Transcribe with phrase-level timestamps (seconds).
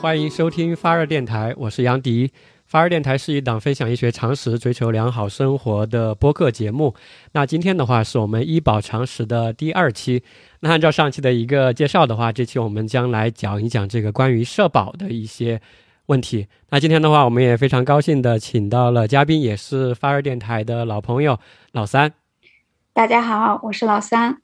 [0.00, 2.32] 欢迎收听发热电台，我是杨迪。
[2.66, 6.94] 发热电台是一档分享医学常识、追求良好生活的播客节目。
[7.32, 10.22] 那今天的话是我们医保常识的第二期。
[10.60, 15.60] 那按照上期的一个介绍的话，这期我们将来讲一讲这个关于社保的一些
[16.06, 16.46] 问题。
[16.70, 21.38] 那今天的话，我们也非常高兴的请到了嘉宾，也是发热电台的老朋友
[21.72, 22.12] 老三。
[22.94, 24.40] 大家好，我是老三。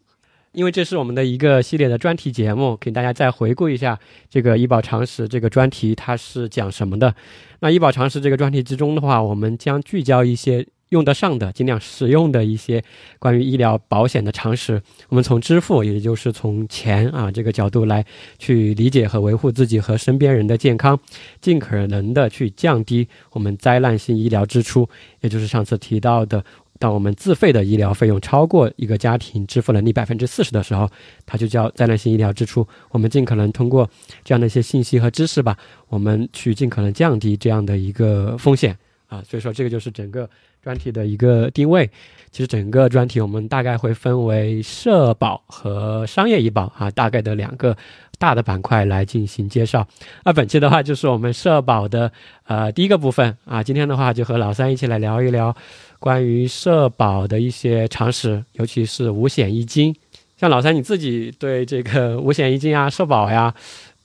[0.53, 7.15] 因为这是我们的一个系列的专题节目，给大家再回顾一下这个医保常识这个专题它是讲什么的。
[7.61, 12.83] 那医保常识这个专题之中的话，我们将聚焦一些用得上的、尽量实用的一些
[13.19, 14.81] 关于医疗保险的常识。
[15.11, 18.05] 我们从支付，也就是从钱啊这个角度来
[18.39, 20.99] 去理解和维护自己和身边人的健康，
[21.41, 24.89] 尽可能的去降低我们灾难性医疗支出，
[25.21, 26.43] 也就是上次提到的。
[26.79, 30.89] 当我们自费的医疗费用超过一个家庭支付能力百分之四十的时候，
[31.27, 32.67] 它就叫灾难性医疗支出。
[32.91, 33.89] 我们尽可能通过
[34.25, 35.57] 这样的一些信息和知识吧，
[35.89, 38.77] 我们去尽可能降低这样的一个风险
[39.09, 39.23] 啊。
[39.29, 40.29] 所以说，这个就是整个
[40.63, 41.91] 专题的一个定位。
[42.31, 47.75] 其实整个专题我们大概会分为社保和商业医保啊，大概的两个
[48.19, 49.87] 大的板块来进行介绍。
[50.25, 52.13] 那本期的话就是我们社保的
[52.45, 53.63] 呃第一个部分啊。
[53.63, 55.55] 今天的话就和老三一起来聊一聊。
[56.01, 59.95] 关于社保的一些常识，尤其是五险一金，
[60.37, 63.53] 像老三你自己对这个五险一金啊、社保呀，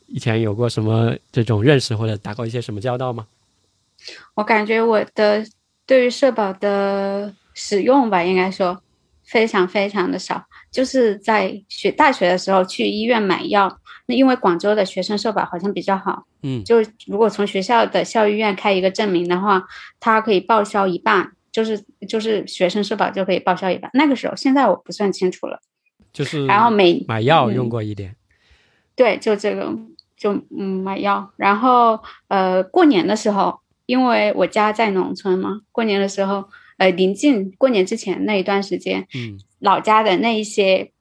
[0.08, 3.28] 以前有过什么这种认识或者打过一些什么交道吗？
[4.34, 5.46] 我感觉我的
[5.86, 8.82] 对于社保的使用吧，应该说
[9.24, 10.44] 非常非常的少，
[10.74, 19.64] 就是在学大学的时候去医院买药，那因为广州的学生社保好像比较好，嗯，就如果从学校的校医院开一个证明的话，
[20.02, 21.32] 它可以报销一半。
[21.54, 21.80] 就是
[22.10, 25.60] 就是学生社保就可以报销一半，那个时候现在我不算清楚了。
[26.12, 28.16] 就是然后每买药用过一点，
[28.96, 29.72] 对，就这个
[30.18, 36.46] 就嗯买药，然后呃过年的时候，因为我家在农村嘛，过年的时候
[36.80, 40.92] 呃临近过年之前那一段时间，嗯，老家的那一些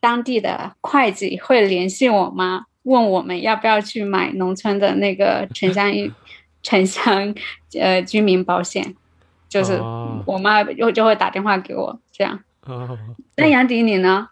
[0.00, 6.10] 当地的会计会联系我妈，问我们要不要去买农村的那个 城乡一
[6.62, 7.34] 城乡
[7.78, 8.94] 呃居民保险。
[9.48, 9.78] 就是
[10.24, 12.40] 我妈又就会打电话给我这样。
[13.36, 14.28] 那杨迪你呢？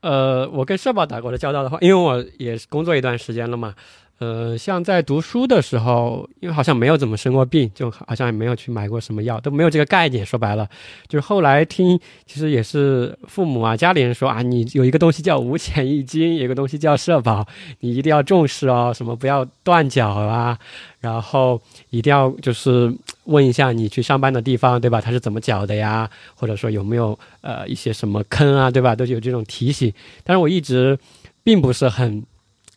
[0.00, 3.74] 呃，我跟社保打过的交道的话，因为我也工作一段时间了嘛。
[4.20, 10.26] 呃，像在读书的时候，因为好像没有怎么生过病，就好像也没有去买过什么药，都没有这个概念。
[10.26, 10.68] 说白了，
[11.06, 17.46] 就是后来听，其实也是父母啊、家里人说啊，你有一个东西叫五险一金，有个东西叫社保，
[17.78, 20.58] 你一定要重视哦，什么不要断缴啊，
[20.98, 21.60] 然后
[21.90, 22.92] 一定要就是
[23.28, 25.00] 问一下你去上班的地方，对吧？
[25.00, 26.10] 他是怎么缴的呀？
[26.34, 28.94] 或者说有没有呃一些什么坑啊，对吧？
[28.94, 29.92] 都有这种提醒。
[30.24, 30.98] 但是我一直
[31.42, 32.22] 并不是很。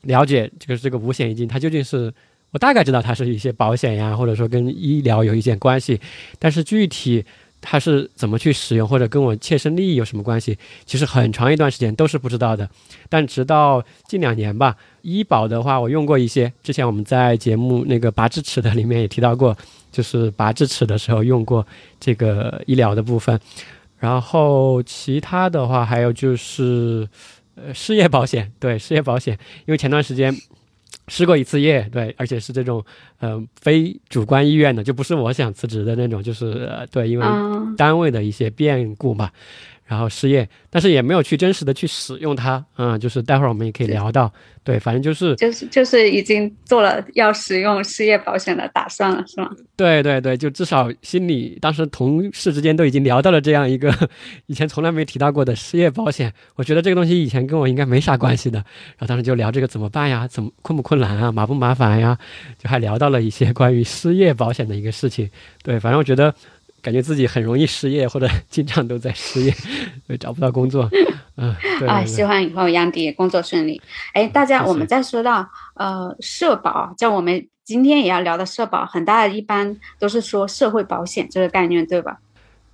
[0.05, 2.11] 了解就是这个五险一金，它究竟是
[2.49, 6.01] 我大概知道它是一些保险呀，或者说跟医疗有一些关系，
[6.39, 7.23] 但是具体
[7.61, 12.67] 它是怎么去使用，或者跟我切身利益有什么关系，其实很长一段时间都是不知道的。
[13.07, 19.55] 但直到近两年吧，医保的话我用过一些，之前我们在节目那个拔智齿的里面也提到过，
[19.91, 21.65] 就是拔智齿的时候用过
[21.99, 23.39] 这个医疗的部分，
[23.99, 27.07] 然后其他的话还有就是。
[27.53, 30.33] 呃，失业保险，对失业保险，因为前段时间
[31.11, 32.81] 失过一次业，对，而且是这种
[33.19, 37.25] 呃非主观意愿的，就不是我想辞职的那种，就是对，因为
[37.75, 39.29] 单位的一些变故嘛。
[39.91, 44.31] 然后失业，但是也没有去真实的去使用它，嗯，就是待会儿我们也可以聊到，
[44.63, 49.49] 对，反正就是就是就是已经做了要使用失业保险的打算了，是吗？
[49.75, 53.93] 对对对，就至少心里当时同事之间都已经聊到了这样一个
[54.47, 62.17] 以前从来没提到过的失业保险，我觉得这个东西以前跟我应该没啥关系的，然后当时就聊这个怎么办呀，怎么困不困难啊，麻不麻烦呀，
[62.57, 65.29] 就还聊到了一些关于失业保险的一个事情，
[65.63, 66.33] 对，反正我觉得。
[66.81, 69.53] 感觉自己很容易失业，或者经常都在失业，
[70.19, 70.89] 找不到工作。
[71.37, 71.55] 嗯，
[71.87, 73.81] 啊，希望以后杨迪工作顺利。
[74.13, 82.19] 哎，大家，我们再说到呃社保，像我们今天也要聊的社保，很大的一般都是说社会保险这个概念，对吧？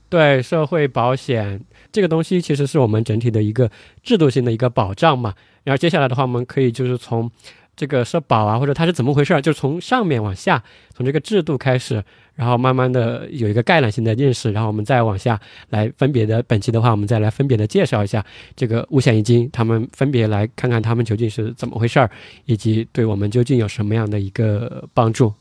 [0.09, 1.61] 对，社会保险
[1.91, 3.69] 这个东西其实是我们整体的一个
[4.01, 5.33] 制度性的一个保障嘛。
[5.63, 7.29] 然后接下来的话，我们可以就是从。
[7.77, 9.39] 这个社保啊，或者它是怎么回事儿？
[9.39, 10.61] 就从上面往下，
[10.95, 12.03] 从这个制度开始，
[12.33, 15.39] 然后慢慢的有一个概览性的认识，然后我们再往下
[15.69, 16.41] 来分别的。
[16.41, 18.25] 本期的话，我们再来分别的介绍一下
[18.55, 22.09] 这个五险一金，他们分别来看看他们究竟是怎么回事儿，
[22.45, 25.31] 以及对我们究竟有什么样的一个帮助。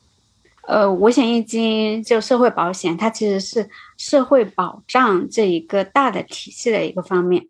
[0.69, 3.67] 呃，五险一金就社会保险，它其实是
[3.97, 7.47] 社会保障这一个大的体系的一个方面。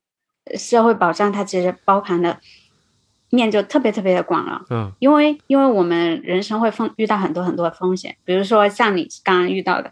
[0.56, 2.38] 社会保障它其实包含了。
[3.30, 4.62] 面就特别特别的广了。
[4.70, 9.90] 嗯因为因为我们人生会风遇到很多很多的风险，比如说像你刚刚遇到的，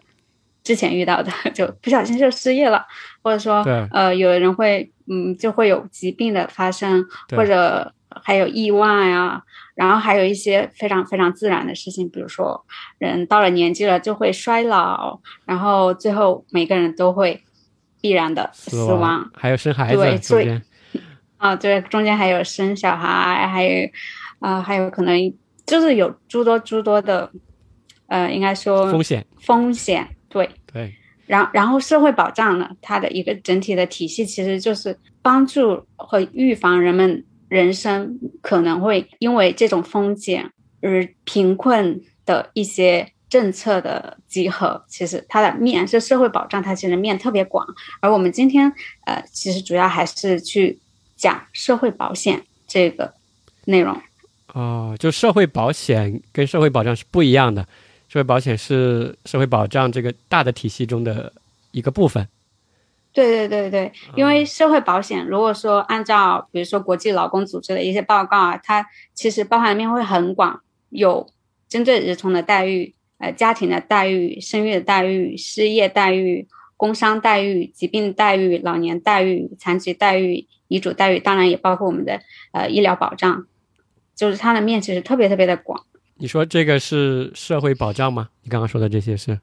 [0.63, 2.85] 之前遇到的， 就不小心就失业了，
[3.23, 7.05] 或者说对呃有人会嗯就会有疾病的发生，
[7.37, 7.93] 或者
[8.23, 9.43] 还有意外啊，
[9.75, 12.65] 然后还有一些非常非常自然的事情，比如说
[12.99, 17.43] 人到了年纪了就会衰老，然后最后每个人都会
[18.01, 19.29] 必然的死亡。
[19.35, 20.61] 还有生孩子对所以
[21.45, 23.87] 啊，对，中间还有生小孩，还有
[24.39, 25.15] 啊、还有可能
[25.67, 27.31] 就是有诸多诸多的，
[28.07, 30.49] 呃，应该说风险，风险，对。
[30.73, 30.95] 对，
[31.27, 40.51] 然然后社会保障呢，它的一个整体的体系其实就是帮助和预防人们人生可能会因为这种风险
[40.81, 44.83] 而贫困的一些政策的集合。
[44.89, 47.67] 其实它的面是社会保障，它其实面特别广。
[48.01, 48.73] 而我们今天
[49.05, 50.81] 呃，其实主要还是去
[51.25, 53.15] 讲社会保险这个
[53.65, 53.99] 内容。
[54.53, 57.67] 哦，就社会保险跟社会保障是不一样的，
[58.09, 61.33] 社会保险是社会保障这个大的体系中的
[61.71, 62.29] 一个部分。
[63.15, 70.61] 对对对对，因为社会保险，如果说按照比如说国际劳工组织的一些报告啊，它其实包含面会很广，
[70.91, 71.27] 有
[71.69, 82.21] 针对儿童的待遇、呃家庭的待遇、生育的待遇、失业待遇、工伤待遇、疾病待遇、老年待遇、残疾待遇、遗嘱待遇，当然也包括我们的
[82.53, 83.47] 呃医疗保障，
[84.15, 85.85] 就是它的面其实特别特别的广。
[86.17, 88.29] 你说这个是社会保障吗？
[88.43, 89.39] 你刚刚说的这些是，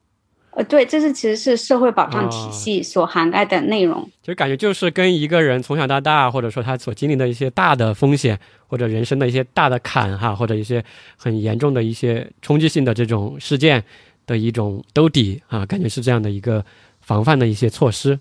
[0.51, 4.09] 呃，对，这是其实是社会保障体哦系所涵盖的内容。
[4.21, 10.83] 就感觉就是跟一个人从小到大，或者说他所经历的一些大的风险，或者人生的一些大的坎哈，或者一些
[11.17, 13.83] 很严重的一些冲击性的这种事件
[14.25, 16.63] 的一种兜底啊，感觉是这样的一个
[17.11, 18.17] 防范的一些措施。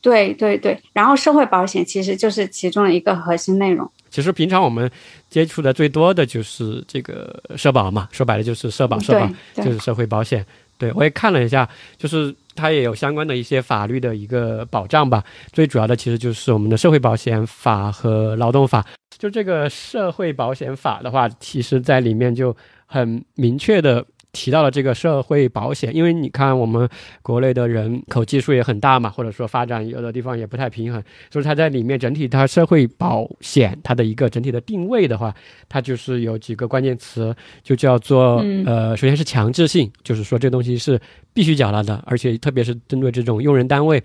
[0.00, 3.90] 对对对，然后社会保险其实就是其中的一个核心内容。
[4.08, 4.88] 其实平常我们
[5.28, 10.46] 接触的最多的就是这个社保嘛，说白了就是社保，社保就是社会保险。
[10.78, 11.68] 对我也看了一下，
[11.98, 15.22] 就是它也有相关的一些法律的一个保障吧。
[15.52, 18.86] 最主要的其实就是我们的社会保险法和劳动法。
[19.18, 22.56] 就这个社会保险法的话，其实在里面就
[22.86, 26.88] 很明确的提到了这个社会保险，因为你看我们
[27.22, 35.34] 国内的人口基数也很大嘛，或者说发展有的地方也不太平衡，所以它在里面整体它社会保险它的一个整体的定位的话，
[35.68, 41.00] 它就是有几个关键词，就叫做、嗯呃，首先是强制性，就是说这东西是
[41.32, 44.02] 必须缴纳的，而且特别是针对这种用人单位。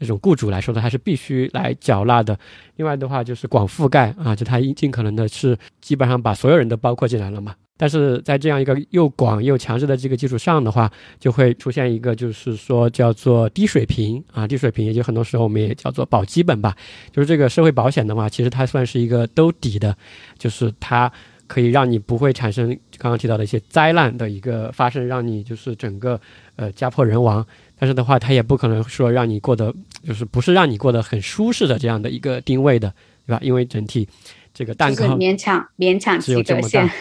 [0.00, 2.36] 这种雇主来说的，它是必须来缴纳的。
[2.76, 7.54] 另外的话就是广覆盖啊，就它尽可能的是基本上把所有人都包括进来了嘛。
[7.76, 16.76] 但是在这样一个又广又强势的这个基础上的话，就会出现一个就是说叫做低水平啊，低水平也就很多时候我们也叫做保基本吧。
[17.10, 19.96] 就是这个社会保险的话，其实它算是一个兜底的，
[20.38, 21.10] 就是它
[21.46, 26.20] 可以让你不会产生刚刚提到的一些灾难的一个发生，让你就是整个
[26.56, 27.44] 呃家破人亡。
[27.76, 29.74] 但是的话，它也不可能说让你过得
[30.06, 32.94] 就是不是让你过得很舒适的这样的一个定位的，
[33.26, 33.40] 对吧？
[33.42, 34.08] 因为整体
[34.54, 36.94] 这个蛋就是糕勉强勉强只有这么及格线大。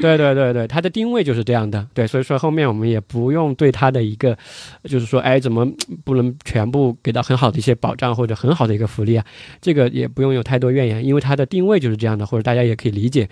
[0.00, 1.86] 对对对对，它的定位就是这样的。
[1.92, 4.36] 对，所以说后面我们也不用对它的一个，
[4.84, 5.66] 就是说，哎，怎么
[6.04, 9.24] 不能全部给到很好的一些保障或者很好的一个福利啊？
[9.60, 13.28] 这个也不用有太多怨言，因为它的定位就是这样的，或者大家也可以理解。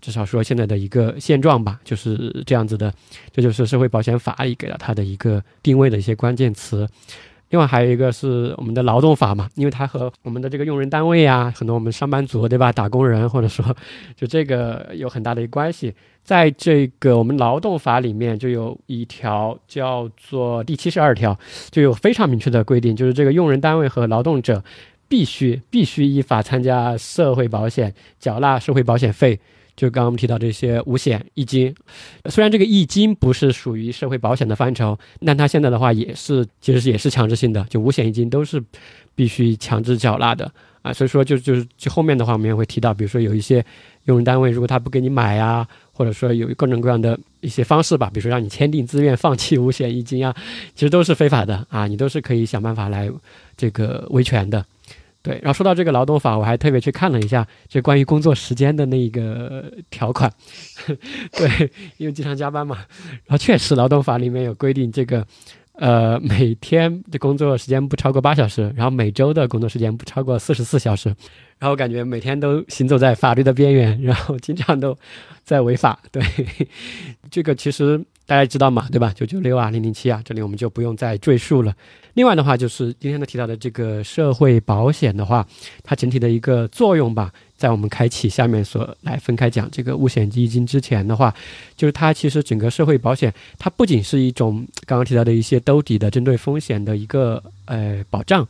[0.00, 2.90] 至少说现在的一个现状吧，就是这样子的，
[3.32, 6.88] 这就是社会保险法里给到它的一个定位的一些关键词。
[7.50, 13.64] 另外还有一个是我们的劳动法嘛，因为它和我们的这个用人单位啊，很多我们上班族对吧，打工人或者说
[14.16, 15.94] 就这个有很大的一个关系。
[16.22, 21.36] 在这个我们劳动法里面就有一条叫做第七十二条，
[21.70, 24.62] 就有非常明确的规定，就是这个用人单位和劳动者
[25.08, 29.40] 必须必须依法参加社会保险，缴纳社会保险费。
[29.80, 31.74] 就刚刚我们提到这些五险一金，
[32.26, 38.62] 虽然这个一金不是属于社会保险的范畴，但它现在的话也是其实也是强制性的，就五险一金都是
[39.14, 40.92] 必须强制缴纳的啊。
[40.92, 43.64] 所以说就就是就后面的话我们也会提到，比如说有一些
[44.04, 50.36] 用人单位如果他不给你买啊，或者说有各种各样的一些方式吧，比如说让你签订自愿放弃五险一金啊，
[50.74, 53.10] 其实都是非法的啊，你都是可以想办法来
[53.56, 54.62] 这个维权的。
[55.22, 60.32] 对，然后说到这个劳动法，我还特别去看了一下这关于工作时间的那个条款。
[61.36, 62.76] 对，因为经常加班嘛，
[63.26, 65.26] 然后确实劳动法里面有规定，这个
[65.74, 71.14] 呃每天的工作时间不超过八小时，然后每周的工作时间不超过四十四小时。
[71.58, 74.96] 然后感觉每天都行走在法律的边缘，然后经常都
[75.44, 76.00] 在违法。
[76.10, 76.24] 对，
[77.30, 79.12] 这个其实大家知道嘛，对吧？
[79.12, 81.74] 九九六啊，零零七啊，这里我们就不用再赘述了。
[82.14, 85.44] 另外的话，就是今天呢提到的这个社会保险的话，
[85.82, 91.34] 它整体的一个作用吧，在我们开启下面所来分开讲这个五险基金之前的话，
[91.76, 98.46] 就是它其实整个社会保险，它不仅是一种刚刚提到的一些兜底的针对风险的一个呃保障，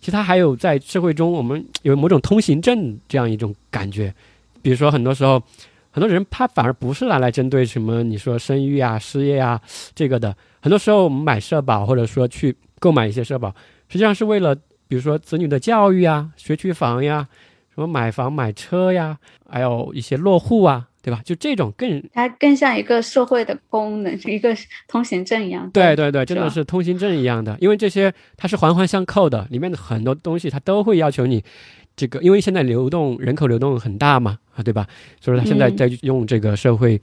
[0.00, 4.12] 其实它还有在社会中我们有某种通行证这样一种感觉，
[4.60, 5.40] 比如说很多时候。
[5.90, 9.60] 很多人他反而不是拿来针对什么你说生育啊、失业啊
[9.94, 10.36] 这个的。
[10.60, 13.48] 很多时候我们买社保或者说去购买一些社保，
[13.88, 14.54] 实际上是为了
[14.86, 17.26] 比如说子女的教育啊、学区房呀、
[17.74, 19.18] 什么买房买车呀，
[19.48, 21.20] 还有一些落户啊，对吧？
[21.24, 24.54] 就这种更它更像一个社会的功能，一个
[24.86, 25.70] 通行证一样。
[25.70, 31.42] 对对对，真的是通行证一样的，因为这些它是环环相扣的，里面的很多东西它都会要求你。
[32.00, 34.88] 这个，因为现在流动人口流动很大嘛，啊，对吧？
[35.20, 36.98] 所以说他现在在用这个社会，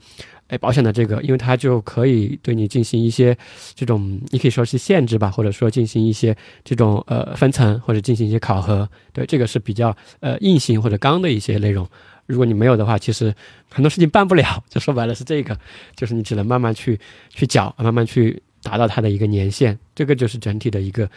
[0.48, 3.36] 哎，保险的这个，因为它就可以对你进行一些
[3.76, 8.88] 这种，你可以说是限制吧，或者说进行一些这种呃分层，或者进行一些考核。
[9.12, 11.88] 对，这个是比较呃硬性或者刚的一些内容。
[12.26, 13.32] 如果你没有的话，其实
[13.70, 14.64] 很多事情办不了。
[14.68, 15.56] 就说白了是这个，
[15.94, 19.78] 就是你只能慢慢去去缴，慢慢去达到它的一个年限。
[19.94, 21.08] 这个就是整体的一个。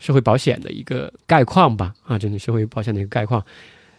[0.00, 3.44] 社会保险的一个概况吧，啊，整体社会保险的一个概况。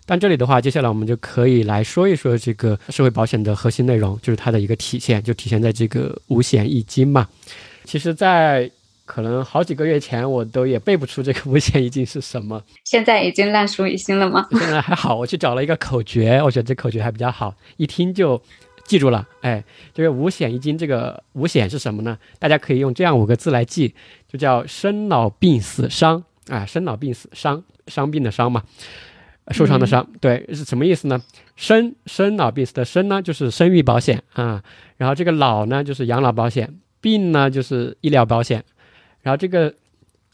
[0.05, 7.29] 但这里的话，接下来我们就可以来说一说这个社会保险的核心内容，就是它的一个体现，就体现在这个五险一金嘛。
[7.86, 8.70] 其实，在
[9.05, 12.62] 可能好几个月前，我都也背不出这个五险一金是什么。
[12.84, 14.48] 现在已经烂熟于心了吗？
[14.51, 18.41] 现在还好，我去找了一个口诀，我觉得这口诀还比较好，一听就。
[18.86, 22.18] 记住了，哎，这个五险一金，这个五险是什么呢？
[22.40, 23.94] 大家可以用这样五个字来记，
[24.28, 28.64] 就叫生老病死伤啊，生老病死伤，伤病的伤嘛，
[29.52, 31.22] 受伤的伤，对，是什么意思呢？
[31.56, 34.64] 生生老病死的生呢，就是生育保险啊，
[34.98, 38.64] 然后这个老呢，就是养老保险，病呢，就是医疗保险，
[39.22, 39.74] 然后这个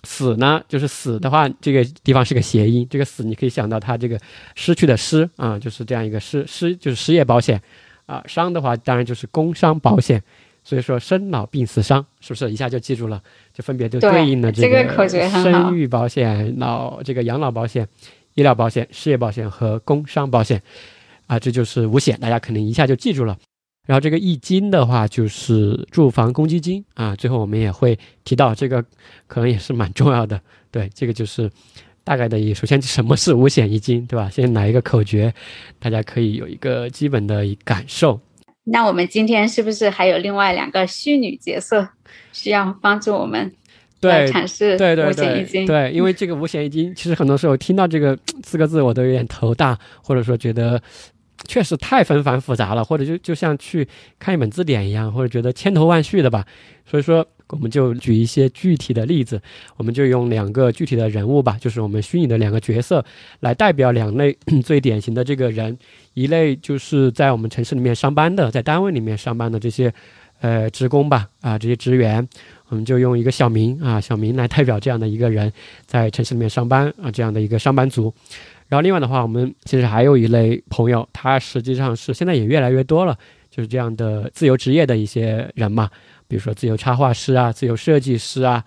[0.03, 4.19] 死呢，就是死的话，这个地方是个谐音，这个死你可以想到它这个
[4.55, 7.61] 失去的失啊，就是这样一个失失，就是失业保险。
[8.07, 10.23] 啊，伤的话当然就是工伤保险，
[10.63, 13.21] 所以说生老病死伤是不是一下就记住了？
[13.53, 17.87] 就分别就对应了这个生育保险、老这个养老保险、
[18.33, 20.63] 医疗保险、失业保险和工伤保险，
[21.27, 23.37] 啊，这就是五险，大家肯定一下就记住了。
[23.85, 28.83] 然后这个一金的话就是住房公积金啊，最后我们也会提到这个，
[29.27, 30.41] 可能也是蛮重要的。
[30.71, 31.51] 对，这个就是。
[32.07, 34.29] 大概的，首先什么是五险一金，对吧？
[34.29, 35.33] 先来一个口诀，
[35.77, 38.17] 大家可以有一个基本的感受。
[38.63, 41.85] 那我们今天是不是还有另外两个虚拟角色
[42.31, 43.53] 需要帮助我们
[43.99, 45.65] 对阐释五险一金？
[45.65, 50.81] 对，因为这个五险一金，其实很多时候听到这个四个字，我都有点头大，或者说觉得
[51.45, 53.85] 确实太纷繁复杂了，或者就就像去
[54.17, 56.45] 看一本字典一样，或者觉得千头万绪的吧。
[56.89, 57.27] 所以说。
[57.49, 59.41] 我们就举一些具体的例子，
[59.77, 63.03] 我们就用两个具体的人物吧，就是我们虚拟的两个角色，
[63.39, 65.77] 来代表两类 最典型的这个人。
[66.13, 69.93] 一类就是在我们城市里面上班的，在单位里面上班的这些，
[70.39, 72.27] 呃，职工吧，啊，这些职员，
[72.69, 75.53] 我们就用一个小明啊，小明来代表这样的一个人，
[75.85, 78.11] 在城市里面上班啊，这样的一个上班族。
[78.67, 83.15] 然后另外的话，我们其实还有一类朋友，他实际上是现在也越来越多了，
[83.51, 85.87] 就是这样的自由职业的一些人嘛。
[86.27, 88.63] 比如说自由插画师啊，自由设计师啊，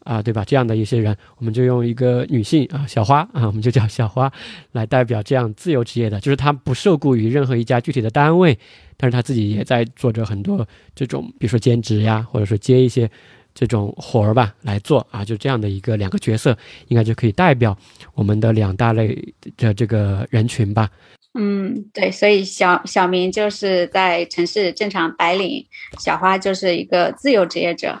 [0.00, 0.44] 啊，对吧？
[0.44, 4.32] 这样的一些人，我们就用一个女性啊，小花啊，我们就叫小花，
[4.72, 8.58] 来代表这样自由职业的，就是她不受雇于任何一家具体的单位，
[8.96, 13.10] 但是她自己也在做着很多这种，比如说兼职呀，或者说接一些
[13.54, 16.56] 这种活儿吧来做啊，就这样的一个两个角色，
[16.88, 17.76] 应该就可以代表
[18.14, 20.90] 我们的两大类的这个人群吧。
[21.34, 25.66] 嗯，对，所以小小明就是在城市正常白领，
[25.98, 28.00] 小花就是一个自由职业者。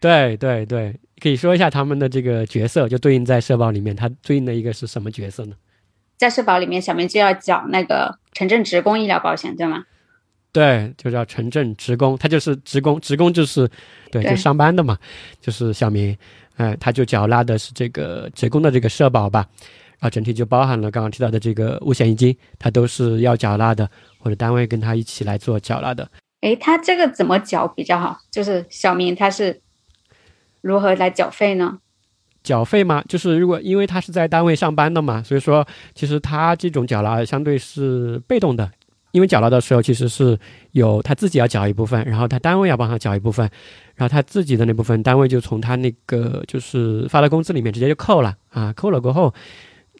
[0.00, 5.56] 对对对，可以说一下他们的这个角色，就对应在社保里面，它对应的一个是什么角色呢？
[6.16, 9.84] 在社保里面，小明就要缴那个城镇职工医疗保险，对吗？
[10.52, 13.68] 对，就叫城镇职工，他就是职工，职工就是
[14.12, 14.96] 对，就上班的嘛，
[15.40, 16.16] 就是小明，
[16.56, 19.46] 哎，他就缴纳的是这个职工的这个社保吧。
[20.00, 26.08] 啊，整体就包含了刚刚提到的这个五险一金，它都是要缴纳的，或者单位跟他一起来做缴纳的。
[26.42, 28.18] 诶，他这个怎么缴比较好？
[28.30, 29.60] 就是小明他是
[30.60, 31.78] 如何来缴费呢？
[32.44, 38.70] 缴费嘛，就是如果因为他是在单位上班的嘛，所以说其实他这种缴纳相对是被动的，
[39.10, 40.38] 因为缴纳的时候其实是
[40.70, 43.50] 有他自己要缴一部分，然后他单位要帮他缴一部分，
[43.96, 49.34] 然后他自己的那部分单位就从他那个就是发的工资里面直接就扣了啊，扣了过后。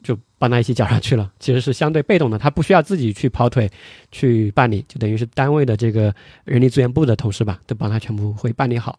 [0.02, 3.70] 就帮他一起缴上去了，其实是相对被动的，他不需要自己去跑腿
[4.12, 6.14] 去办理，就等于是单位的这个
[6.44, 8.98] 人力资源部的同事吧，都帮他全部会办理好。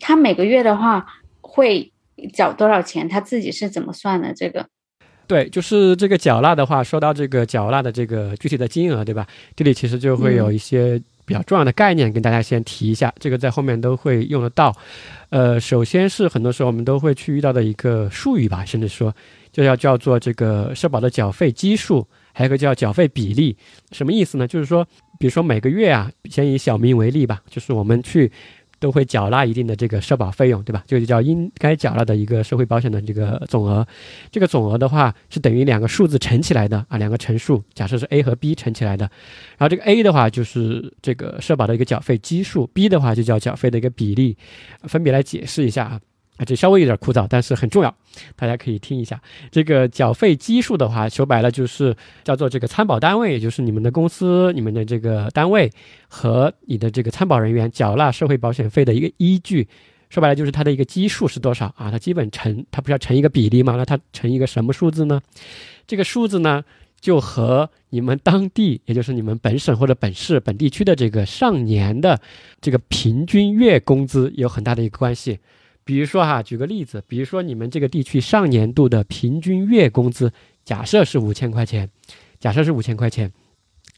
[0.00, 1.06] 他每个月的话
[1.40, 1.92] 会
[2.32, 3.08] 缴多少钱？
[3.08, 4.32] 他自己是怎么算的？
[4.34, 4.66] 这个？
[5.28, 9.26] 对，就是这个缴纳的话，说到这个缴纳的这个具体的金额，对吧？
[9.54, 14.76] 这里其实就会有一些比较重要的概念跟大家先提一下，这个在后面都会用得到。
[15.30, 19.14] 呃，首先是很多时候我们都会去遇到的一个术语吧，甚至说
[19.52, 23.56] 就要叫做这个社保的缴费基数，还有一个叫缴费比例，
[23.92, 24.48] 什么意思呢？
[24.48, 24.84] 就是说，
[25.18, 28.32] 比如说每个月啊，先以小明为例吧，就是我们去。
[28.82, 30.82] 都会缴纳一定的这个社保费用，对吧？
[30.88, 33.86] 这就叫应该缴纳的一个社会保险的这个总额。
[34.28, 39.08] 这个总额的话是等于两个数字乘起来的啊，两个乘数，假设是 A 和 B 乘起来的。
[39.56, 44.36] 然后这个 A 的话就是这个社保的一个缴费基数，B 的话就叫缴费的一个比例，
[44.88, 46.00] 分别来解释一下啊。
[46.42, 47.96] 啊，这稍微有点枯燥，但是很重要，
[48.34, 49.22] 大家可以听一下。
[49.52, 51.94] 这个缴费基数的话，说白了就是
[52.24, 55.70] 叫做这个参保单位，也就是你们的公司、你们的这个单位
[56.08, 59.68] 和你的这个参保人员缴纳社会保险费的一个依据。
[60.10, 61.90] 说白了就是它的一个基数是多少啊？
[61.92, 63.76] 它基本乘，它不是要乘一个比例吗？
[63.76, 65.22] 那它乘一个什么数字呢？
[65.86, 66.64] 这个数字呢，
[67.00, 72.20] 就和你们当地，也就是你们本省或者本市本地区的这个上年的
[72.60, 75.38] 这个平均月工资有很大的一个关系。
[75.84, 80.32] 比如说哈，举个例子，比如说你们这个地区上年度的平均月工资，
[80.64, 81.88] 假设是五千块钱，
[82.38, 83.32] 假设是五千块钱，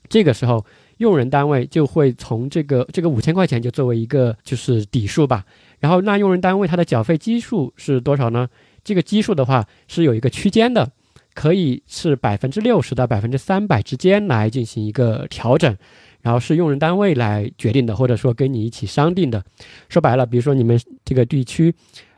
[0.09, 0.65] 这个时候
[0.99, 5.45] 用人单位就会从这个这个五千块钱就作为一个就是底数吧，
[5.79, 8.49] 然后那用人单位它的缴费基数是多少呢？
[8.83, 10.91] 这个基数的话是有一个区间的，
[11.35, 15.77] 可以是百分之六十到百分之三百之间来进行一个调整。
[16.25, 19.45] 然后是用人单位来决定的，或者说跟你一起商定的。
[19.91, 21.73] 说白了，比如说你们这个地区，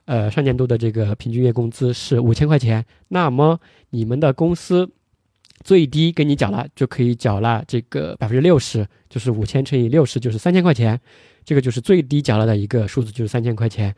[0.04, 3.58] 呃，上年度的这个平均月工资是五千块钱，那么
[3.90, 4.88] 你们的公司
[5.64, 11.00] 最低给你缴纳就可以缴纳这个百分之六十，就是五千乘以六十就是三千块钱，
[11.44, 13.92] 这个就是最低缴纳的一个数字，就是三千块钱。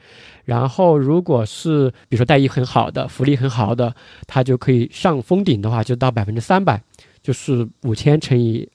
[0.46, 3.94] 然后如果是比如说待遇很好的、福利很好的，
[4.26, 6.82] 它就可以上封顶的话，就到百分之三百，
[7.22, 8.66] 就是五千乘以。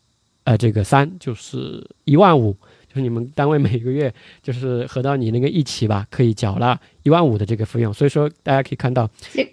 [0.44, 2.52] 呃，这个三就是一万五，
[2.88, 7.94] 就是你们单位每个月就是合到你那个一起吧，可以缴纳一万五的这个费用。
[7.94, 9.10] 所以说大家可以看到，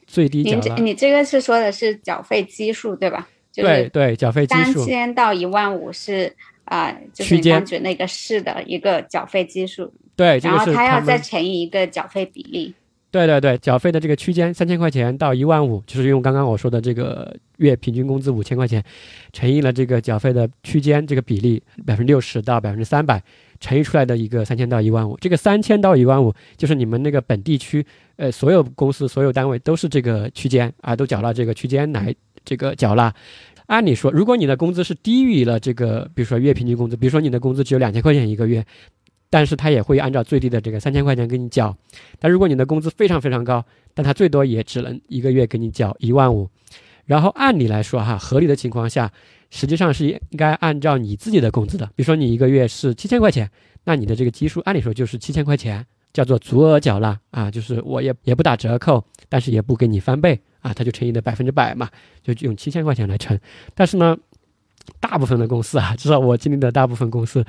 [0.07, 0.75] 最低缴纳。
[0.77, 3.29] 你这个是说的是缴费基数对吧？
[3.55, 4.81] 对对，缴费基数。
[4.81, 9.93] 三千到一万五是啊，就是刚举那个市的一个缴费基数。
[10.17, 12.75] 对，然后他要再乘以一个缴费比例。
[13.11, 18.81] 对对对，缴费的这个区间三千块钱到一万五，就是用刚刚我说的这个月平均工资五千块钱，
[19.33, 23.21] 乘以了这个缴费的区间这个比例百分之六十到百分之三百，
[23.59, 25.19] 乘以出来的一个三千到一万五。
[25.21, 33.13] 这个三千到一万五就是你们那个本地区，呃，所有公司所有单位都是这个区间啊，都缴纳这个区间来这个缴纳。
[33.67, 38.65] 按理说，如果你的工资是低于了这个，比如说月平均工资，比如说你的工资只有两千块钱一个月。
[39.31, 41.75] 但是他也会按照最低的这个三千块钱给你缴，
[42.19, 43.65] 但如果你的工资非常非常高，
[43.95, 46.51] 但他最多也只能一个月给你缴一万五。
[47.07, 49.11] 然后按理来说哈，合理的情况下，
[49.49, 51.87] 实际上是应该按照你自己的工资的。
[51.95, 53.49] 比如说你一个月是七千块钱，
[53.85, 61.89] 那你的这个基数按理说就是七千块钱，叫做足额缴纳啊，就是我也也不打折扣，但是也不给你翻倍啊，他就乘以的百分之百嘛，
[62.23, 63.39] 就用七千块钱来乘。
[63.75, 64.17] 但是呢。
[64.99, 67.45] 大部分的公司啊，至少我经历的大部分公司，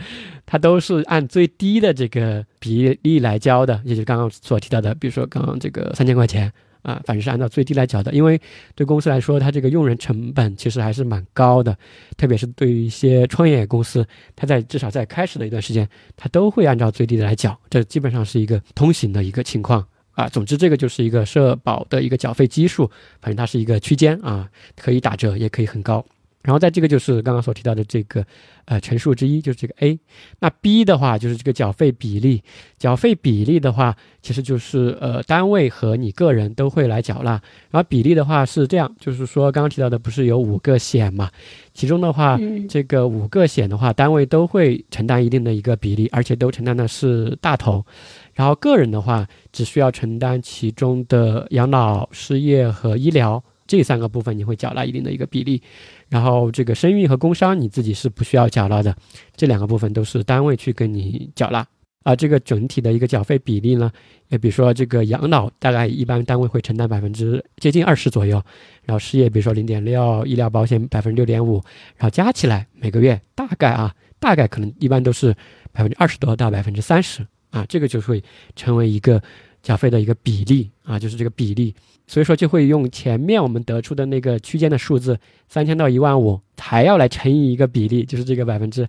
[0.45, 6.51] 它都是按最低的这个比例来交的，也就是刚刚所提到的，比如说刚刚这个三千块钱
[6.81, 8.11] 啊，反正是按照最低来缴的。
[8.11, 8.39] 因为
[8.75, 11.77] 对公司来说，它这个用人成本其实还是蛮高的，
[12.17, 20.27] 特别是对于一些创业公司，它在至少在开始的一段时间，它都会按照最低的来缴，这基本上是一个通行的一个情况啊。
[20.27, 22.89] 总之，这个就是一个社保的一个缴费基数，
[23.21, 26.03] 反正它是一个区间啊，可以打折，也可以很高。
[26.41, 28.25] 然后在这个就是刚刚所提到的这个，
[28.65, 29.99] 呃，陈述之一就是这个 A，
[30.39, 32.41] 那 B 的话就是这个缴费比例，
[32.77, 37.31] 缴费比例的话其实就是呃单位和你个人都会来缴纳，
[37.69, 41.29] 然后比例的话是这样，就是说刚刚提到的不是有五个险嘛，
[41.73, 47.85] 其中的话这个五个险的话单位都会承担一定的一个比例，而且都承担的是大头，
[48.33, 53.43] 然后个人的话只需要承担其中的养老、失业和医疗。
[53.71, 55.61] 这三个部分你会缴纳一定的一个比例，
[56.09, 58.93] 然后这个生育和工伤你自己是不需要缴纳的，
[59.33, 61.65] 这两个部分都是单位去跟你缴纳
[62.03, 62.13] 啊。
[62.13, 63.89] 这个整体的一个缴费比例呢，
[64.27, 68.43] 也比如说这个养老大概一般单位会承担百分之接近二十左右，
[68.83, 71.63] 然后失业比如说零点六，医疗保险百分之六点五，
[71.95, 75.33] 然后加起来每个月大概啊，大概可能一般都是
[75.71, 78.21] 百分之二十多到百分之三十啊，这个就会
[78.53, 79.21] 成为一个
[79.61, 81.75] 缴费的一个比例啊，就是这个比例，
[82.07, 88.87] 所以说就会用前面我们得出的那个区间的数字三千到一万五，还要来乘以一个比例，就是这个百分之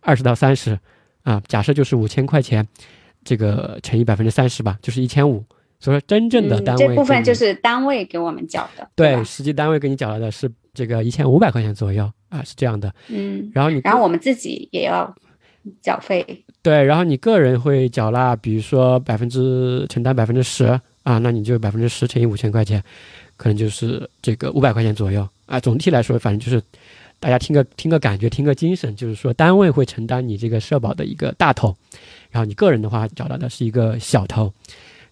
[0.00, 0.78] 二十到三十
[1.22, 1.42] 啊。
[1.46, 2.66] 假设就是五千块钱，
[3.22, 5.44] 这个乘以百分之三十吧，就是一千五。
[5.78, 12.90] 所以说真正的单位这部分就是单位给我们缴的，对，实际单位给你缴了的是这个一千五百块钱左右啊，是这样的。
[13.08, 15.14] 嗯，然后你然后我们自己也要
[15.82, 16.44] 缴费。
[16.64, 20.64] 对，然后你个人会缴纳，比如说百分之承担百分之十
[21.02, 22.82] 啊，那你就百分之十乘以五千块钱，
[23.36, 25.60] 可能就是这个五百块钱左右啊。
[25.60, 26.64] 总体来说，反正就是
[27.20, 31.76] 大家听个听个感觉，听个精神，就是说单位会承担你这个社保的一个大头，
[32.30, 34.50] 然后你个人的话缴纳的是一个小头。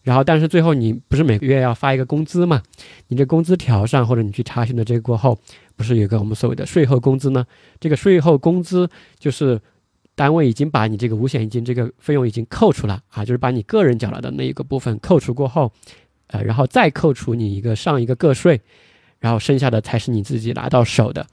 [0.03, 2.63] 然后，但是最后你不是每个月要发一个工资嘛？
[3.09, 5.39] 你这工资条上或者你去查询的这个过后，
[5.77, 7.47] 不是有个我们所谓的税后工资呢？
[7.79, 8.89] 这个税后工资
[9.19, 9.61] 就是。
[10.15, 15.73] 单位已经把你这个五险一金这个费用已经扣除了啊，就是把你个人缴纳的那一个部分扣除过后，
[16.29, 18.61] 呃，然后再扣除你一个上一个个税，
[19.21, 21.27] 然后剩下的才是你自己拿到手的。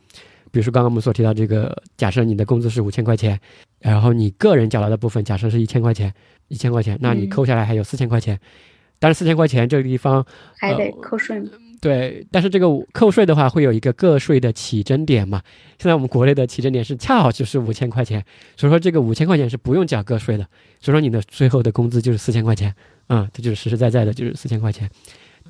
[0.51, 3.39] 比如说刚刚我们所提到这个，假设你的工资是五千块钱，
[3.79, 6.11] 然后你个人缴纳的部分假设是一千块钱，
[6.47, 8.39] 一千块钱，那你扣下来还有四千块钱，
[8.97, 10.25] 但是四千块钱这个地方
[10.57, 11.51] 还得扣税吗？
[11.81, 15.41] 对，但是这个扣税的话，会有一个个税的起征点嘛？
[15.77, 18.23] 现在我们国内的起征点是恰好就是五千块钱，
[18.57, 20.43] 所以说这个五千块钱是不用缴个税的，
[20.81, 22.75] 所以说你的最后的工资就是四千块钱，
[23.07, 24.89] 啊，这就是实实在在的，就是四千块钱。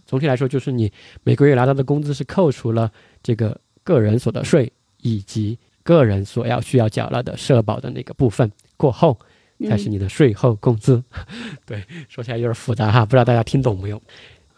[0.06, 0.92] 总体来说，就是你
[1.24, 2.92] 每个月拿到的工资是扣除了
[3.24, 9.18] 这个个人所得税以及个人所要需要缴纳的社保的那个部分过后，
[9.68, 11.04] 才是你的税后工资。
[11.65, 14.02] 对，说起来有点复杂哈，不知道大家听懂没有？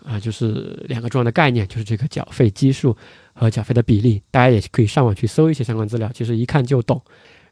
[0.05, 2.95] 啊，就是两个重要的概念，就是这个缴费基数
[3.33, 7.01] 和缴费的比例，大家也可以上网去搜一些相关资料，其实一看就懂。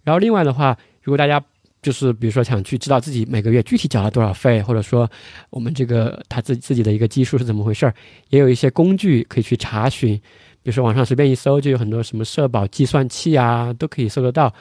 [0.04, 1.44] 然后另外的话，如果大家
[1.82, 5.10] 就是比如说想去知道自己每个月具体缴了多少费，或者说
[5.50, 7.94] 我们这个他自自己的一个基数是怎么回事儿，
[8.30, 10.16] 也有一些工具可以去查询，
[10.62, 14.54] 比如说网上随便一搜，就有很多什么社保计算器啊，都可以搜得到。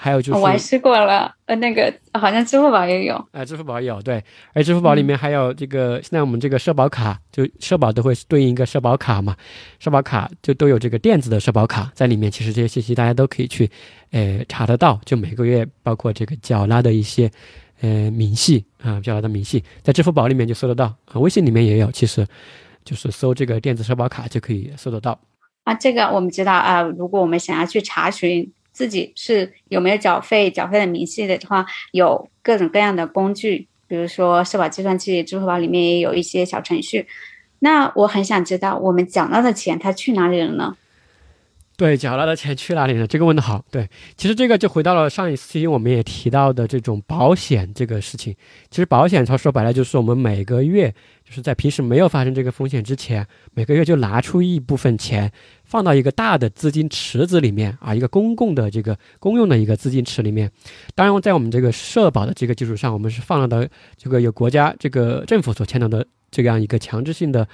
[0.00, 9.36] 还有就是，我还试过了，呃，那个好像支付宝也有，哎，支付宝有，对，而支付宝里面还有这个，现在我们这个社保卡，就社保都会对应一个社保卡嘛，
[9.80, 13.68] 社保卡就都有这个电子的社保卡在里面，其实这些信息大家都可以去，
[14.12, 17.28] 呃，查得到，就每个月包括这个缴纳的一些，
[17.80, 22.24] 呃，明细啊，缴纳的明细，在支付宝里面就搜得到，啊，微信里面也有，其实
[22.84, 25.18] 就是搜这个电子社保卡就可以搜得到。
[25.64, 28.52] 啊，这个我们知道啊，如果我们想要去查询。
[28.78, 37.08] 自己是有没有缴费、缴费的明细的话，有各种各样的工具，比如说社保计算器、支付宝里面也有一些小程序。
[37.58, 40.76] 那我很想知道，我们缴纳的钱它去哪里了呢？
[41.78, 43.06] 对，缴纳的钱去哪里了？
[43.06, 43.64] 这个问的好。
[43.70, 48.34] 对，其实这个就回到了上一期我们也提到的这种保险这个事情。
[48.68, 50.92] 其实保险它说白了就是我们每个月。
[51.28, 55.30] 就是在平时没有发生这个风险之前，每个月就拿出一部分钱，
[55.62, 60.50] 放到一个大的资金池子里面啊，一个公共的这个公用的一个资金池里面。
[60.94, 67.46] 当然，在我们这个社保的这个基础上，我们是放了的这个有国家这个政府所牵头的这样一个强制性的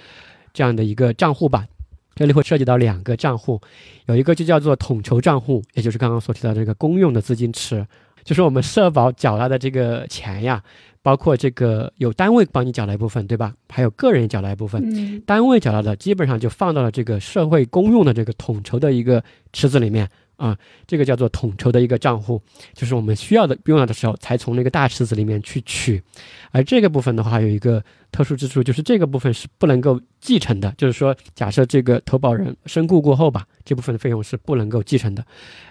[0.52, 1.66] 这样的一个账户吧。
[2.14, 3.60] 这里会涉及到两个账户，
[4.06, 7.86] 有一个就叫做统筹账户，也就是刚刚所提到这个公用的资金池，
[8.22, 10.62] 就是我们社保缴纳的这个钱呀。
[11.02, 13.52] 包括这个有单位帮你缴纳一部分，对吧？
[13.68, 19.22] 还有个人缴纳一部分，单位缴纳的基本上就放到了这个社会公用的这个统筹的一个
[19.52, 22.40] 池子里面啊，这个叫做统筹的一个账户，
[22.72, 26.02] 就是我们需要的用到的时候才从那个大池子里面去取。
[26.50, 35.24] 而这个部分的话，有一个特殊之处，就是这个部分是不能够继承的，就是说，假设这个投保人身故过后吧，这部分的费用是不能够继承的。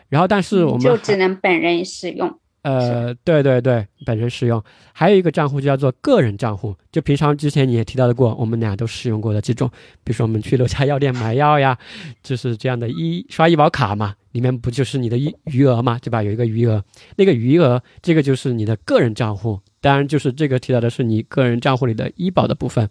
[0.10, 2.39] 然后，但是我们就只能本人使用。
[2.63, 9.69] 呃，对对对，本人使用，还有一个账户就叫做个人账户，就平常之前你也提到的过，我们俩都使用过的这种，
[10.04, 11.78] 比如说我们去楼下药店买药呀，
[12.23, 16.23] 就是这样的医刷医保卡嘛，里面不就是你的余余额嘛，对吧？
[16.23, 16.82] 有一个余额，
[17.17, 22.89] 那个余额，这个就是你的个人账户，当然就是这个提到的是你个人账户里的医保的部分，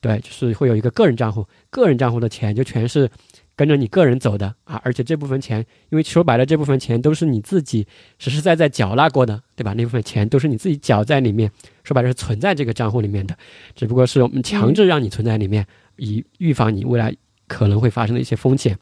[0.00, 3.10] 对，就是会有一个个人账户，个人账户的钱就全是。
[3.60, 5.58] 跟着你个人走的啊，而且这部分钱，
[5.90, 7.86] 因为说白了，这部分钱都是你自己
[8.18, 9.74] 实实在在缴纳过的，对吧？
[9.76, 11.52] 那部分钱都是你自己缴在里面，
[11.84, 13.36] 说白了是存在这个账户里面的，
[13.74, 17.14] 只不过是我们强制让你存在里面，以预防你未来
[17.48, 18.78] 可能会发生的一些风险。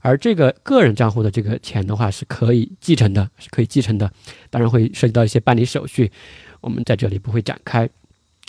[0.00, 4.10] 而这个个人账户的这个钱的话，是可以继承的，是可以继承的，
[4.50, 6.10] 当然会涉及到一些办理手续，
[6.60, 7.88] 我们在这里不会展开。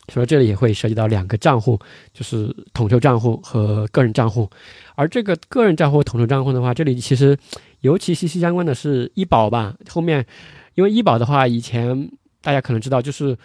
[0.07, 1.77] 所以这里也会涉及到两个账户，
[2.13, 4.49] 就是统筹账户和个人账户。
[4.95, 7.37] 而这个个人账户、统筹账户的话，这里其实
[7.81, 9.75] 尤其息息相关的是医保吧。
[9.89, 10.25] 后面，
[10.75, 12.09] 因为医保的话，以前
[12.41, 13.37] 大家可能知道，就是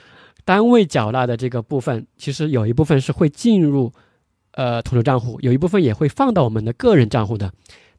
[0.44, 3.92] 单位缴纳的这个部分，其实有一部分是会进入
[4.53, 7.53] 呃统筹账户，有一部分也会放到我们的个人账户的。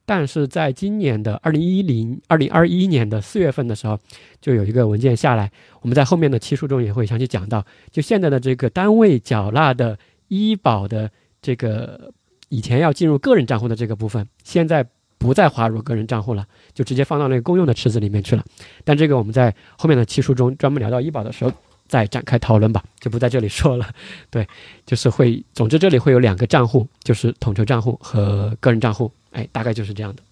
[0.06, 3.98] 但是在今年的二零一零二零二一年的四月份的时候，
[4.40, 12.12] 就有一个文件下来，我们在后面的期数中也会详细讲到，就现在的这个单位缴纳的医保的这个
[12.50, 14.86] 以前要进入个人账户的这个部分，现在
[15.16, 18.44] 不再划入个人账户了，就直接放到那个公用的池子里面去了。
[18.84, 21.52] 但这个我们在后面的期数中专门聊到医保的时候
[21.88, 23.88] 再展开讨论吧，就不在这里说了。
[24.28, 24.46] 对，
[24.84, 29.10] 就是会，总之这里会有两个账户，就是统筹账户和个人账户。
[29.34, 30.22] 哎，大概就是这样的。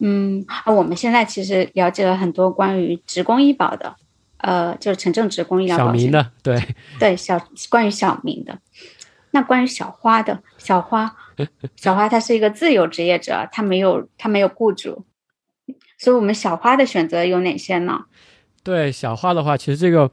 [0.00, 3.96] 嗯，啊，我们现在其实了解了很多关于职工医保的，
[4.38, 5.92] 呃，就是城镇职工医疗保险。
[5.94, 6.62] 小明的，对
[6.98, 8.58] 对，小关于小明的。
[9.30, 11.16] 那关于小花的，小花，
[11.76, 15.04] 小花她是一个自由职业者，她没有她没有雇主，
[15.98, 18.04] 所以我们小花的选择有哪些呢？
[18.62, 20.10] 对，小花的话，其实这个。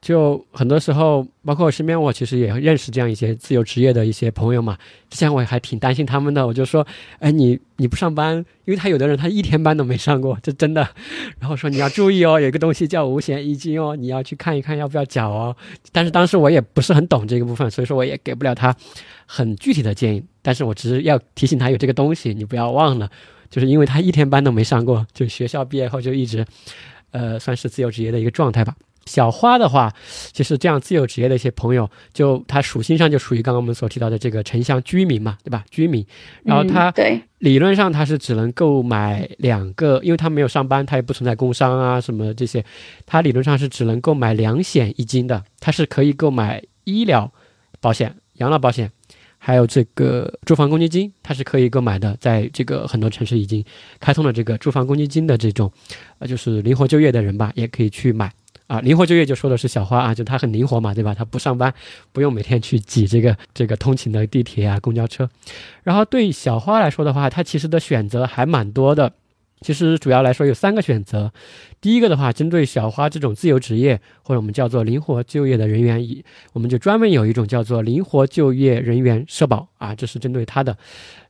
[0.00, 4.78] 就很多时候，包括我身边，我其实也认识这样一些自由职业的一些朋友嘛。
[5.10, 6.86] 之前我还挺担心他们的，我就说
[7.18, 10.88] ：“哎，你你不上班，因为他有的人他一天班都没上过，这真的。”
[11.40, 15.56] 然后说你要注意哦，有一个东西叫五险一金哦，你要去看一看要不要缴哦。
[15.90, 18.74] 但是当时我也不是很懂这个部分，所以说我也给不了他
[19.26, 20.22] 很具体的建议。
[20.42, 23.10] 但是我只是要提醒他有这个东西，你不要忘了，
[23.50, 26.46] 就是因为他一天班都没上过，就学校毕业后就一直，
[27.10, 28.76] 呃，算是自由职业的一个状态吧。
[29.08, 29.92] 小花的话，
[30.32, 35.64] 其实这样自由职业的一些朋友，就他属性上就属于刚刚我们所提到的这个城乡居民嘛，对吧？
[35.70, 36.06] 居民，
[36.44, 42.64] 然后他对理论上他是只能购买两个，因为他没有上班，他也不存在工伤啊什么这些，
[43.06, 47.32] 他理论上是只能购买两险一金的，他是可以购买医疗
[47.80, 48.90] 保险、养老保险，
[49.38, 53.64] 还有这个住房公积金，他是可以购买的，在这个很多城市已经
[54.00, 55.70] 开通了这个住房公积金的这种，
[56.18, 58.32] 呃，就是灵活就业的人吧，也可以去买。
[58.68, 61.14] 啊，灵活就业就说的是小花啊，就她很灵活嘛，对吧？
[61.14, 61.72] 她不上班，
[62.12, 65.28] 不用每天去挤这个这个通勤的地铁啊、公交车。
[65.82, 69.10] 然后对小花来说的话，她其实的选择还蛮多的。
[69.62, 71.32] 其实主要来说有三个选择。
[71.80, 80.76] 第一个的话，针对小花这种自由职业或者我们叫做灵活就业的人员，以我们就专门有一种叫做灵活就业人员社保啊，这是针对他的。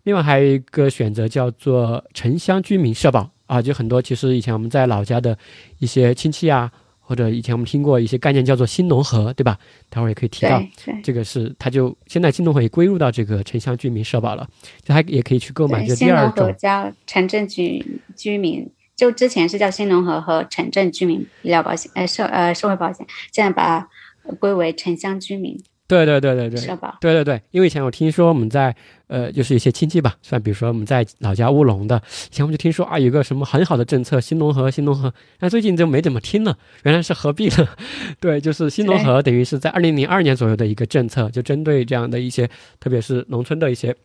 [0.02, 5.38] 另外还有一个选择叫做城乡居民社保啊，就很多其实以前我们在老家的
[5.78, 6.70] 一些亲戚啊。
[7.08, 9.58] 或者以前我们听过一些概念叫做新农合，对吧？
[9.88, 10.62] 待会儿也可以提到，
[11.02, 14.46] 这个是它就现在新农合也归入到这个城乡居民社保了，
[14.84, 17.82] 就还也可以去购买这第二种叫城镇居
[18.14, 23.88] 居民，就之前是叫新农合和城镇居民医疗保险，呃社呃社会保险，现在把它
[24.34, 25.58] 归为城乡居民。
[25.88, 26.94] 对对对对对，社保。
[27.00, 31.96] 对对对，因为以前我听说我们在呃，就是一些亲戚吧，算比如说我们在老家务农的，
[32.30, 37.74] 以前我们就听说啊，有个什么很好的政策，新农合，新农合，那最近就没怎么听了，原来是合并了。
[38.20, 42.46] 对，就是新农合，等于是在二零零二年左右的一个政策，就针对这样的一些，
[42.78, 43.96] 特别是农村的一些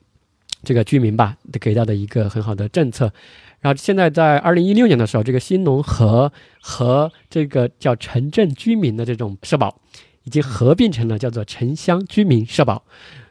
[0.64, 3.12] 这个居民吧，给到的一个很好的政策。
[3.60, 9.78] 然后现在在二零一六年的时候，这个新农合和这个叫城镇居民的这种社保。
[10.24, 12.84] 已经合并成了叫做城乡居民社保，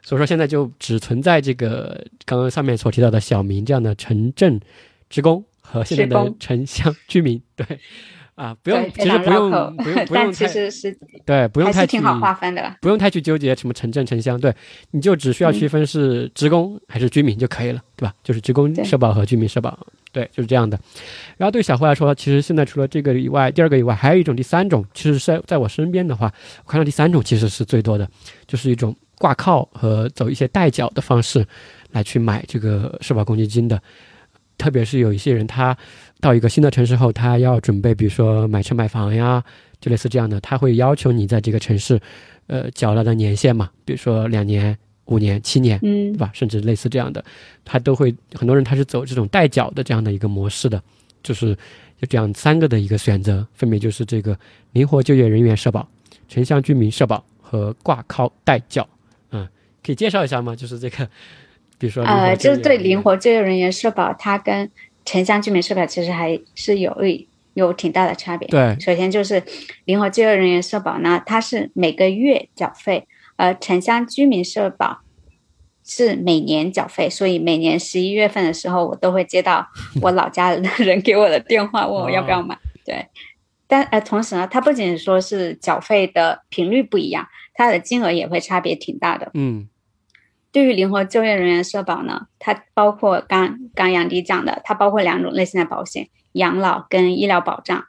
[0.03, 4.59] 所以说现在就只存在这个刚刚上面所提到的小明这样的城镇
[5.09, 7.79] 职工和现在的城乡居民，对，
[8.35, 14.53] 啊，不用，其实不用，不用， 不用太，其实是对，不用太挺好划分的，不用太去纠结什么城镇城乡，对，
[14.91, 18.13] 你就只需要区分是职工还是居民就可以了，对吧？
[18.23, 19.77] 就是职工社保和居民社保。
[20.11, 20.79] 对，就是这样的。
[21.37, 24.85] 然后对小胡来说，其实现在除了这个以外，第二个以外，还有一种第三种。
[24.93, 26.31] 其实在在我身边的话，
[26.63, 28.07] 我看到第三种其实是最多的，
[28.45, 31.43] 就是一种挂靠和走一些代缴的方式
[31.93, 33.81] 来去买这个社保公积金的。
[34.55, 35.75] 特别是有一些人，他
[36.23, 39.43] 到一个新的城市后，他要准备，比如说买车买房呀，
[39.79, 41.99] 就类似这样的，他会要求你在这个城市，
[42.47, 44.77] 呃，缴纳的年限嘛，比如说两年。
[45.07, 46.31] 五年、七年，嗯，对吧？
[46.33, 47.21] 甚至类似这样的，
[47.65, 50.81] 他都会很多人他是走这种代缴的这样的一个模式的，
[51.21, 51.53] 就是
[51.99, 54.39] 就这样三个的一个选择，分别就是这个
[54.71, 55.85] 灵活就业人员社保、
[56.29, 58.87] 城乡居民社保和挂靠代缴。
[59.31, 59.45] 嗯，
[59.85, 60.55] 可以介绍一下吗？
[60.55, 61.05] 就是这个，
[61.77, 64.71] 比如说呃，就是对灵活就业人员社保，它跟
[65.05, 66.95] 城乡居民社保其实还是有
[67.53, 68.47] 有挺大的差别。
[68.47, 69.43] 对，首先就是
[69.85, 73.07] 灵活就业人员社保呢，它是每个月缴费。
[73.35, 74.99] 而城乡居民社保
[75.83, 79.67] 是每年缴费，所以每年十一月份的时候，我都会接到
[80.03, 82.57] 我老家的人给我的电话，问我要不要买。
[82.85, 83.07] 对，
[83.67, 89.31] 但呃，同时呢，它不仅说是缴费的频率不一样，它的金额也会差别挺大的。
[89.33, 89.67] 嗯，
[90.53, 97.83] 对于灵活就业人员社保呢，它包括刚刚杨迪讲的，它包括两种类型的保险：养老跟医疗保障。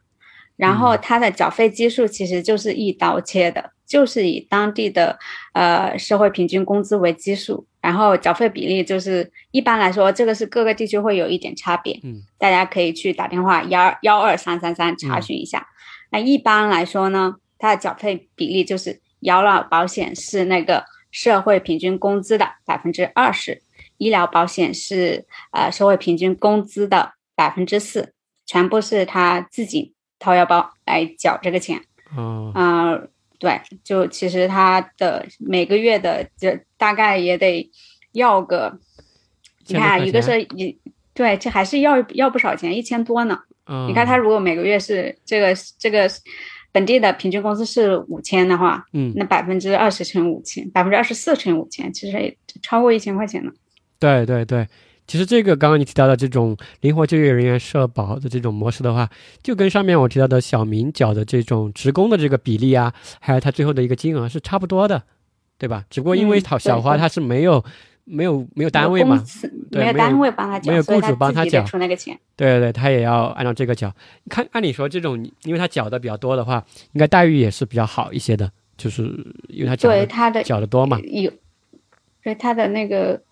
[0.56, 3.70] 然后它的缴费基数其实就是一刀切的。
[3.86, 5.18] 就是以当地的
[5.52, 12.00] 呃社会平均工资为基数，然后缴费比例就是一般来说，这个是各个地区会有一点差别。
[12.02, 15.68] 嗯，大家可以去打电话幺幺二三三三查询一下。
[16.10, 20.82] 那一般来说呢，它的缴费比例就是养老保险是那个
[21.14, 23.62] 社会平均工资的百分之二十，
[23.98, 28.12] 医疗保险是呃社会平均工资的百分之四，
[28.44, 31.80] 全部是他自己掏腰包来缴这个钱。
[32.16, 33.00] 嗯，啊、
[33.38, 37.70] 对，就其实他的每个月的就大概也得
[38.10, 38.80] 要个，
[39.68, 40.76] 你看啊一个是一
[41.14, 43.38] 对，这还是要要不少钱，一千多呢。
[43.66, 46.10] 嗯你看他如果每个月是这个这个
[46.74, 53.52] 本地的平均工资是五千的话，嗯，那百分之二十乘五千，百分之二十四乘五千，其实也超过一千块钱了。
[54.00, 54.66] 对对对，
[55.06, 59.08] 其实这个刚刚你提到的这种灵活就业人员社保的这种模式的话，
[59.40, 65.04] 就跟上面我提到的小明缴的这种职工的这个比例啊，还有他最后的一个金额是差不多的，
[65.56, 65.84] 对吧？
[65.88, 67.64] 只不过因为嗯小花它是没有
[68.04, 69.22] 没有没有单位嘛
[69.70, 72.18] 没有单位帮他缴，没有雇主帮他缴出那个钱。
[72.36, 73.92] 对对对，他也要按照这个缴。
[74.28, 79.02] 看按理说这种，因为他缴的比较多的话，应该待遇也是比较好一些的，就是
[79.48, 80.98] 因为他缴的对他的缴的多嘛。
[81.00, 81.32] 有，
[82.22, 83.22] 对他的那个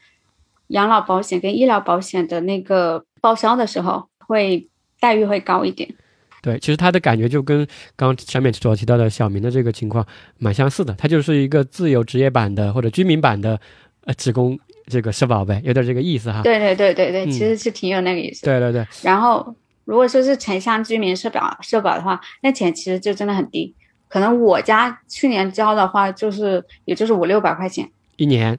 [0.68, 5.94] 养老保险跟医疗保险的那个报销的时候，会待遇会高一点。
[6.40, 10.04] 对，其实他的感觉就跟刚刚上面所提到的小明的这个情况
[10.38, 13.60] 蛮相似的，他就是一个自由职业版的或者居民版的
[14.04, 16.42] 呃职工这个社保呗，有点这个意思哈。
[16.42, 17.30] 对对对对对，嗯。
[17.30, 18.44] 其实是挺有那个意思。
[18.44, 23.74] 对对对，然后如果说是城乡居民社保社保的话，那钱其实就真的很低，
[24.08, 28.58] 可能我家去年交的话，就是也就是五六百块钱，一年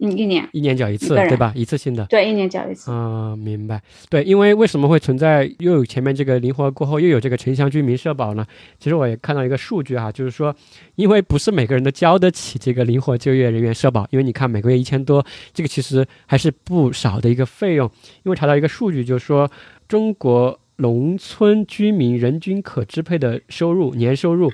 [0.00, 0.46] 嗯，一年。
[0.52, 1.52] 一年缴一次，一对吧？
[1.56, 2.04] 一次性的。
[2.06, 2.90] 对，一年缴一次。
[2.90, 3.80] 啊、明白。
[4.10, 8.46] 对，因为为什么会存在又有前面这个灵活过后又有这个城乡居民社保呢？
[8.78, 10.54] 其实我也看到一个数据哈，就是说，
[10.96, 17.90] 因为不是每个人都交得起这个灵活就业人员社保，因为你看每个月一千多，这个其实还是不少的一个费用。
[18.24, 19.50] 因为查到一个数据，就是说
[19.88, 24.52] 中国农村居民人均可支配的收入年收入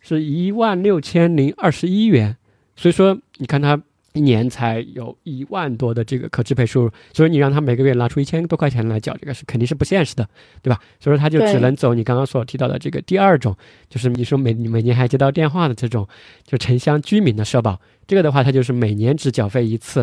[0.00, 2.36] 是一万六千零二十一元，
[2.76, 3.80] 所以说你看他。
[4.14, 10.28] 一年才有一万多的这个可支配收入，所以你让他每个月拿出一千多块钱来缴，这个是肯定是不现实的，
[10.62, 10.78] 对吧？
[11.00, 13.56] 所以说他就只能走你刚刚所提到的这个第二种，
[13.88, 16.06] 就是你说每每年还接到电话的这种，
[16.44, 17.80] 就城乡居民的社保。
[18.06, 20.00] 这个的话，它就是每年只缴费一次，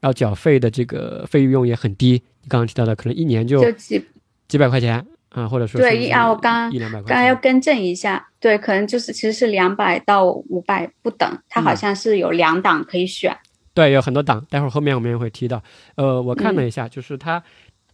[0.00, 2.12] 然后缴费的这个费用也很低。
[2.42, 4.02] 你刚刚提到的，可能一年就就几
[4.48, 7.34] 几百块钱啊，或者说对甚至一啊我刚一两百块刚要。
[7.34, 13.36] 更正一下，对，可能就是其实是两百到五百不等，它好嗯像是有两档可以选。
[13.74, 15.62] 对，有很多档，待会儿后面我们也会提到。
[15.94, 17.42] 呃，我看了嗯一下，就是它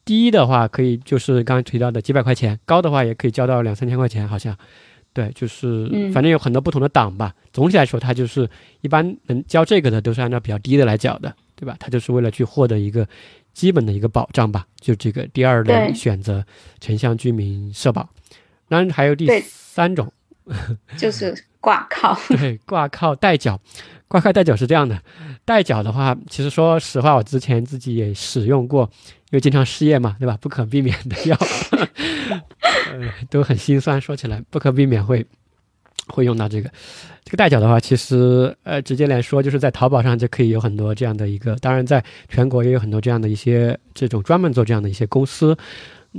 [0.05, 4.57] 低的话可以就是刚刚提到的几百块钱，高的话也可以交到两三千块钱，好像。
[5.13, 7.35] 对，就是嗯反正有很多不同的档吧。
[7.51, 8.47] 总体来说，它就是
[8.83, 11.75] 一般能交这个的都是按照比较低的来缴的，对吧？
[11.81, 13.09] 它就是为了去获得一个
[13.55, 14.67] 基本的一个保障吧。
[14.79, 16.45] 就这个第二类选择
[16.81, 18.07] 城乡居民社保，
[18.69, 20.13] 当然还有第三种，
[20.99, 22.15] 就是挂靠。
[22.37, 23.59] 对，挂靠代缴，
[24.09, 25.03] 挂靠代缴是这样的，
[25.45, 28.89] 代缴的话，其实说实话，我之前自己也使用过，
[29.31, 30.39] 因为经常失业嘛，对吧？
[30.41, 31.37] 不可避免的要，
[32.93, 34.01] 呃，都很心酸。
[34.01, 35.27] 说起来，不可避免会
[36.07, 36.71] 会用到这个。
[37.25, 45.57] 这个代缴的话，其实呃，直接来说，就是在淘宝上就可以有很多这样的一个，当然在全国也有很多这样的一些这种专门做这样的一些公司，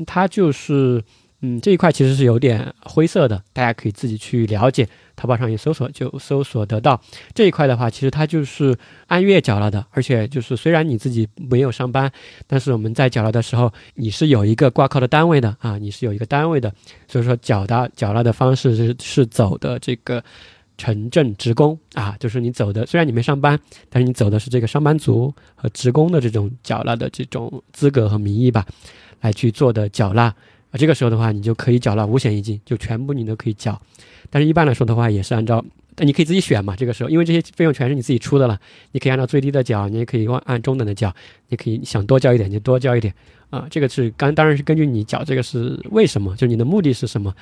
[0.05, 1.01] 它就是。
[1.41, 4.87] 嗯，这一块其实是有点灰色的，大家可以自己去了解。
[5.15, 6.99] 淘宝上一搜索就搜索得到。
[7.33, 12.11] 这一块的话，其实它就是按月缴纳的，而且就是虽然你自己没有上班，
[12.45, 16.71] 但是我们在缴纳的时候，你是有一个挂靠的单位的啊，你是有一个单位的，
[17.07, 20.23] 所以说缴纳缴纳的方式是是走的这个
[20.77, 23.59] 城镇职工啊，就是你走的，虽然你没上班，
[23.89, 28.63] 但是你走的是这个上班族和职工的这种缴纳的这种资格和名义吧，
[29.21, 30.33] 来去做的缴纳。
[30.77, 33.79] 这个时候的话，你就可以缴纳五险一金，就全部你都可以缴。
[34.29, 35.63] 但是一般来说的话，也是按照，
[35.95, 36.75] 但你可以自己选嘛。
[36.75, 38.59] 这个时候，因为这些费用全是你自己出的了，
[38.91, 41.13] 你可以按照最低的缴，你也可以按按中等的缴，
[41.49, 43.13] 你可以想多交一点就多交一点
[43.49, 43.65] 啊。
[43.69, 47.33] 这个是刚当然是根据你缴这个是为什么，就你的目的是什么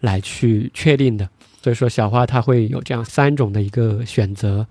[0.00, 1.28] 来去确定的。
[1.62, 4.66] 所以说，小花它会有这样三种的一个选择。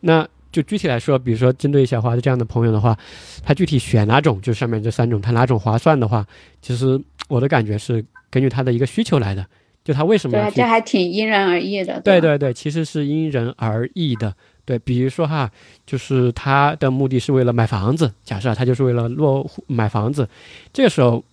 [0.00, 2.98] 那就具体来说，比如说针对小花的这样的朋友的话，
[3.44, 6.26] 他具体选哪种，就上面这三种，他哪种划算的话，
[6.60, 7.00] 其实
[7.32, 9.46] 我的感觉是根据他的一个需求来的，
[9.82, 11.98] 就他为什么要对，这还挺因人而异的。
[12.00, 14.34] 对对对，其实是因人而异的。
[14.66, 15.50] 对，比如说哈，
[15.86, 20.28] 就是他的目的是为了买房子，假设他就是为了落户买房子，
[20.74, 21.24] 这个时候，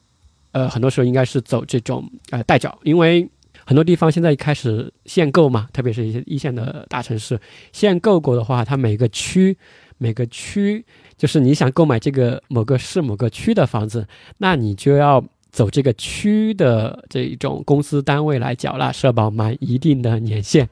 [0.53, 3.27] 呃，很多时候应该是走这种呃代缴，因为
[3.65, 7.39] 很多地方现在开始限购嘛，特别是一些一线的大城市，
[7.71, 9.55] 限购过的话，它每个区
[9.97, 10.83] 每个区，
[11.15, 14.07] 就是你想购买这个某个市某个区的房子，
[14.39, 20.67] 那你就要走这个区的这一种公司单位来缴纳社保满一定的年限。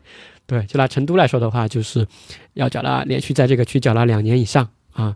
[0.45, 2.07] 对，就拿成都来说的话，就是
[2.53, 5.15] 要缴纳连续在这个区缴纳两年以上啊，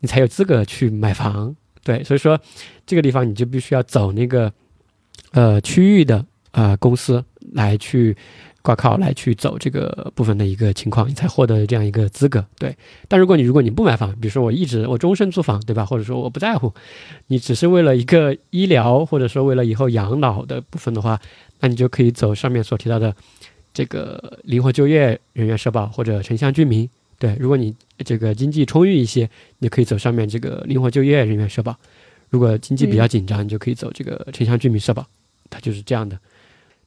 [0.00, 1.56] 你才有资格去买房。
[1.82, 2.38] 对，所以说
[2.84, 4.52] 这个地方你就必须要走那个
[5.30, 8.16] 呃区域的啊公司来去
[8.66, 12.44] 挂靠，来去走这个部分的一个情况，你才获得这样一个资格。
[12.58, 15.86] 对，但如果你如果你不买房，比如说我一直我终身租房，对吧？
[15.86, 16.74] 或者说我不在乎，
[17.28, 21.20] 你只是为了一个医疗，或者说为了以后养老的部分的话，
[21.60, 23.14] 那你就可以走上面所提到的。
[23.76, 26.88] 这个灵活就业人员社保或者城乡居民，
[27.18, 27.74] 对，如果你
[28.06, 31.74] 这个经济充裕一些，你可以走上面这个灵活就业人员社保；
[32.30, 35.06] 如果经济比较紧张，你就可以走这个城乡居民社保。
[35.50, 36.18] 它就是这样的。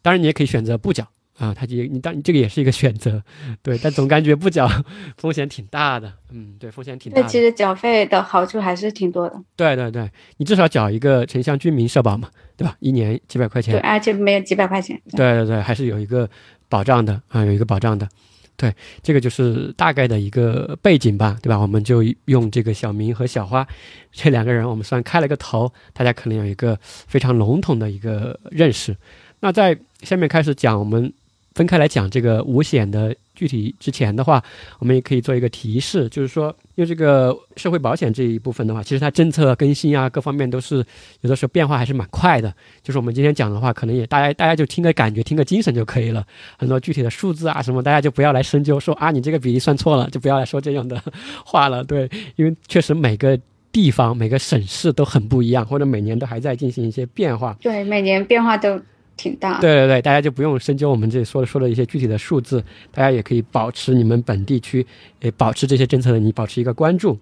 [0.02, 1.08] 当然，你也可以选择不缴
[1.40, 3.24] 啊，它也你当你这个也是一个选择，
[3.64, 3.78] 对。
[3.82, 4.70] 但总感觉不缴
[5.18, 7.22] 风险挺大的，嗯，对，风险挺大。
[7.22, 9.42] 那其实缴费的好处还是挺多的。
[9.56, 12.76] 对对对，你至少缴一个城乡居民社保嘛，对吧？
[12.80, 13.74] 一年几百块钱。
[13.74, 15.02] 对，而且没有几百块钱。
[15.12, 16.30] 对对对，还是有一个。
[16.72, 18.08] 保障的啊，有一个保障的，
[18.56, 18.72] 对，
[19.02, 21.58] 这个就是大概的一个背景吧，对吧？
[21.58, 23.68] 我们就用这个小明和小花
[24.12, 28.96] 这两个人，我们算开了个头，大家可能有一个非常笼统的一个认识。
[29.40, 31.12] 那在下面开始讲，我们
[31.60, 33.14] 分开来讲这个五险的。
[33.36, 34.44] 具体之前的话，
[34.80, 40.86] 我们也可以做一个提示，就是说，因为这个社会保险这一部分的话，其实它政策更新啊，各方面都是
[41.22, 42.54] 有的时候变化还是蛮快的。
[42.84, 46.22] 就是我们今天讲的话，可能也大家大家就听个感觉，听个精神就可以了。
[46.58, 51.02] 很多具体的数字啊什么，大家就不要来深究，说啊你这个比例算错了，就不要来说这样的
[51.46, 51.82] 话了。
[51.82, 53.40] 对，因为确实每个
[53.72, 57.56] 地方、每个省市都很不一样，或者每年都还在进行一些变化。
[57.62, 58.78] 对，每年变化都。
[59.20, 64.86] 挺大，对对对，大家就不用深究我们这里说的说的一些具体的数字，大家也可以保持你们本地区，
[65.20, 67.20] 诶，保持这些政策的你保持一个关注。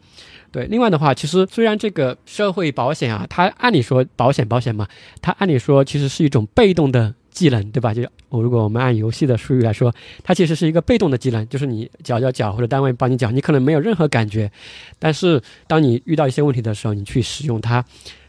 [0.52, 4.88] 对，另外的话，其实虽然这个社会保险啊，它按理说保险保险嘛，
[5.24, 7.92] 它按理说其实是一种被动的技能，对吧？
[7.96, 9.92] 就我如果我们按游戏的术语来说，
[10.24, 14.52] 它其实是一个被动的技能，就是你缴缴缴或者单位帮你缴，你可能没有任何感觉，
[15.00, 17.84] 但是当你遇到一些问题的时候，你去使用它。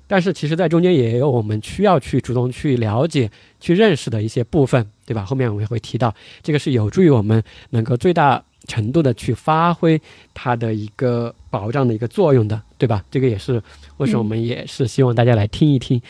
[0.09, 3.31] 但是其实，在中间也有我们需要去主动去了解、
[3.61, 5.25] 去认识的一些部分，对吧？
[5.25, 7.41] 后面我们也会提到，这个是有助于我们
[7.71, 10.01] 能够最大程度的去发挥
[10.33, 13.05] 它的一个保障的一个作用的，对吧？
[13.11, 13.63] 这个也是
[13.99, 16.01] 为什么我们也是希望大家来听一听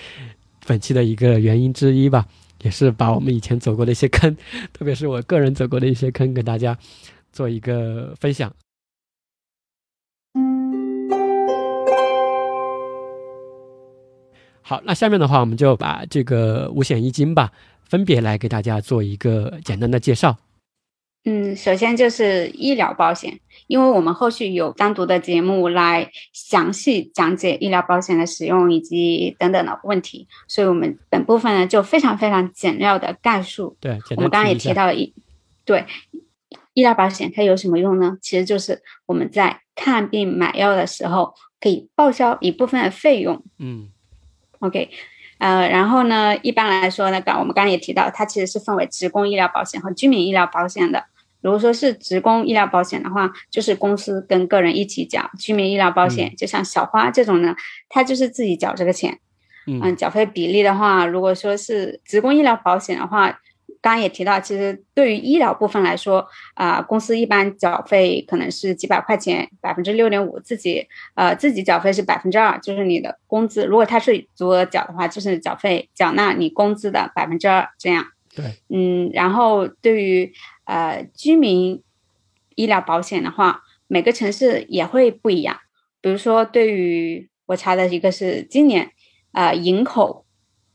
[0.65, 2.25] 本期的一个原因之一吧，
[2.63, 4.37] 也是把我们以前走过的一些坑，
[4.73, 6.79] 特别是我个人走过的一些坑，给大家
[7.33, 8.53] 做一个分享。
[14.69, 17.51] 好，那下面的话，我们就把这个五险一金吧，
[17.89, 20.37] 分别来给大家做一个简单的介绍。
[21.25, 33.75] 嗯，首先就是医疗保险，因为我们后续有单独的节目来详细讲解医疗保险的使用以及等等的问题，所以我们本部分呢就非常非常简要的概述。
[33.81, 35.15] 对，我们刚刚也提到了一，
[35.65, 35.87] 对，
[36.75, 38.19] 医疗保险它有什么用呢？
[38.21, 43.43] 其实就是我们在看病买药的时候可以报销一部分的费用。
[43.59, 43.89] 嗯。
[44.61, 44.91] OK，
[45.39, 51.05] 呃，然后呢，一般来说呢，刚我们刚刚也提到，它其实是分为职工医疗保险和居民医疗保险的。
[51.41, 57.55] 如果说是职工医疗保险的话，就是公司跟个人一起缴；居民医疗保险，就像小花这种呢，
[57.89, 59.19] 他就是自己缴这个钱。
[59.67, 63.39] 嗯，缴费比例的话，如果说是职工医疗保险的话。
[63.81, 73.65] 刚刚也提到，其实对于医疗部分来说，啊，公司一般缴费可能是几百块钱，百分之六点五，自己呃自己缴费是百分之二，就是你的工资。
[73.65, 78.07] 如果它是足额缴的话，就是缴费缴纳你工资的百分之二这样。
[78.35, 80.33] 对，嗯，然后对于
[80.65, 81.83] 呃居民
[82.55, 85.59] 医疗保险的话，每个城市也会不一样。
[86.01, 88.91] 比如说，对于我查的一个是今年，
[89.33, 90.25] 呃，营口。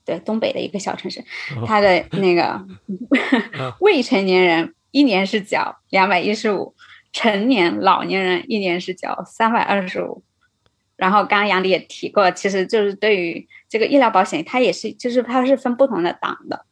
[0.05, 1.23] 对，东北的一个小城市，
[1.65, 2.65] 他的那个
[3.79, 6.73] 未成年人一年是缴两百一十五，
[7.11, 10.23] 成年老年人一年是缴三百二十五。
[10.95, 16.65] 然后刚刚杨丽也提过，其实就是对于这个医疗保险，它也是就是它是分不同的档的。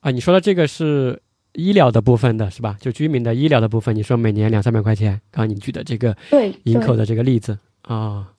[0.00, 1.20] 啊，你说的这个是
[1.52, 2.76] 医疗的部分的是吧？
[2.80, 8.32] 就居民的医疗的部分，你说每年两三百块钱，刚刚你举的这个对营口的这个例子啊。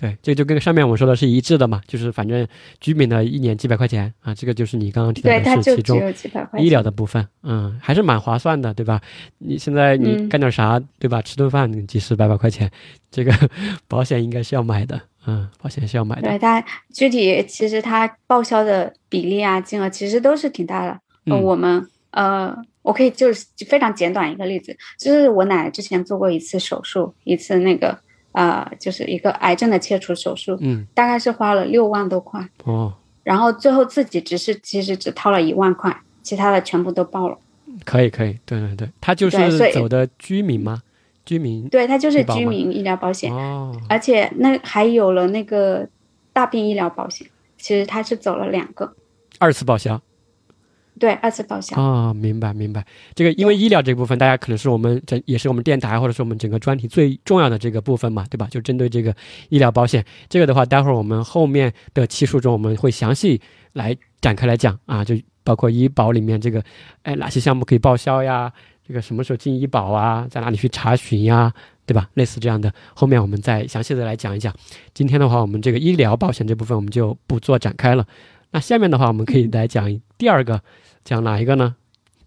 [0.00, 2.46] 对，这就跟上面我说的是一致的嘛，就是反正
[2.78, 6.00] 居民的一年几百块钱啊，这个就是你刚刚提到的是其中
[6.56, 9.00] 医疗的部分，嗯，还是蛮划算的，对吧？
[9.38, 11.20] 你现在你干点啥，对吧？
[11.20, 12.70] 吃顿饭几十百把块钱，
[13.10, 13.34] 这个
[13.88, 16.28] 保险应该是要买的，嗯，保险是要买的。
[16.28, 21.00] 对，它具体其实它报销的比例啊，金额其实都是挺大的。
[21.42, 27.98] 我们呃，我可以就是非常简短一个例子，就是我奶奶之前做过一次手术，一次那个
[28.32, 32.92] 呃，就是一个癌症的切除手术，嗯，大概是花了六万多块，哦，
[33.24, 37.38] 然后最后自己只是其实只掏了一万块，其他的全部都报了。
[37.84, 40.82] 可以可以，对对对，他就是走的居民吗？
[41.24, 45.86] 居民对，他就是居民医疗保险，哦，而且那还有了那个
[46.32, 47.26] 大病医疗保险，
[47.58, 48.94] 其实他是走了两个，
[49.38, 50.00] 二次报销。
[50.98, 51.80] 对，二次报销。
[51.80, 52.84] 哦，明白明白。
[53.14, 58.46] 这个因为医疗这部分，大家可能是我们整也是我们电台或者是我们整个专题最重要的这个部分嘛，对吧？
[58.50, 59.14] 就针对这个
[59.48, 63.40] 医疗保险，这个的话，待会儿我们后面的期数中我们会详细
[63.72, 66.62] 来展开来讲啊，就包括医保里面这个，
[67.02, 68.52] 哎，哪些项目可以报销呀？
[68.86, 70.26] 这个什么时候进医保啊？
[70.30, 71.52] 在哪里去查询呀？
[71.86, 72.06] 对吧？
[72.14, 74.54] 类似这样的，后面我们再详细的来讲一讲。
[74.92, 78.06] 今天的话，我们这个医疗保险这部分我们就不做展开了。
[78.50, 80.62] 那下面的话，我们可以来讲第二个，
[81.04, 81.76] 讲哪一个呢？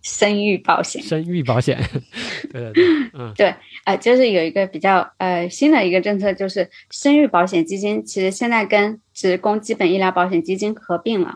[0.01, 1.79] 生育保险，生育保险，
[2.51, 3.31] 对对对，嗯。
[3.35, 3.53] 对
[3.85, 11.35] 呃，就是有一个比较呃新的一个政策，就是生育保险基金，其实现在跟职工基本医疗保险基金合并了，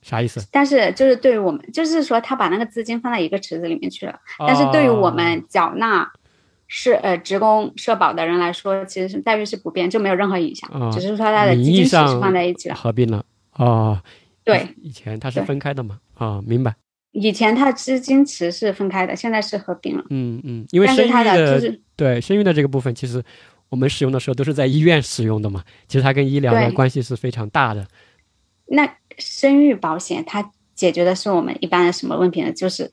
[0.00, 0.40] 啥意思？
[0.50, 6.10] 但是就是对于我们，就是说他把那个资金放在一个池子里面去了，但是对于我们缴纳
[6.68, 10.90] 是呃职工社保的人来说，其实是待遇是不变，就没有任何影响，哦。
[10.90, 12.76] 只是说他的名基金池义上是放在一起哦了。
[12.76, 13.24] 合并了。
[13.56, 14.00] 哦，
[14.42, 16.76] 对，以以前它是分开的嘛，啊、明白，
[17.12, 20.04] 以前它资金池是分开的，现在是合并了。
[20.10, 23.24] 嗯嗯，因为生育但是它的就是对生育的这个部分，其实
[23.70, 27.88] 我们使用的时候都是在医院使用的嘛，其实它跟医疗的关系是非常大的，
[28.66, 32.52] 那生育保险它解决的是我们一般的什么问题呢？
[32.52, 32.92] 就是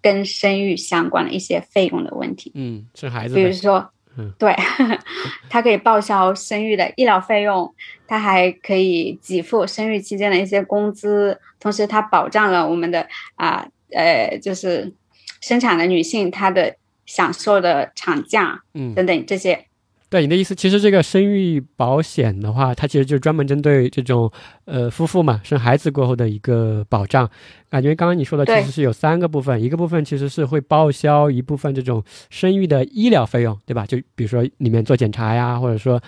[0.00, 4.54] 跟生育相关的一些费用的问题，嗯，生孩子比如，说嗯，对，
[5.50, 7.74] 它可以报销生育的医疗费用，
[8.06, 13.06] 它还可以给付生育期间的一些工资，同时它保障了我们的
[13.36, 14.92] 啊呃就是
[15.40, 19.66] 生产的女性她的享受的产假嗯，等等这些。
[20.08, 24.30] 对你的意思，其实这个生育保险的话，它其实就是专门针对这种
[24.64, 27.28] 呃夫妇嘛生孩子过后的一个保障。
[27.68, 33.84] 感觉刚刚你说的其实是有三个部分，一个部分其实是会报销一部分这种生育的医疗费用，对吧？
[33.84, 36.00] 就比如说里面做检查呀，或者说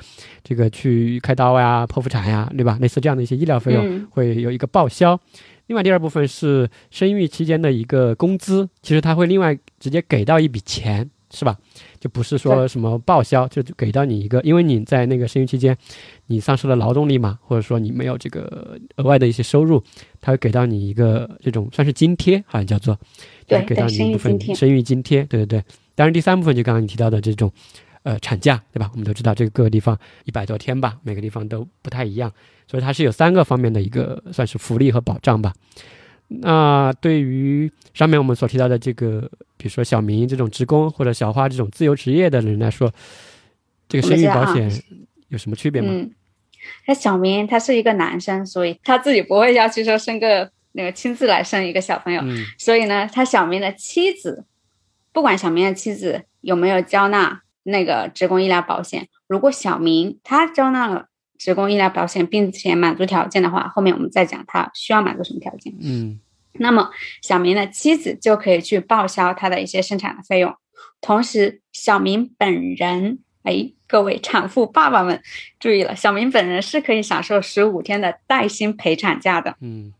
[0.45, 2.79] 这个去开刀呀、剖腹产呀，对吧？
[2.81, 5.19] 类似这样的一些医疗费用嗯会有一个报销。
[5.67, 11.57] 另外第二部分是生育期间的一个工资，其实它会另外直接给到一笔钱，是吧？
[12.01, 15.76] 就不是说什么报销，就给到你一个，因为你在那个生育期间，
[16.26, 19.83] 你丧失了劳动力嘛，或者说你没有这个额外的一些收入，
[20.20, 22.95] 他会给到你一个这种算是津贴，好像叫做，
[23.47, 25.64] 就是对给到你一部分生育津贴，对对对。
[25.95, 27.53] 当然第三部分就刚刚你提到的这种，
[28.05, 28.89] 呃，产假，对吧？
[28.93, 32.33] 我们都知道这个各个地方一百多天吧，每个地方都不太一样，
[32.66, 35.53] 所以它是有三个方面的一个算是福利和保障吧。
[36.29, 42.93] 那对于上面我们所提到的这个，比如说小明这种职工或者小花这种自由职业的人来说，
[43.89, 44.70] 这个生育保险
[45.29, 45.89] 有什么区别吗？
[45.91, 46.11] 嗯，
[46.87, 52.45] 那小明他是一个男生，所以他自己不会要去说生个那个亲自来生一个小朋友，嗯。
[52.59, 54.45] 所以呢，他小明的妻子，
[55.12, 61.09] 不管小明的妻子有没有交纳那个职工医疗保险，如果小明他交纳了
[61.39, 65.72] 职工医疗保险，并且满足条件的话，后面我们再讲他需要满足什么条件。
[65.80, 66.20] 嗯
[66.61, 66.91] 那么
[67.22, 70.53] 小明的妻子就可以去报销他的一些生产的费用，
[71.01, 75.22] 同时小明本人，哎，各位产妇爸爸们
[75.61, 79.55] 注意了，小明本人是可以享受十五天的带薪陪产假的。
[79.61, 79.93] 嗯，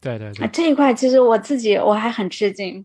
[0.00, 2.84] 对对啊，对，这一块其实我自己我还很吃惊，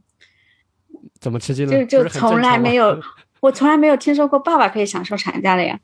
[1.19, 1.71] 怎么吃惊呢？
[1.85, 3.01] 就就从来没有，
[3.39, 5.79] 我从来没有听说过爸爸可以享受产假的呀。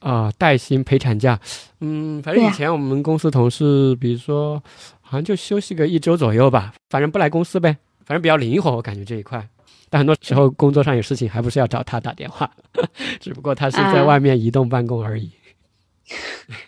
[0.00, 1.38] 啊，带薪陪产假，
[1.80, 4.62] 嗯，反正以前我们公司同事，比如说，
[5.00, 9.46] 好像就休息个一周左右吧，反正不来公司呗，反正比较灵活，我感觉这一块。
[9.90, 12.50] 但很多时候工作上有事情，还不是要找他打电话，
[13.18, 15.30] 只不过他是在啊外面移动办公而已。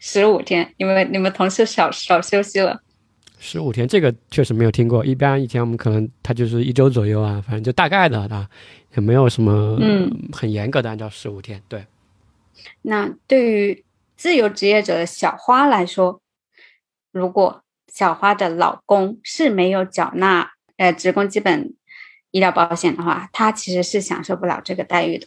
[0.01, 2.81] 十五天，因为你们同事少少休息了。
[3.39, 8.47] 十五天这个确实没有听过，一般以前我们可能他就是一周左右啊，反正就大概的啊，
[8.95, 11.61] 也没有什么嗯很严格的按照十五天。
[11.69, 11.83] 对，
[12.83, 13.85] 那对于
[14.17, 16.21] 自由职业者的小花来说，
[17.13, 21.75] 如果小花的老公是没有缴纳呃职工基本
[22.31, 25.27] 医疗保险的话，她其实是享受不了这个待遇的。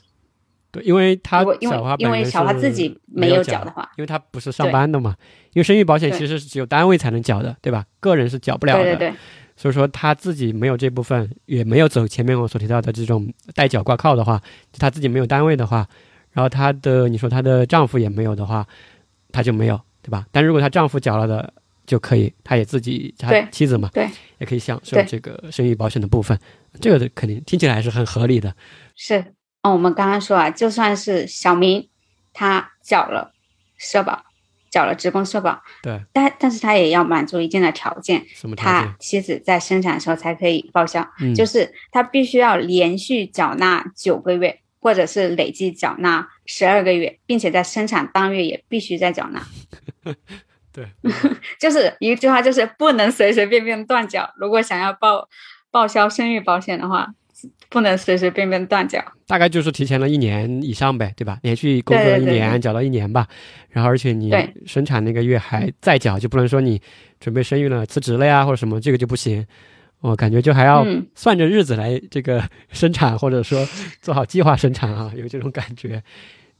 [0.71, 5.15] 对，因为他因为小花因为小花自己没有缴的话，因为他不是上班的嘛，
[5.53, 7.85] 因为生育保险其实是只有单位才能缴的，对吧？
[7.99, 8.83] 个人是缴不了的。
[8.83, 9.13] 对对对，
[9.55, 15.87] 所以说他自己没有这部分，也没有走前面我所提到的这种代缴挂靠的话，就他自己没有单位的话，
[16.33, 18.67] 然后她的你说她的丈夫也没有的话，
[19.31, 20.25] 她就没有，对吧？
[20.31, 21.53] 但如果她丈夫缴了的，
[21.85, 24.09] 就可以，她也自己她妻子嘛，对，
[24.39, 26.37] 也可以享受这个生育保险的部分，
[26.81, 28.55] 这个肯定听起来还是很合理的。
[28.95, 31.89] 是，哦，我们刚刚说啊，就算是小明
[32.33, 33.31] 他缴了
[33.77, 34.23] 社保，
[34.71, 38.95] 缴了职工社保，对，但但是他也要满足一定的条件，什么条他？
[38.99, 49.41] 妻子在生产的时候才可以报销，嗯，就是他必须要连续缴纳九个月，或者是累计缴纳十二个月，并且在生产当月也必须再缴纳。
[50.73, 50.85] 对，
[51.57, 54.29] 就是一句话，就是不能随随便便断缴。
[54.37, 55.29] 如果想要报
[55.71, 57.13] 报销生育保险的话，
[57.69, 59.01] 不能随随便便断缴。
[59.25, 61.39] 大概就是提前了一年以上呗，对吧？
[61.43, 63.25] 连续工作一年，缴到一年吧。
[63.69, 64.29] 然后，而且你
[64.65, 66.81] 生产那个月还在缴，就不能说你
[67.21, 69.45] 准备生育了、辞职了呀，或者什么，这个就不行。
[70.03, 73.65] 我感觉就还要嗯算着日子来这个 生产，或者说
[74.01, 76.03] 做好计划生产啊，有这种感觉。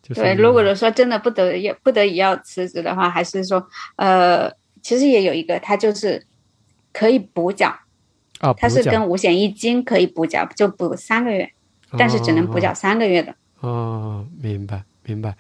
[0.01, 3.65] 就是对，如果说真的不得已不得已要辞职的话，还是说，
[3.97, 4.49] 呃，
[4.81, 6.25] 其实也有一个，它就是
[6.91, 7.67] 可以补缴，
[8.39, 11.49] 啊，它是跟五险一金可以补缴，就补三个月，
[11.97, 13.35] 但是只能补缴三个月的。
[13.59, 15.35] 哦，明白明白，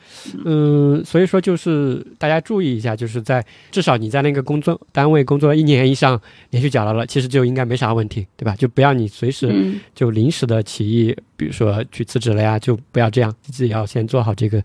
[0.45, 8.55] 嗯，所以说就是大家注意一下，就是在至少你在那个工作单位工作了一年以上，连续缴纳了，其实就应该没啥问题，对吧？
[8.55, 14.61] 就不要你随时嗯，就临时的起意，比如说去辞职了呀，就不要这样，自己要先做好这个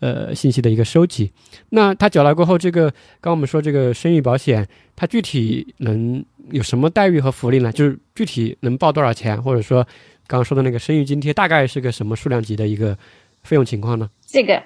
[0.00, 1.30] 呃信息的一个收集。
[1.70, 7.72] 那他缴纳过后，这个刚我们说这个生育保险，它具体能有什么待遇和福利呢？
[7.72, 9.82] 就是具体能报多少钱，或者说
[10.26, 12.96] 刚刚说的那个生育津贴，大概是个什么数量级的一个
[13.42, 14.10] 费用情况呢？
[14.26, 14.62] 这个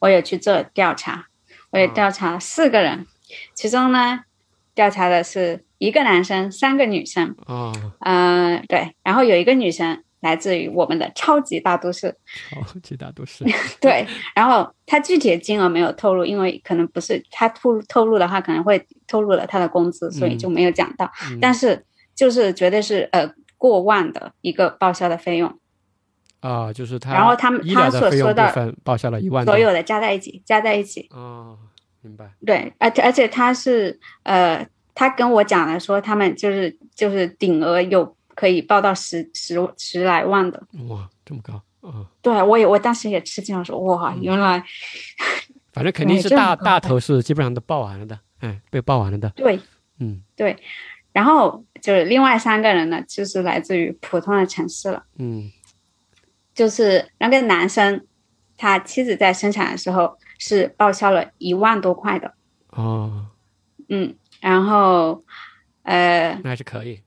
[0.00, 1.26] 我有去做调查，
[1.70, 3.06] 我也调查了四个人，
[3.54, 4.20] 其中呢，
[4.74, 7.34] 调查的是一个男生，三个女生。
[7.46, 12.16] 哦，嗯、对，然后有一个女生来自于我们的超级大都市，
[12.50, 13.44] 超级大都市，
[13.80, 21.10] 对，然后她具体的金额没有透露，因为可能不是她透透露的话，可能会透露了她的工资，所以就没有讲到。
[21.30, 21.38] 嗯。
[21.40, 21.84] 但是
[22.14, 25.58] 就是绝对是呃过万的一个报销的费用，
[26.42, 31.56] 啊，就是他，然后他们他所说的分报销了一万多所有的加在一起，加在一起，哦，
[32.00, 40.60] 明白，对，而且而且他是呃，他跟我讲了说他们就是就是顶额有可以报到十十十来万的。
[40.88, 41.54] 哇，这么高
[41.88, 42.04] 啊！
[42.20, 44.60] 对，我也我当时也吃惊了，说哇，原来
[45.72, 49.60] 反正肯定是大大头是基本上都报完了的，哎，被报完了的，对
[50.00, 50.56] 嗯对。
[51.12, 55.04] 然后就是另外三个人呢，就是来自于普通的城市了。
[55.18, 55.52] 嗯
[56.62, 58.06] 就是那个男生，
[58.56, 62.34] 他妻子在生产的时候是报销了一万多块的，
[62.68, 63.26] 哦，
[63.88, 65.24] 嗯，然后
[65.82, 67.02] 呃，那还是可以，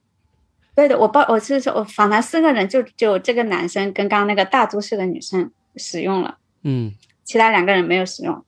[0.75, 6.93] 对的，我报我是说我访谈四个人就，只有这个男生跟刚刚那个大都市的女生使用了，嗯。
[7.23, 8.45] 其他两个人没有使用。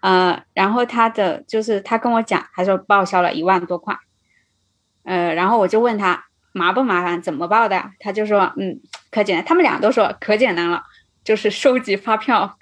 [0.00, 3.96] 呃，然后他的就是他跟我讲，他说报销了一万多块，
[5.04, 7.90] 呃，然后我就问他麻不麻烦，怎么报的？
[7.98, 8.80] 他就说嗯，
[9.10, 10.82] 可简单，他们俩都说可简单了，
[11.22, 12.56] 就是收集发票，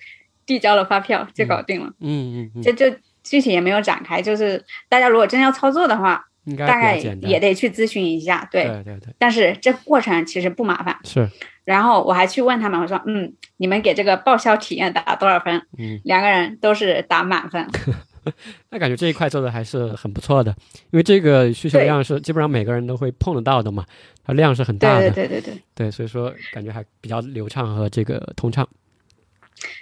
[0.46, 8.64] 递交了发票就搞定了，嗯嗯嗯，这就具体也没有展开，就是大家如果真要操作的话，应该大概也得去咨询一下，对。
[8.64, 10.98] 对对对，但是这过程其实不麻烦。
[11.04, 11.28] 是，
[11.64, 15.66] 然后我还去问他们，我说，嗯，你们给这个报销体验打多少分？
[15.78, 17.68] 嗯，两个人都是打满分。
[18.70, 20.54] 那感觉这一块做的还是很不错的，
[20.90, 23.84] 因为这个需求量是基本上每个人都会碰得到的嘛，
[24.24, 25.62] 它量是很大的，对对对对。
[25.74, 28.68] 对所以说感觉还比较流畅和这个通畅。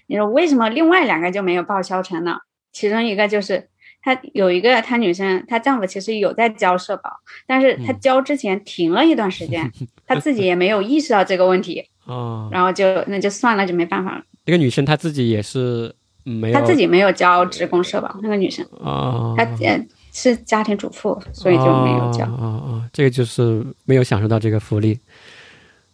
[0.07, 2.37] 你说为什么另外两个就没有报销成呢？
[2.73, 3.69] 其中一个就是
[4.03, 7.11] 她有一个她女生，她丈夫其实有在交社保，
[7.47, 9.71] 但是她嗯交之前停了一段时间，
[10.07, 14.25] 她自己也没有意识到这个问题， 哦，然后就那就算了，就没办法了。
[14.45, 15.95] 这个女生她自己也是
[16.25, 22.25] 没有，她自己没有交职工社保，那个女生啊，她呃是家庭主妇，所以就没有交。
[22.25, 24.99] 哦哦哦，这个就是没有享受到这个福利。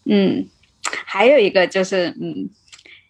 [0.04, 0.46] 嗯，
[1.04, 2.48] 还有一个就是，嗯，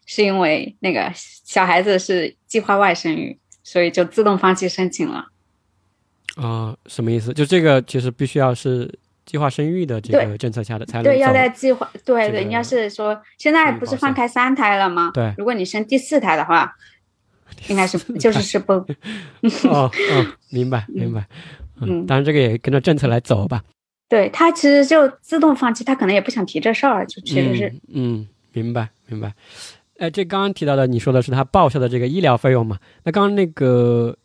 [0.05, 5.27] 是因为那个小孩子是计划外生育，所以就自动放弃申请了。
[6.37, 7.33] 啊、什么意思？
[7.33, 15.11] 就这个其实必须要是计划生育的这个政策下的才能对，要在计划，对对，你要是说现在不是放开三胎了吗？
[15.15, 16.77] 对如果你生第四胎的话，
[17.69, 19.91] 应该是 就是是不，哦哦，
[20.51, 21.27] 明白 明白。
[21.81, 23.63] 嗯，嗯当然这个也跟着政策来走吧。
[24.09, 29.35] 对他其实就自动放弃，他可能也不想提这事儿，就确实是、嗯嗯，明白明白。
[29.99, 32.79] 哎，这刚刚提到的，你说的是他报销的这个医疗费用嘛？
[33.05, 34.17] 那刚刚那个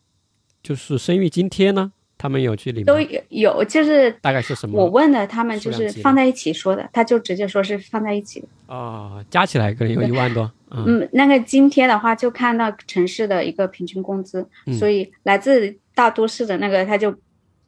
[0.62, 1.92] 就是生育津贴呢？
[2.22, 4.78] 他们有去领吗都有有，就是大概是什么？
[4.80, 8.48] 我问的他们，就是放在一起说的，他就直接说是放在一起的。
[8.68, 10.44] 哦，加起来可能有一万多。
[10.70, 17.14] 嗯嗯，那个津贴的话，就看到城市的一个平均工资，嗯所以来自大都市的那个他就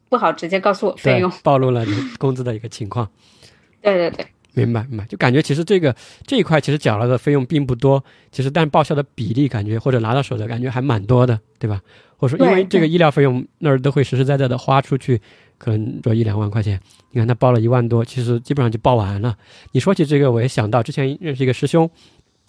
[0.08, 3.10] 不好直接告诉我费用。，暴露了你工资的一个情况。
[3.82, 5.94] 对对对，明白明白，就感觉其实这个
[6.24, 11.82] 这一块其实缴了的费用并不多，其实但报销的比例感觉或者拿到手的感觉还蛮多的，对吧？
[12.16, 15.20] 或者说因为这个医疗费用那儿都会实实在在的花出去，
[15.58, 19.36] 可能说一两万块钱，你看他报了一万多，其实基本上就报完了。
[19.72, 21.90] 你说起这个，我也想到之前认识一个师兄，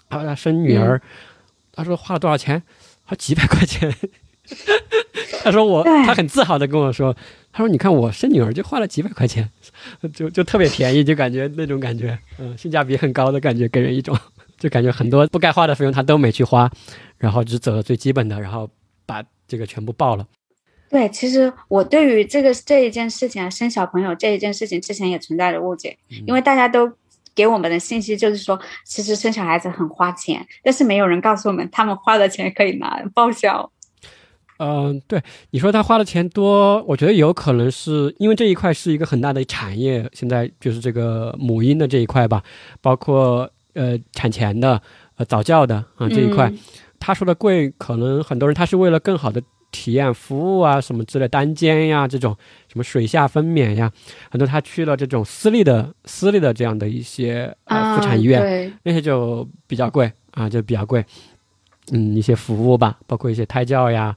[0.09, 1.01] 他说他生女儿，
[1.72, 2.61] 他说花了多少钱？
[3.05, 3.93] 他说几百块钱。
[5.43, 7.16] 他说我，他很自豪的跟我说，
[7.51, 9.49] 他说你看我生女儿就花了几百块钱，
[10.13, 14.16] 就就特别便宜，就感觉那种感觉，嗯，性价比很高的感觉，给人一种
[14.57, 16.70] 就感觉很多不该花的费用他都没去花，
[17.18, 18.70] 然后只走了最基本的，然后
[19.05, 20.27] 把这个全部报了。
[20.89, 26.89] 对，其实我对于这个这一件事情啊，生小朋友这一件事情之前也存在着误解，因为大家都
[27.33, 33.69] 给我们的信息就是说，其实生小孩子很花钱，但是没有人告诉我们他们花的钱可以拿报销。
[34.57, 42.41] 嗯、对，你说他花的钱多，我觉得有可能是因为这一块是一个很大的产业，现在就是这个母婴的这一块吧，
[42.79, 44.81] 包括呃产前的、
[45.17, 46.57] 呃早教的啊、这一块，嗯
[47.05, 49.39] 他说的贵，可能很多人他是为了更好的
[49.69, 52.35] 体验服务啊什么之类，单间呀这种
[52.67, 53.91] 什么水下分娩呀，
[54.31, 61.05] 很多他去了这种私立的私立的这样的一些呃妇产医院，啊，那些就比较贵啊，就比较贵。
[61.91, 64.15] 嗯，一些服务吧，包括一些胎教呀，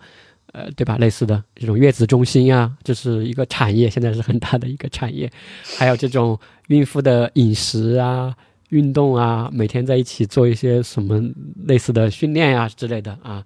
[0.53, 0.97] 呃，对吧？
[0.97, 5.31] 类似的这种月子中心呀，这是一个产业，现在是很大的一个产业。
[5.77, 8.35] 还有这种孕妇的饮食啊、
[8.69, 11.23] 运动啊，每天在一起做一些什么
[11.67, 13.45] 类似的训练呀之类的啊，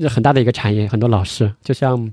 [0.00, 0.86] 这很大的一个产业。
[0.88, 2.12] 很多老师就像。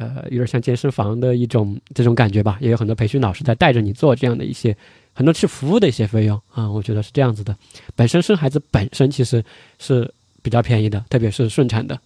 [0.00, 4.76] 呃，有点像健身房的一种这种感觉吧，也有很多培训老师在带着你做这样的一些
[5.12, 7.56] 很多是服务的一些费用啊，我觉得是这样子的。
[7.96, 9.44] 本身生孩子本身其实
[9.80, 10.08] 是
[10.40, 11.98] 比较便宜的，特别是顺产的，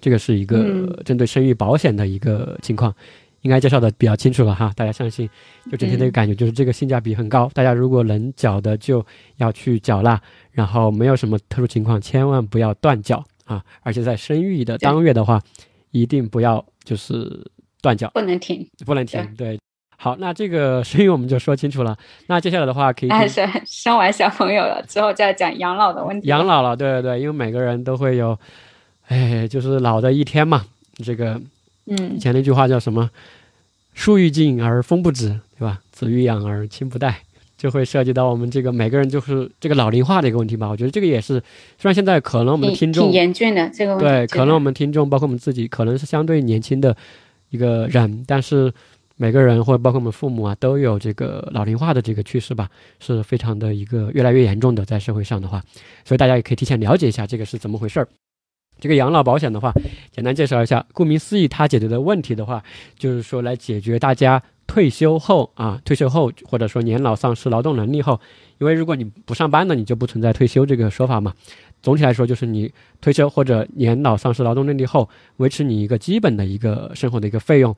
[0.00, 2.92] 这个是一个嗯针对生育保险的一个情况，
[3.42, 4.72] 应该介绍的比较清楚了哈。
[4.74, 5.28] 大家相信，
[5.70, 9.04] 就整体的一个感觉就是这个性价比很高，大家如果能缴的就
[9.36, 10.20] 要去缴纳，
[10.50, 13.62] 然后没有什么特殊情况，千万不要断缴啊！
[13.82, 15.40] 而且在生育的当月的话，
[15.90, 17.44] 一定不要就是
[17.80, 18.10] 断缴。
[18.14, 18.66] 不能停。
[18.86, 19.34] 不能停。
[19.36, 19.58] 对，
[19.96, 21.96] 好，那这个生育我们就说清楚了。
[22.28, 26.28] 那接下来的话，可以但是生完小朋友了之后再讲养老的问题。
[26.28, 28.38] 养老了，对对对，因为每个人都会有，
[29.08, 30.64] 哎，就是老的一天嘛。
[31.04, 31.40] 这个
[31.84, 33.10] 以嗯，前那句话叫什么
[33.94, 35.28] ？“树欲静而风不止”，
[35.58, 37.22] 对吧？“子欲养而亲不待”，
[37.58, 40.68] 就会涉及到我们这个每个人就是这个老龄化的一个问题吧。
[40.68, 41.34] 我觉得这个也是，
[41.78, 44.04] 虽然现在可能我们的听众挺挺严峻的这个问题。
[44.04, 46.96] 对，可能我们听众包括我们自己，可能是相对年轻的
[47.50, 48.72] 一个人，但是
[49.16, 52.68] 每个人或者包括我们父母啊，都有这个老龄化的这个趋势吧，
[52.98, 55.62] 是非常的一个越来越严重的，在社会上的话，
[56.04, 58.08] 所以大家也可以提前了解一下这个是怎么回事儿。
[58.82, 59.72] 这个养老保险的话，
[60.10, 62.60] 简单介绍一下，顾名思义，它解决的问题的话，
[62.98, 68.20] 就是说来解决大家退休后啊，退休后或者说年老丧失劳动能力后，
[68.58, 71.32] 因为如果你不上班呢，你就不存在退休这个说法嘛。
[71.80, 77.74] 总体来说，就是你退休或者年老丧失劳动能力后，维持你一个基本的一个生活的一个费用。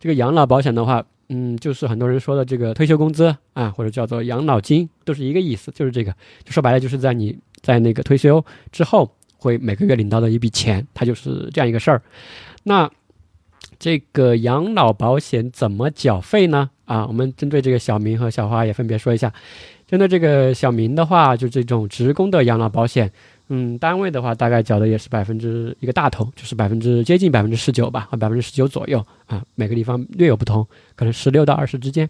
[0.00, 6.12] 这个养老保险的话，嗯，就是很多人说的这个退休工资啊，或者叫做养老金，都是一个意思，就是这个，
[6.44, 12.02] 就说白了，就是在你在那个退休之后，会每个月领到的一笔钱，它就是这样一个事儿。
[12.64, 12.90] 那
[13.78, 16.68] 这个养老保险怎么缴费呢？
[16.84, 19.32] 啊，我们针对这个小明和小花也分别说一下。
[19.86, 23.10] 针对这个小明的话，就这种职工的养老保险，
[23.48, 32.08] 嗯，单位的话大概缴的也是百分之一个大头，就是百分之接近百分之十九吧，或百分之十九左右啊，每个地方略有不同，可能十六到二十之间。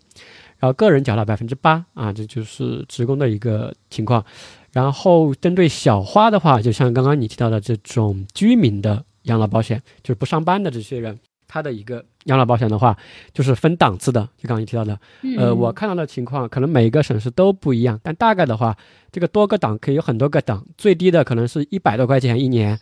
[0.58, 4.24] 然后个人缴了百分之八啊，这就是职工的一个情况。
[4.72, 12.96] 然后针对小花的话，就像刚刚你提到的这种居民的养老保险，就是不上班的这些人，他的一个养老保险的话，
[13.32, 14.92] 就是分档次的，就刚刚你提到的，
[15.38, 18.76] 呃，嗯我看到的情况，可能每一个省市都不一样，但大概的话，
[19.10, 22.78] 这个多个档可以有很多个档，最低的可能是一百多块钱一年，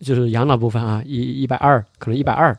[0.00, 2.56] 就是养老部分啊，一一百二，可能一百二，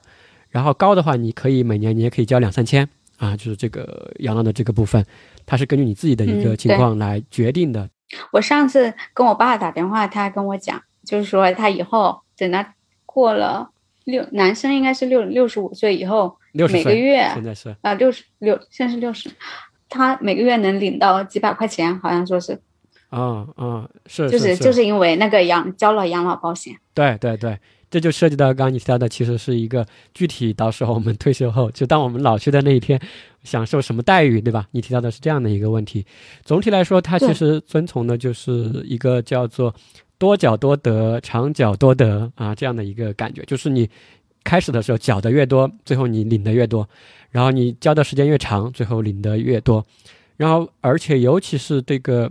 [0.49, 5.03] 然后高的话，你可以每年你也可以交两三千啊，就是这个养老的这个部分，
[5.47, 7.89] 它是根据你自己的一个嗯情况来决定的。
[8.31, 12.73] 我上次跟我爸打电话，他还跟我讲，就是说他以后等他
[13.05, 13.69] 过了
[14.05, 19.29] 六，男生应该是六六十五岁以后，每个月现在是啊六十六，现在是六十，
[19.89, 22.61] 他每个月能领到几百块钱，好像说是，
[23.11, 26.77] 嗯嗯、是就是就是因为那个养交了养老保险。
[26.93, 32.99] 对对对，这就涉及到刚刚你提到的，其实是一个具体到时候我们退休后，就当我们老去的那一天，
[33.43, 34.67] 享受什么待遇，对吧？
[34.71, 36.05] 你提到的是这样的一个问题。
[36.43, 39.73] 总体来说，它其实遵从的就是一个叫做
[40.17, 43.89] 多缴多得、长缴多得啊这样的一个感觉，就是你
[44.43, 46.87] 开始的时候缴的越多，最后你领的越多，
[47.31, 49.85] 然后你交的时间越长，最后领的越多，
[50.35, 52.29] 然后而且尤其是这个。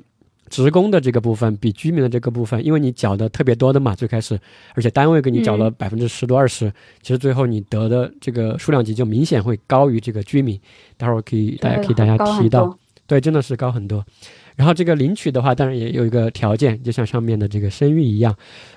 [0.49, 4.39] 职工的这个部分比居民的这个部分，因为你缴的特别多的嘛，最开始，
[4.75, 6.73] 而且单位给你缴了百分之十多二十，
[7.03, 10.59] 其实最后你得的这个数量级就明显会高于这个居民。
[10.97, 14.05] 待会儿可以大家可以大家提到，对，真的是高很多。
[14.55, 18.35] 然后这个领取的话，当然也有一个条件，就像上面的这个生育一样，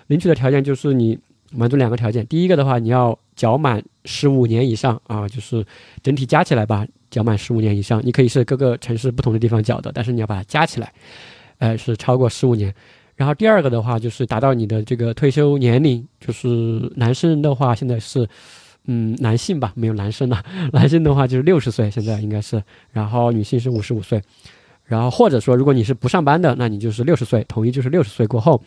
[0.07, 1.17] 领取的条件就是你
[1.51, 2.25] 满足两个条件。
[2.27, 5.65] 第一个的话，你要缴满十五年以上啊，就是
[6.03, 10.91] 整体加起来吧，缴满十五年以上，你可以是各个城市不同的地方缴的，但是你要把它加起来。
[11.59, 12.73] 呃，是超过十五年，
[13.15, 16.47] 然后第二个的话就是达到你的这个退休年龄，就是
[16.95, 18.27] 男生的话现在是，
[18.85, 20.41] 嗯，男性吧，没有男生了，
[20.73, 24.21] 男性的话就是六十岁，现在应该是，然后女性是五十五岁，
[24.85, 28.61] 然后或者说如果你是不上班的，那你就是六十岁，统一就是六十岁过后，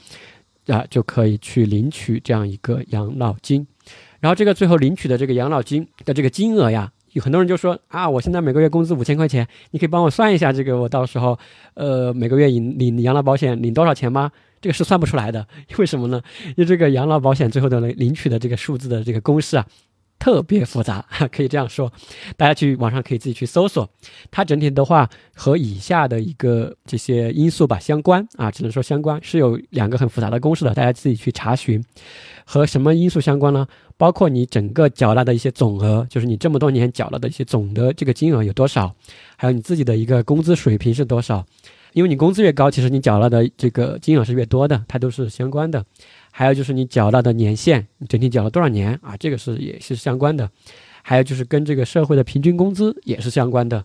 [0.66, 3.66] 啊，就可以去领取这样一个养老金，
[4.20, 6.93] 然后这个最后领取的这个养老金的这个金额呀。
[7.12, 11.38] 有很多人就说啊，我现在每个月工资五千块钱，你可以帮我算一下这个，我到时候，
[11.74, 14.30] 呃，每个月领领养老保险领多少钱吗？
[14.60, 15.46] 这个是算不出来的，
[15.78, 16.22] 为什么呢？
[16.48, 19.66] 因为这个养老保险最后的领取的这个数字的这个公式啊。
[20.18, 21.04] 特别复杂，
[21.34, 21.92] 可以这样说，
[22.36, 23.90] 大家去网上可以自己去搜索。
[24.30, 31.84] 它整体的话和以下的一个这些因素吧相关啊，只能说相关是有两个很复杂的公式的，大家自己去查询。
[32.44, 33.66] 和什么因素相关呢？
[34.03, 38.92] 包括你整个缴纳的一些总额，就是你这么多年缴纳的一些总的这个金额有多少，
[39.36, 41.46] 还有你自己的一个工资水平是多少。
[41.92, 45.84] 因为你工资越高，其实你缴纳的这个金额是越多的，它都是相关的。
[46.32, 49.16] 还有就是你缴纳的年限，你整体缴了多少年啊？
[49.16, 50.50] 这个是也是相关的。
[51.03, 53.84] 还有就是跟这个社会的平均工资也是相关的。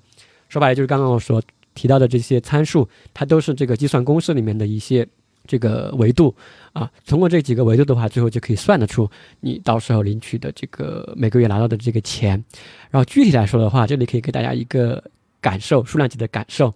[0.49, 1.39] 说白了就是刚刚我所
[1.75, 5.07] 提到的这些参数，它都是这个计算公式里面的一些
[5.47, 6.35] 这个维度
[6.73, 6.91] 啊。
[7.07, 12.31] 通过这几个维度的话，最后就可以算得出你到时候领取的这个每个月拿到的这个钱。
[12.91, 15.03] 然后具体来说的话，这里可以给大家一个
[15.41, 16.73] 感受，数量级的感受。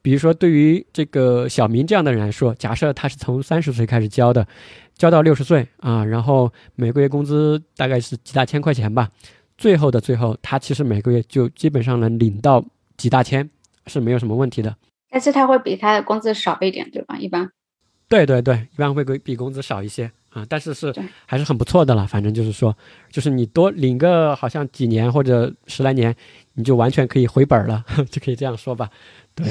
[0.00, 4.46] 比如说对于这个小明这样的人来说，假设他是从三十岁开始交的。
[4.94, 9.10] 交到六十岁啊，然后每个月工资大概是几大千块钱吧。
[9.56, 12.62] 最后的最后，他其实每个月就基本上能领到
[12.98, 13.48] 几大千，
[13.86, 14.76] 是没有什么问题的。
[15.10, 17.16] 但是他会比他的工资少一点，对吧？
[17.18, 17.50] 一般。
[18.12, 20.94] 对对对，一般会比比工资少一些啊，但是是
[21.24, 22.06] 还是很不错的了。
[22.06, 22.76] 反正就是说，
[23.10, 26.14] 就是你多领个好像几年或者十来年，
[26.52, 27.82] 你就完全可以回本了，
[28.12, 28.90] 就可以这样说吧。
[29.34, 29.46] 对，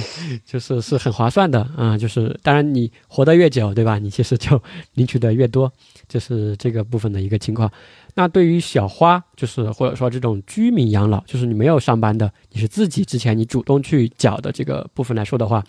[0.45, 3.97] 就是是很划算的啊，就是当然你活得越久，对吧？
[3.97, 4.61] 你其实就
[4.93, 5.73] 领取的越多，
[6.07, 7.71] 就是这个部分的一个情况。
[8.13, 15.63] 那对于小花，就是或者说这种居民养老，就是你没有上班的，你是自己之前你主动去缴的这个部分来说的话，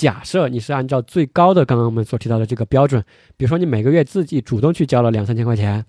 [0.00, 3.04] 假设你是按照最高的刚刚我们所提到的这个标准，
[3.36, 5.84] 比如说你每个月自己主动去交了两三千块钱，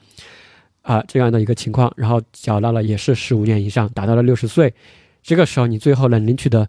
[0.82, 4.74] 啊这样的一个情况，然后缴到了也是十五年以上，达到了六十岁，
[5.24, 6.68] 这个时候你最后能领取的。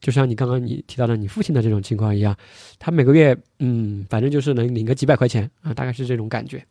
[0.00, 2.36] 就像你刚刚你提到的你父亲的这种情况一样，
[2.78, 6.64] 他每个月嗯，反正就是能领个几百块钱啊，大概是这种感觉。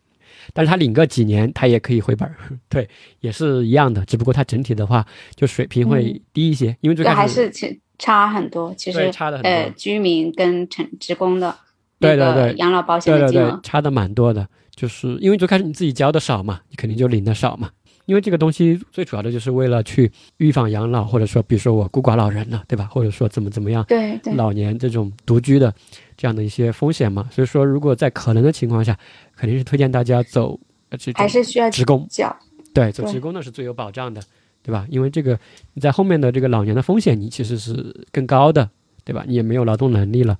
[0.54, 2.36] 但是他领个几年，他也可以回本儿，
[2.70, 2.88] 对，
[3.20, 4.06] 也是一样的。
[4.06, 5.06] 只不过他整体的话，
[5.36, 8.74] 就水平会低一些，因为最开始还是其差很多。
[8.76, 9.50] 其实差的很多。
[9.50, 11.56] 呃，居民跟城职工的
[12.00, 17.70] 对对对养老保险的金额差的蛮多的，就是因为最开始你自己交的少嘛，你肯定就领的少嘛。
[18.06, 22.86] 因为这个东西最主要的就是为了去预防养老，或者说，比如说我孤寡老人了，对吧？
[22.92, 25.74] 或者说怎么怎么样，对对，老年这种独居的
[26.18, 27.30] 这样的一些风险嘛。
[27.32, 29.00] 所以说，如果在可能的情况下，
[29.38, 30.60] 肯定是推荐大家走
[31.16, 32.36] 还是需要职工缴，
[32.74, 34.22] 对，走职工呢是最有保障的，
[34.64, 34.88] 对吧？
[34.90, 35.38] 因为这个
[35.74, 38.70] 你在后面的这个老年的风险，你其实是更高的，
[39.04, 39.24] 对吧？
[39.28, 40.38] 你也没有劳动能力了，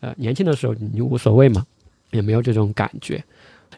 [0.00, 1.64] 呃，年轻的时候你无所谓嘛，
[2.10, 3.22] 也没有这种感觉。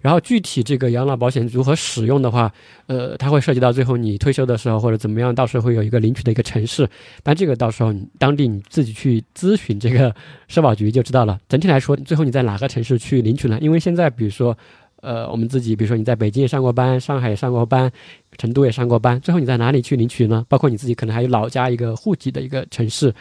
[0.00, 2.52] 然后具体这个养老保险如何使用的话，
[2.86, 6.88] 呃，它会涉及到最后你退休的时候或者怎么样，到时候会有一个领取的一个城市，
[7.22, 10.12] 但这个到时候你当地你自己去咨询这个
[10.48, 11.38] 社保局就知道了。
[11.48, 13.58] 整体来说，最后你在哪个城市去领取呢？
[13.60, 14.56] 因为现在比如说，
[15.02, 17.90] 呃，我们自己比如说你在北京也上过班，上海也上过班，
[18.38, 20.46] 成都也上过班，最后你在哪里去领取呢？
[20.48, 23.12] 包括你自己可能还有老家一个户籍的一个城市。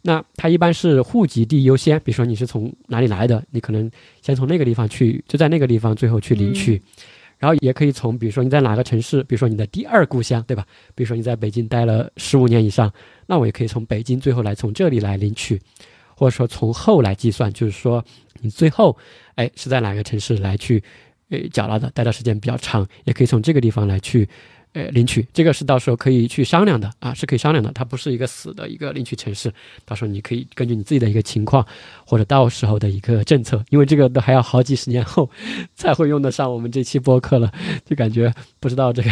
[0.00, 3.90] 那它一般是户籍地优先，比如说你是从哪里来的，你可能
[4.22, 6.80] 先从那个地方去，就在那个地方最后去领取，
[7.38, 10.64] 然后也可以从，比如说你在哪个城市，比如说你的第二故乡，对吧？
[10.94, 12.90] 比如说你在北京待了十五年以上，
[13.26, 15.60] 那我也可以从北京最后来从这里来领取，
[16.14, 18.02] 或者说从后来计算，就是说
[18.40, 18.96] 你最后，
[19.34, 20.82] 哎是在哪个城市来去
[21.30, 24.28] 呃缴纳的，待的时间比较长，也可以从这个地方来去。
[24.72, 27.72] 呃，领取这个是到时候可以去商量的啊，是可以商量的。
[27.72, 29.50] 它不是一个死的一个领取城市，
[29.86, 31.66] 到时候你可以根据你自己的一个情况，
[32.04, 35.30] 或者到时候的一个政策，因为这个都还要好几十年后
[35.74, 37.50] 才会用得上我们这期播客了，
[37.86, 39.10] 就感觉不知道这个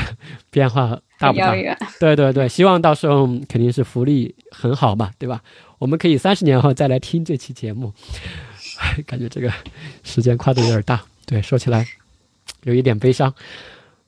[0.50, 1.54] 变化大不大。
[1.98, 5.42] 对对对，希望到时候肯定是福利很好嘛，对吧？
[5.78, 7.90] 我们可以三十年后再来听这期节目，
[9.06, 9.50] 感觉这个
[10.02, 11.02] 时间跨度有点大。
[11.24, 11.86] 对，说起来
[12.64, 13.32] 有一点悲伤。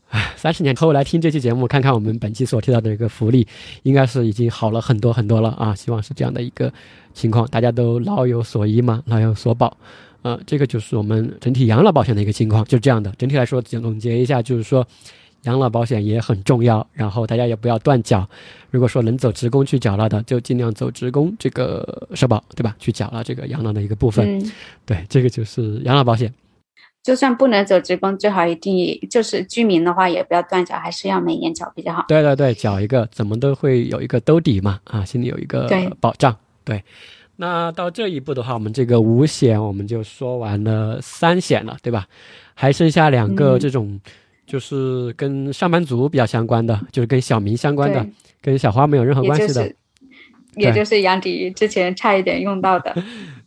[0.09, 3.45] 唉，三十年后来听这期节目，看看我们本期所提到的一个福利，
[3.83, 5.75] 应该是已经好了很多很多了啊！
[5.75, 6.73] 希望是这样的一个
[7.13, 9.77] 情况，大家都老有所依嘛，老有所保，
[10.23, 13.13] 呃，这个就是我们整体养老保险的一个情况，就是这样的。
[13.19, 14.87] 整体来说，总结一下，就是说
[15.43, 18.27] 养老保险也很重要，然后大家也不要断缴。
[18.71, 22.77] 如果说能走职工去缴纳的，就尽量走职工这个社保，对吧？
[22.79, 24.41] 去缴纳这个养老的一个部分。
[24.85, 26.33] 对，这个就是养老保险。
[27.07, 32.05] 就算不能走职工，最好一定就是居民的话，也不要断缴，还是要每年缴比较好。
[32.09, 36.37] 对对对，缴一个怎么都会有一个兜底嘛，啊，心里有一个保障。
[36.65, 36.83] 对，
[37.37, 42.09] 那到这一步的话，我们这个五险我们就说完了三险了，对吧？
[42.55, 44.01] 还剩下两个这种，
[44.45, 48.05] 就是跟上班族比较相关的，就是跟小明相关的，
[48.43, 49.73] 跟小花没有任何关系的，
[50.57, 52.97] 也就是杨迪之前差一点用到的。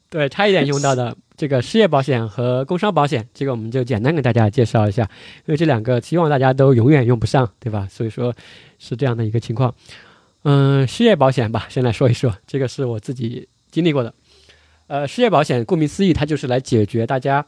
[0.09, 5.03] 对， 差一点用到的这个失业保险和工伤保险，这个我们就简单给大家介绍一下，
[5.45, 7.87] 因为这两个希望大家都永远用不上，对吧？
[7.89, 8.35] 所以说
[8.77, 9.73] 是这样的一个情况。
[10.43, 14.13] 嗯，失业保险吧，先来说一说，这个是我自己经历过的。
[14.87, 17.41] 呃，失业保险顾名思义，它就是来解决大家，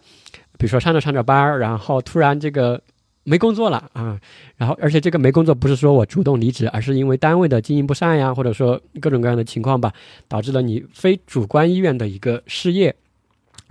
[0.58, 2.82] 比如说上着上着班儿，然后突然这个。
[3.24, 4.20] 没工作了啊，
[4.58, 9.94] 然后而且这个没工作不是说我主动离职，而是因为单位的经营不善呀，或者说各种各样的情况吧，
[10.28, 12.96] 导致了你非主观意愿的一个失业，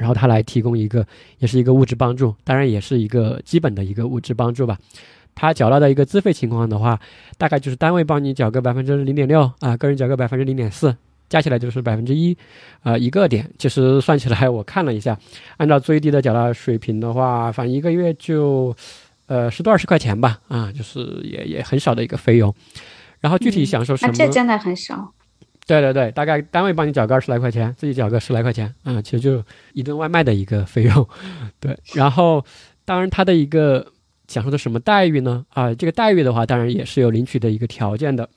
[0.01, 1.07] 然后他来提供一个
[1.39, 4.79] 也是一个物质帮助，当然也是一个基本的一个物质帮助吧。
[5.35, 6.99] 他缴纳的一个资费情况的话，
[7.37, 10.97] 大概就是单位帮你缴个百分之零点六啊，个人缴个百分之零点四，
[11.29, 12.37] 加起来就是百分之一，
[12.83, 13.49] 啊一个点。
[13.59, 15.19] 其实算起来我看了一下，
[15.59, 18.75] 按照最低的缴纳水平的话，反正一个月就。
[19.27, 22.53] 呃，十多二十块钱吧，啊，就是也也很少的一个费用，
[23.21, 24.13] 然后具体享受什么？
[24.13, 25.13] 这真的很少。
[25.67, 29.43] 对对对，大概单位帮你缴个二十来块钱，自己缴个十来块钱，啊，其实就
[29.73, 31.09] 一顿外卖的一个费用。
[31.61, 32.45] 对，然后
[32.85, 33.87] 当然它的一个
[34.27, 35.45] 享受的什么待遇呢？
[35.51, 38.29] 啊，这个待遇的话，当然也是有领取的一个条件的。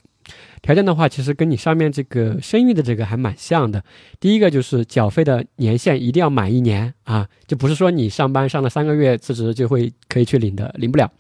[0.61, 3.84] 条件的话，其实跟你上面这个生育的这个还蛮像的。
[4.21, 11.11] 第一个就是缴费的年限一定要满一年啊，就不是说你上班上了三个月辞职就会可以去领的，领不了。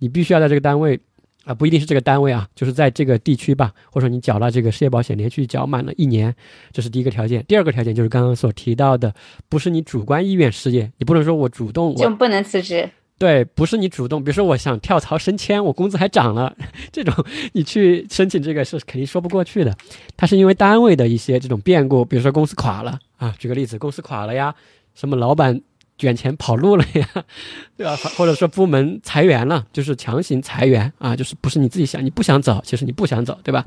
[0.00, 1.00] 你必须要在这个单位
[1.44, 6.34] 啊，不一定是这个单位啊，就是在这个地区吧，或者说你缴了这个失业保险连续缴满了一年，
[6.72, 7.44] 这是第一个条件。
[7.48, 9.12] 第二个条件就是刚刚所提到的，
[9.48, 12.88] 不是你主观意愿失业，你不能说我主动就不能辞职。
[13.18, 16.56] 对，不是你主动，比如说我想跳槽升迁，我工资还涨了，
[16.90, 17.14] 这种
[17.52, 19.76] 你去申请这个是肯定说不过去的。
[20.16, 24.52] 它是因为单位的一些这种变故，比如说公司垮了啊，举个例子，公司垮了呀，
[24.94, 25.60] 什么老板
[25.98, 27.08] 卷钱跑路了呀，
[27.76, 27.96] 对吧？
[28.16, 33.64] 或者说部门裁员了，就是强行裁员啊，就是不是你自己想，你不想走，其实你不想走，对吧？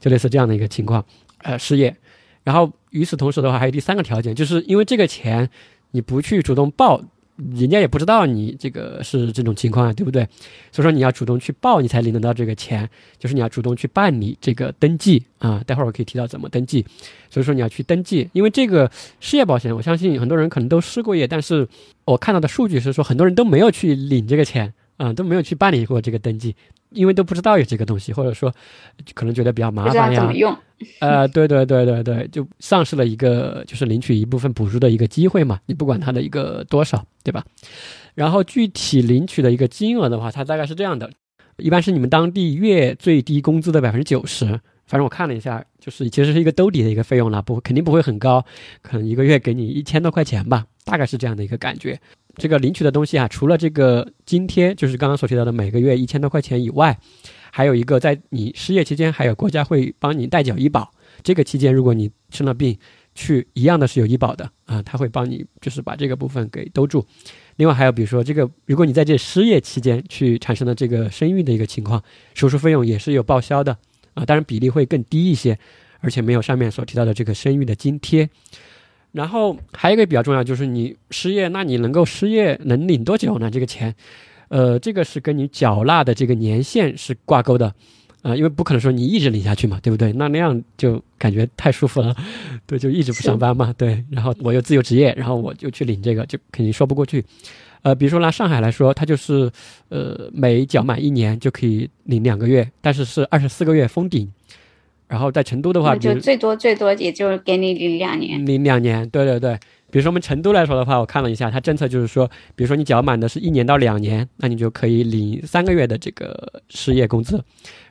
[0.00, 1.04] 就类似这样的一个情况，
[1.38, 1.94] 呃，失业。
[2.42, 5.48] 然后与此同时的话，还有第三个条件，就是因为这个钱
[5.92, 7.02] 你不去主动报。
[7.36, 10.22] 人家也不知道你这个是这种情况啊，对不对？
[10.70, 12.88] 所以说你要主动去报，你才领得到这个钱。
[13.18, 15.60] 就是你要主动去办理这个登记啊。
[15.66, 16.86] 待会儿我可以提到怎么登记。
[17.28, 21.66] 所以说你要去登记，因为这个失业保险，我相信很多人可能都失过业，但是
[22.04, 26.54] 我看到的数据是说很多人都没有去领这个钱啊，都没有去办理过这个登记。
[26.94, 28.52] 因为都不知道有这个东西，或者说
[29.14, 30.20] 可能觉得比较麻烦呀。
[30.20, 30.56] 怎么用？
[31.00, 35.60] 呃，对对对对对，就丧失了一个就是领取一部分补助的一个机会嘛。
[35.66, 37.44] 你不管它的一个多少，对吧？
[38.14, 41.10] 然后具体领取的一个金额的话，它大概是这样的：
[41.58, 44.46] 一般是你们当地月最低工资的百分之九十。
[44.86, 48.44] 反正我看了一下，就是其实是一个兜底的一个费用了，不肯定不会很高，
[48.82, 51.98] 可能一个月给你一千多块钱吧，大概是这样的一个感觉。
[52.36, 56.98] 这个领取的东西啊，除了这个津贴，就是刚刚所提到的每个月一千多块钱以外，
[57.50, 60.90] 还有一个在你失业期间，还有国家会帮你代缴医保。
[61.22, 62.76] 这个期间，如果你生了病，
[63.14, 67.06] 去一样的是有医保的啊，他会帮你就是把这个部分给兜住。
[67.56, 72.02] 另外还有比如说这个，如果你在这失业期间去产生的这个生育的一个情况，
[72.34, 73.78] 手术费用也是有报销的
[74.14, 75.56] 啊，当然比例会更低一些，
[76.00, 78.28] 而且没有上面所提到的这个生育的津贴。
[79.14, 83.48] 然后还有一个比较重要，就是你失业，那你能够失业能领多久呢？
[83.48, 83.94] 这个钱，
[84.48, 87.72] 呃，这个是跟你缴纳的这个年限是挂钩的，
[88.22, 90.12] 啊，因为不可能说你一直领下去嘛，对不对？
[90.14, 92.12] 那那样就感觉太舒服了，
[92.66, 94.04] 对，就一直不上班嘛，对。
[94.10, 97.24] 然后我又自由职业，然后我就去领这个，就肯定说不过去。
[97.82, 99.48] 呃，比如说拿上海来说，它就是
[99.90, 104.28] 呃每缴满一年就可以领两个月，但是是二十四个月封顶。
[105.14, 109.08] 然后在成都的话，就最多最多也就给你领两年，领两年。
[109.10, 109.56] 对对对。
[109.92, 117.36] 比如说我们成都来说的话，我看了一下，它政策就是说，比如说你缴满的是一年到两年，那你就可以领三个月的这个失业工资；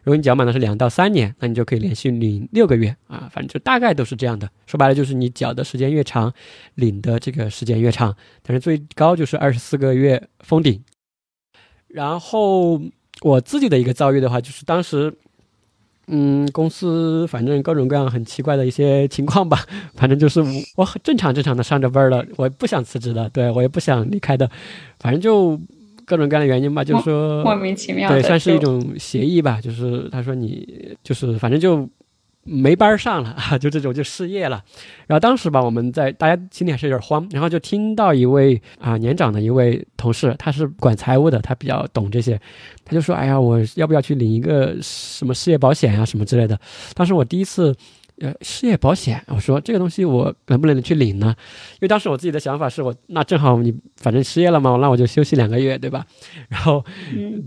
[0.03, 3.29] 如果你缴满的是两到三年，那你就可以连续领六个月啊。
[3.31, 4.49] 反正就大概都是这样的。
[4.65, 6.33] 说白了就是你缴的时间越长，
[6.75, 10.83] 领的这个时间越长，但是最高就是二十四个月封顶。
[11.87, 12.81] 然后
[13.21, 15.13] 我自己的一个遭遇的话，就是当时。
[16.07, 19.59] 嗯，公司反正各种各样很奇怪的一些情况吧，
[19.95, 20.43] 反正就是
[20.75, 24.49] 我很正常正常的上着班了，我不想辞职的，对我也不想离开的，
[24.99, 25.59] 反正就
[26.05, 31.87] 各种各样的原因吧，就是说莫名其妙，对，算是一种协议吧，就是他说你就是反正就。
[32.43, 34.63] 没班上了 啊，就这种就失业了。
[35.07, 37.27] 然后当时吧，我们在大家心里还是有点慌。
[37.31, 42.39] 然后就听到一位啊年长的一位同事，他是管财务的，他比较懂这些，
[42.85, 46.59] 他就说：“哎呀，我要不要去领一个什么失业保险啊，什么之类的？”
[46.95, 47.75] 当时我第一次。
[48.19, 51.35] 呃，失业保险，我说这个东西我能不能去领呢？
[51.73, 56.05] 因为当时我自己的想法是我那正好你反正失业了嘛，那我就休息两个月，对吧？
[56.47, 56.83] 然后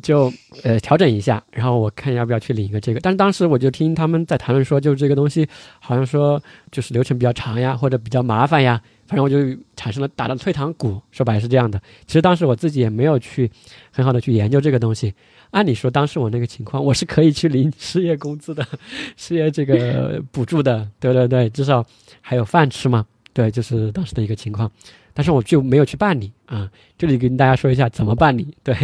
[0.02, 0.32] 就
[0.64, 3.00] 呃调整一下，然后我看要不要去领一个这个。
[3.00, 5.48] 但是当时我就听他们在谈论说，就这个东西
[5.78, 6.42] 好像说
[6.72, 9.38] 就是流程比较长呀，或者比较麻烦呀，反正我就
[9.76, 11.00] 产生了打了退堂鼓。
[11.12, 11.80] 说白了是这样的。
[12.06, 13.48] 其实当时我自己也没有去
[13.92, 15.14] 很好的去研究这个东西。
[15.56, 18.62] 按理说，当时我那个情况，我是可以去领失业工资的，
[19.16, 21.82] 失业这个 补助的，对对对，至少
[22.20, 23.06] 还有饭吃嘛。
[23.32, 24.70] 对，就是当时的一个情况，
[25.14, 26.70] 但是我就没有去办理啊。
[26.98, 28.54] 这里跟大家说一下怎么办理。
[28.62, 28.74] 对，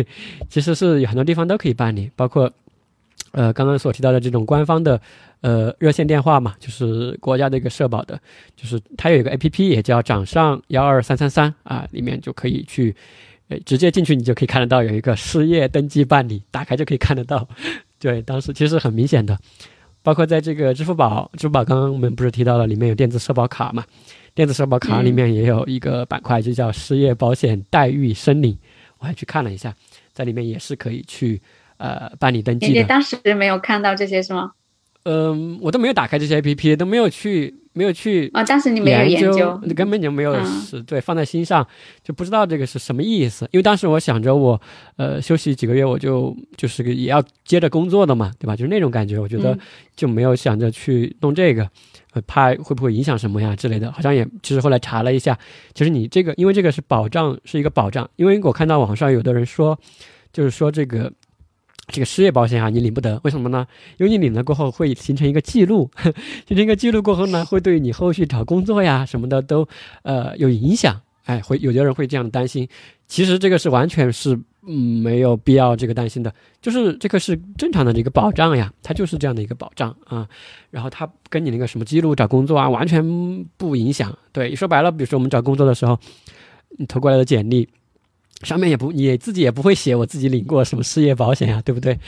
[0.48, 2.50] 其实是有很多地方都可以办理，包括
[3.32, 4.98] 呃刚刚所提到的这种官方的
[5.42, 8.18] 呃热线电话嘛，就是国家的一个社保的，
[8.56, 12.96] 就是它有一个 A P P 也叫掌上幺二三三三啊，里面就可以去。
[13.60, 17.48] 直接进去，你就可以看得到有一个失业登记办理，打开就可以看得到。
[17.98, 19.38] 对，当时其实很明显的，
[20.02, 23.84] 包括在这个支付宝，支付宝刚刚我们不是提到了里面有电子社保卡嘛？
[24.34, 28.58] 电子社保卡里面也有一个板块，就叫失业保险待遇申领。
[28.98, 29.74] 我还去看了一下，
[30.12, 31.40] 在里面也是可以去
[31.76, 32.80] 呃办理登记的。
[32.80, 34.52] 你当时没有看到这些是吗？
[35.04, 38.42] 嗯，我都没有打开这些 A P P，都没有去，没有去啊。
[38.44, 41.66] 当时你没有研究，你根本就没有是对放在心上，
[42.02, 43.48] 就不知道这个是什么意思。
[43.52, 44.60] 因为当时我想着我，
[44.96, 48.54] 呃，休息几个月我就就是个也要接着工作的嘛，对吧？
[48.54, 49.58] 就是那种感觉，我觉得
[49.96, 51.68] 就没有想着去弄这个，
[52.26, 53.90] 怕会不会影响什么呀之类的。
[53.92, 55.38] 好像也其实后来查了一下，
[55.74, 58.08] 其实你这个因为这个是保障，是一个保障。
[58.16, 59.78] 因为我看到网上有的人说，
[60.32, 61.12] 就是说这个。
[61.88, 63.66] 这个失业保险啊，你领不得，为什么呢？
[63.98, 65.90] 因为你领了过后会形成一个记录，
[66.46, 69.66] 形成一个记录过后呢，会对你后续找工作呀什么的都
[70.02, 71.00] 呃有影响。
[71.24, 72.68] 哎，会有的人会这样担心。
[73.06, 80.28] 其实这个是完全是没有必要这个担心的，就是这个是正常的一个保障呀，它就是这样的一个保障啊。
[80.70, 83.04] 然后它跟你那个什么记录找工作啊完全
[83.56, 84.16] 不影响。
[84.32, 85.96] 对，说白了，比如说我们找工作的时候，
[86.76, 87.68] 你投过来的简历。
[88.42, 91.98] 上面也不，你自己也不会写我自己领过什么失业保险呀，对不对？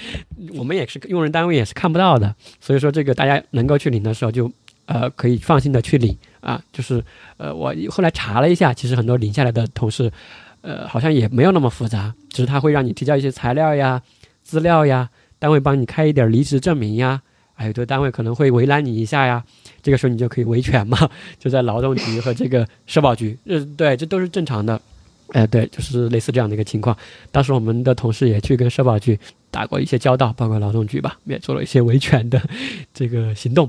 [0.57, 4.51] 我们也是用人单位也是看不到的，所以说这个大家能够去领的时候就，
[4.87, 6.61] 呃，可以放心的去领啊。
[6.73, 7.03] 就是，
[7.37, 10.11] 呃，我后来查了一下，其实很多领下来的同事，
[10.63, 14.03] 呃，好像也没有那么复杂，只是他会让你提交一些材料呀、
[14.43, 15.09] 资料呀，
[15.39, 17.23] 单位帮你开一点离职证明呀，
[17.55, 19.45] 还有的单位可能会为难你一下呀，
[19.83, 21.09] 这个时候你就可以维权嘛，
[21.39, 24.81] 就在劳动局和这个社保局，呃，对，这都是正常的。
[25.29, 26.97] 哎，对，就是类似这样的一个情况。
[27.33, 29.19] 当时我们的同事也去跟社保局
[29.51, 32.41] 打过一些交道，包括劳动局吧，也做了一些维权的
[32.93, 33.69] 这个行动。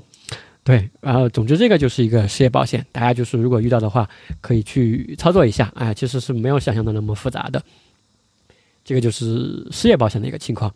[0.64, 4.08] 对，然后总之这个就是一个失业保险，大家就是如果遇到的话，
[4.42, 5.72] 可以去操作一下。
[5.76, 7.64] 哎，其实是没有想象的那么复杂的。
[8.84, 10.72] 这个就是失业保险的一个情况。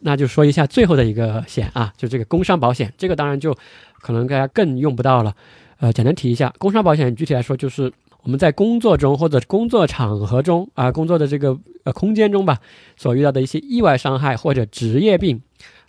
[0.00, 2.92] 那就说一下最后的一个险啊，就这个工伤保险。
[2.98, 3.56] 这个当然就
[4.00, 5.34] 可能大家更用不到了。
[5.78, 7.92] 呃，简单提一下，工伤保险具体来说就是。
[8.22, 12.58] 我们在工作中或者工作场合中啊，工作的这个呃空间中吧，
[12.96, 15.40] 所遇到的一些意外伤害或者职业病，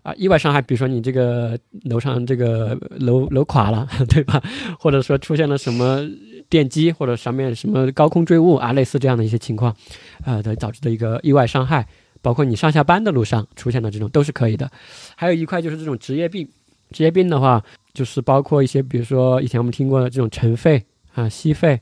[0.04, 4.42] 啊，意外伤害，比如说你这个楼上这个楼楼垮了，对吧？
[4.80, 6.08] 或者说出现了什么
[6.50, 9.76] 电机或者上面什么高空坠物啊，类似这样的一些情况，
[10.24, 11.86] 啊，的导致的一个意外伤害，
[12.22, 14.72] 包括你上下班的路上出现的这种都是可以的。
[15.18, 16.48] 还有一块就是这种职业病，
[16.92, 17.62] 职业病的话，
[17.94, 20.82] 就是包括一些，比如说以前我们听过的这种尘肺
[21.14, 21.78] 啊、吸肺。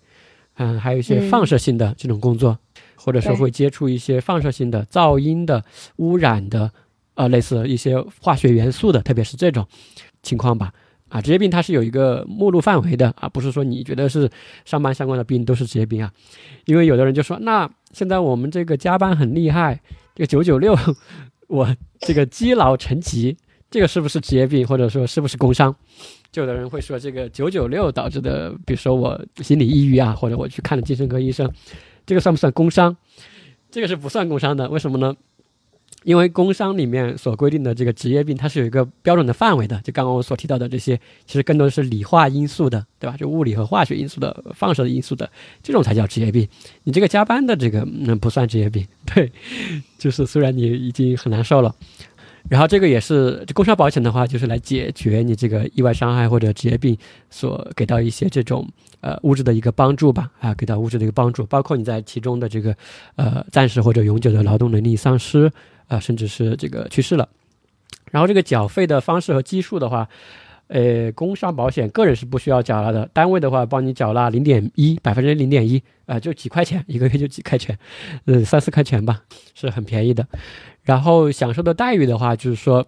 [0.59, 2.57] 嗯，还有一些放射性的这种工作，
[2.95, 5.63] 或者说会接触一些放射性的、噪音的、
[5.95, 6.69] 污染的，
[7.15, 9.65] 呃，类似一些化学元素的，特别是这种
[10.21, 10.73] 情况吧。
[11.07, 14.29] 啊，职业病它是有一个目录范围的啊，不是说你觉得是
[14.65, 16.11] 上班相关的病都是职业病啊。
[16.65, 19.79] 因为有的人就说，那现在我们这个加班很厉害，
[20.13, 20.77] 这个九九六，
[21.47, 23.37] 我这个积劳成疾，
[23.71, 25.73] 这个是不是职业病，或者说是不是工伤？
[26.31, 31.51] 就有的人会说，这个九九六导致的，比如说我心理抑郁啊，或者我去看了精神科医生，
[32.05, 32.95] 这个算不算工伤？
[33.71, 35.15] 这个是不算工伤的，为什么呢？
[36.05, 39.77] 因为工伤里面所规定的这个职业病，它是有一个标准的范围的。
[39.83, 43.17] 就刚刚我所提到的这些，其实更多的是理化因素的，对吧？
[43.17, 45.29] 就物理和化学因素的放射因素的，
[45.61, 46.47] 这种才叫职业病。
[46.85, 48.87] 你这个加班的这个，那不算职业病。
[49.13, 49.29] 对，
[49.97, 51.75] 就是虽然你已经很难受了，
[52.49, 56.97] 然后这个也是工伤保险的话，就是来解决你这个意外伤害或者职业病
[57.29, 58.67] 所给到一些这种
[59.01, 62.75] 呃物质的一个帮助吧，啊，给到物质的一个帮助，包括你在其中的这个
[63.15, 65.49] 呃暂时或者永久的劳动能力丧失。
[65.89, 67.27] 啊，甚至是这个去世了，
[68.11, 70.07] 然后这个缴费的方式和基数的话，
[70.67, 77.75] 呃，工伤保险个人是不需要缴纳的，单位的话帮你缴纳零点一百分之零点一，啊，就几块钱一个月就几块钱，
[78.25, 79.19] 嗯，三四块钱吧，
[79.55, 80.27] 是很便宜的。
[80.89, 82.83] 然后享受的待遇的话，就是说，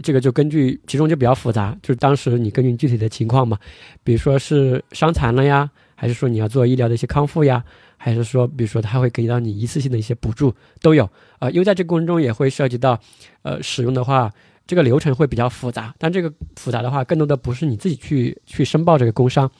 [0.00, 3.58] 这个就根据其中就比较复杂，就是当时你根据具体的情况嘛，
[4.04, 7.64] 比如说是伤残了呀，还是说你要做医疗的一些康复呀。
[8.02, 11.04] 还是说，比如说，他会给到你一次性的一些补助，都有
[11.40, 11.50] 啊。
[11.50, 12.98] 因为在这个过程中也会涉及到，
[13.42, 14.32] 呃，使用的话，
[14.66, 15.92] 这个流程会比较复杂。
[15.98, 19.50] 但这个复杂的话，更多的不是你自己去去申报这个工伤，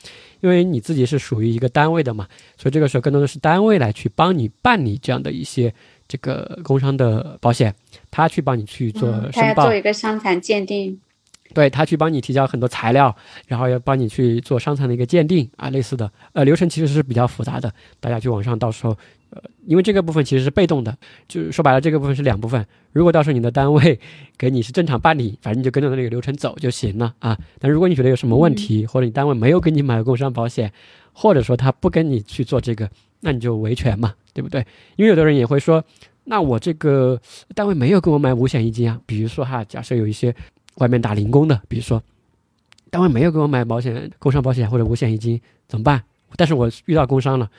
[0.41, 5.75] 因为你自己是属于一个单位的嘛，所以这个时候更多的是单位来去帮你办理这样的一些
[6.11, 7.73] 这个工伤的保险，
[8.11, 11.01] 他去帮你去做申报，做一个伤残鉴定。
[11.55, 13.15] 对他去帮你提交很多材料，
[13.47, 17.73] 然后要帮你去做伤残的一个鉴定啊，类似的，呃，流程其实是比较复杂的。
[18.01, 18.97] 大家去网上到时候，
[19.31, 20.97] 呃，因为这个部分其实是被动的，
[21.27, 22.67] 就是说白了，这个部分是两部分。
[22.93, 23.99] 如果到时候你的单位
[24.37, 27.39] 给你是正常办理，反正你就跟着那个流程走就行了啊。
[27.59, 30.73] 但如果你觉得有什么问题，或者你单位没有给你买工伤保险，
[31.13, 32.91] 或者说他不跟你去做这个，
[33.21, 34.67] 那你就维权嘛，对不对？
[34.97, 35.85] 因为有的人也会说，
[36.25, 37.21] 那我这个
[37.55, 39.01] 单位没有给我买五险一金啊。
[39.07, 40.35] 比如说哈，假设有一些。
[40.77, 42.03] 外面打零工的，比如说
[42.91, 45.39] 单位没有给我买保险、工伤保险或者五险一金，
[45.69, 46.03] 怎么办？
[46.37, 47.51] 但是我遇到工伤了，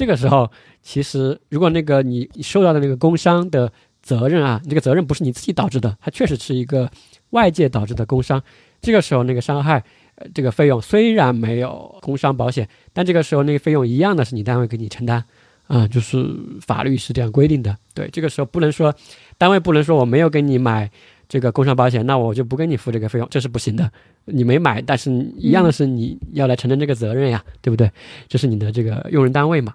[0.00, 0.50] 这个时候
[0.80, 3.70] 其实如果那个你受到的那个工伤的
[4.00, 6.90] 责任啊，这个责任不是你自己导致的，它确实是一个
[7.30, 8.42] 外界导致的工伤。
[8.80, 15.22] 这个时候那个伤害，呃，这个费用虽然没有工伤保险，但这个时候那个费用一样的是你单位给你承担，
[15.66, 16.26] 啊，就是
[16.62, 17.76] 法律是这样规定的。
[17.92, 18.94] 对，这个时候不能说
[19.36, 20.90] 单位不能说我没有给你买。
[21.28, 23.88] 这个工伤保险，那我就不给你付这个费用，这是不行的。
[24.24, 27.88] 你没买，但是一样的是你要来承担这个责任呀，对不对？
[28.26, 29.72] 这是你的这个用人单位嘛。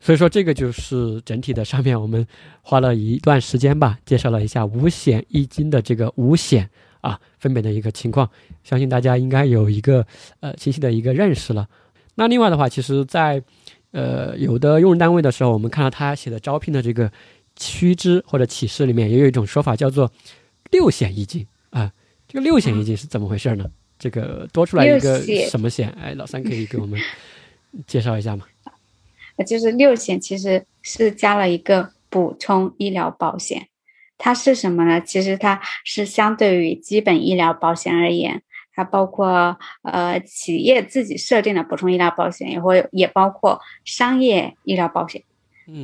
[0.00, 2.26] 所以说，这个就是整体的上面我们
[2.62, 6.68] 花了一段时间吧，介绍了一下五险一金的这个五险
[7.00, 8.28] 啊分别的一个情况，
[8.62, 10.06] 相信大家应该有一个
[10.40, 11.68] 呃清晰的一个认识了。
[12.14, 13.42] 那另外的话，其实，在
[13.90, 17.10] 呃有的用人单位的时候，我们看到他写的招聘的这个。
[17.60, 20.08] 须知或者启示里面也有一种说法叫做
[20.70, 21.92] 六险一金啊，
[22.28, 23.64] 这个六险一金是怎么回事呢？
[23.98, 25.20] 这个多出来一个
[25.50, 25.90] 什么险？
[26.00, 26.96] 哎，老三可以给我们
[27.84, 28.46] 介绍一下吗？
[29.44, 33.68] 就是六险其实是加了一个补充医疗保险，
[34.16, 35.00] 它是什么呢？
[35.00, 38.42] 其实它是相对于基本医疗保险而言，
[38.74, 45.22] 它包括呃企业自己设定的补充医疗保险，也会也包括商业医疗保险。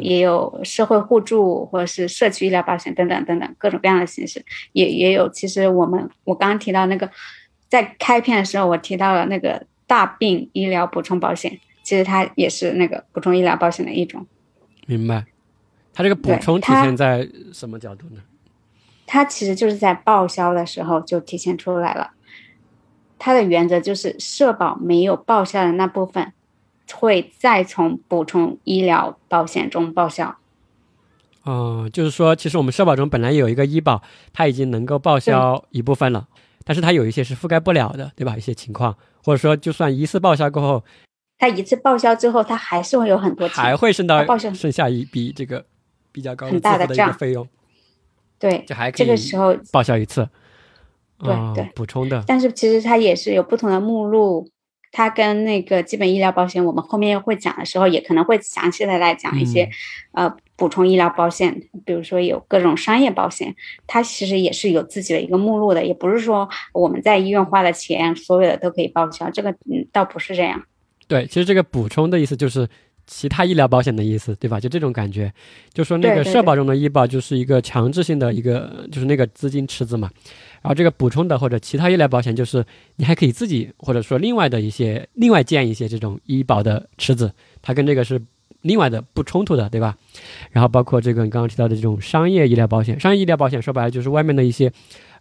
[0.00, 5.28] 也有社会互助或者是社区医疗保险等等等等各种各样的形式，也也有。
[5.28, 7.10] 其实我们我刚刚提到那个，
[7.68, 14.26] 在开篇的时候我提到了那个大病医疗补充保险，其实它也是那个补充医疗保险的一种。
[14.86, 15.24] 明白，
[15.92, 18.20] 它这个补充体现在什么角度呢？
[19.06, 22.10] 它其实就是在报销的时候就体现出来了，
[23.20, 26.32] 它的原则就是社保没有报销的那部分。
[26.92, 30.36] 会再从补充医疗保险中报销。
[31.42, 34.02] 哦，就是说，其实我们社保中本来有一个医保，
[34.34, 36.28] 它已经能够报销一部分了，
[36.62, 38.36] 但是它有一些是覆盖不了的，对吧？
[38.36, 38.94] 一些情况，
[39.24, 40.84] 或者说，就算一次报销过后，
[41.38, 45.64] 它一次报销之后，他还是会有很多钱，还会剩到报销剩下一笔这个
[46.12, 47.46] 比较高很大的一个费用。
[48.38, 50.28] 对，这还这个时候报销一次，
[51.18, 52.22] 对对，补充的。
[52.26, 54.48] 但是其实它也是有不同的目录。
[54.96, 59.68] 它跟那个基本医疗保险，我们后面会讲的时候，也可能会详细的来讲一些，
[60.12, 61.52] 呃，补充医疗保险，
[61.84, 63.52] 比如说有各种商业保险，
[63.88, 70.62] 它其实也是有自己的一个目录的，也不是说我们在医院花的钱，所有的都可以报销，这个嗯，倒不是这样。
[71.06, 72.68] 对，其实这个补充的意思就是
[73.06, 74.58] 其他医疗保险的意思，对吧？
[74.58, 75.32] 就这种感觉，
[75.72, 80.10] 就说那个社保中的医保就是一个强制性的一个，就是那个资金池子嘛。
[80.62, 82.64] 然后这个补充的或者其他医疗保险，就是
[82.96, 88.18] 你还可以自己或者说另外的一些另外建一些这种医保的池子，它跟这个是
[88.62, 89.94] 另外的不冲突的，对吧？
[90.50, 94.72] 然后包括这个你刚刚提到的这种商业医疗保险，商业医疗保险说白了就是外面的一些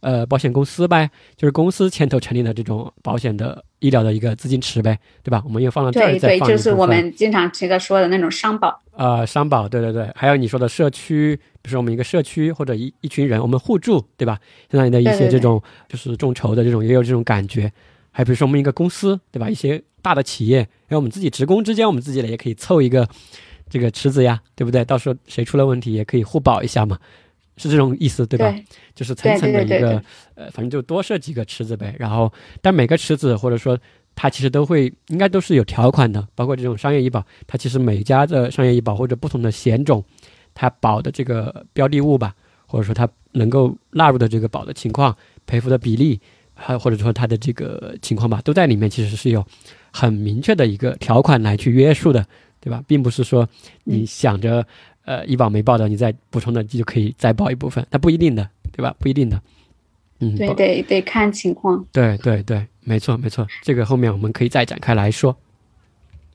[0.04, 5.42] 呃保险公司呗，就是公司牵头成立的这种保险的医疗的一个资金池呗，对吧？
[5.46, 8.80] 我们又放了这儿对对，就是我们经常这个说的那种商保。
[8.96, 14.38] 呃，商保，对对对，还有你说的社区，比如说我们一个社区或者一一群人，我们互助，对吧？
[14.70, 15.60] 相当于的一些这种
[15.90, 17.72] 就是众筹的这种，也有这种感觉。
[18.12, 19.50] 还比如说我们一个公司，对吧？
[19.50, 20.58] 一些大的企业，
[20.88, 23.08] 然后我们自己职工之间，我们自己也可以凑一个
[23.68, 24.86] 这个池子呀，对不对？
[24.86, 27.00] 到时候谁出了问题，也可以互保一下嘛，
[27.58, 28.50] 是这种意思，对吧？
[28.52, 28.66] 对
[28.96, 30.02] 就是层层的一个
[30.36, 31.96] 呃，反正就多设几个池子呗。
[32.00, 32.32] 然后，
[32.62, 33.78] 但每个池子或者说
[34.16, 40.04] 它其实都会应该都是有条款的，包括这种商业医保，它其实每家的商业医保或者不同的险种，
[40.54, 42.36] 它保的这个标的物吧，
[42.66, 45.16] 或者说它能够纳入的这个保的情况、
[45.46, 46.20] 赔付的比例，
[46.56, 49.46] 还有或者说它的这个情况吧，都在里面其实是有
[49.92, 52.26] 很明确的一个条款来去约束的，
[52.60, 52.84] 对吧？
[52.88, 53.48] 并不是说
[53.84, 54.66] 你嗯想着。
[55.06, 58.96] 呃，医保没报的，你再补充的就可以再报一部分，那不一定的，对吧？
[59.00, 59.42] 不一定的。
[60.20, 61.86] 嗯，对包得得看情况。
[61.92, 65.36] 对对对，没错没错，这个后面我们可以再展开来说。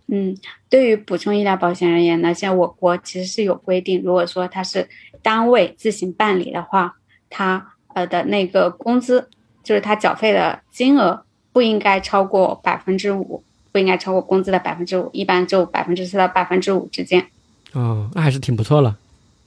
[0.09, 0.37] 嗯，
[0.69, 4.89] 对于补充医疗保险而言呢，现在我国其实是有规定，如果说它是
[5.23, 6.97] 单位自行办理的话，
[7.31, 9.29] 它呃的那个工资，
[9.63, 13.43] 就是他缴费的金额不应该超过百分之五，
[13.73, 17.27] 不应该超过工资的百分之五，一般就百分之四到百分之五之间。
[17.73, 18.97] 哦，那还是挺不错了。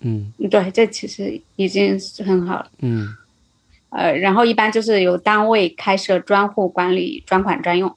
[0.01, 2.67] 嗯嗯对，这其实已经是很好了。
[2.79, 3.07] 嗯，
[3.89, 7.95] 呃，然后一般就是由单位开设专户管理专款专用，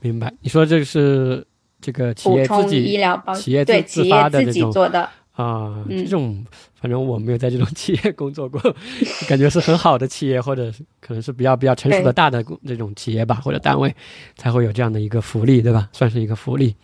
[0.00, 0.32] 明白。
[0.40, 1.46] 你说这个是
[1.80, 5.08] 这个企业自己医疗保企业对企业自己做的。
[5.32, 6.42] 啊，嗯这种
[6.80, 8.58] 反正我没有在这种企业工作过，
[9.28, 13.94] 感觉是很好的企业，或者是可能是比较比较成熟的大的这种企业吧，或者单位
[14.36, 15.90] 才会有这样的一个福利，对吧？
[15.92, 16.74] 算是一个福利。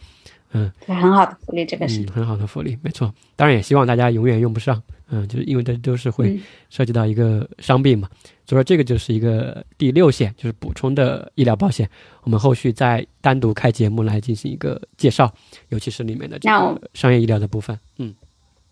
[0.52, 2.00] 对，很好的福利，这个是。
[2.02, 3.12] 嗯，很好的福利，没错。
[3.36, 8.08] 当然也希望大家永远用不上，嗯，就是因为这都是会嗯涉及到一个伤病嘛，
[8.46, 11.88] 所以说这个就是一个第六险，就是补充的医疗保险。
[12.22, 15.32] 我们后续再单独开节目来进行一个介绍，
[15.70, 17.78] 尤其是里面的这那我个商业医疗的部分。
[17.96, 18.14] 嗯，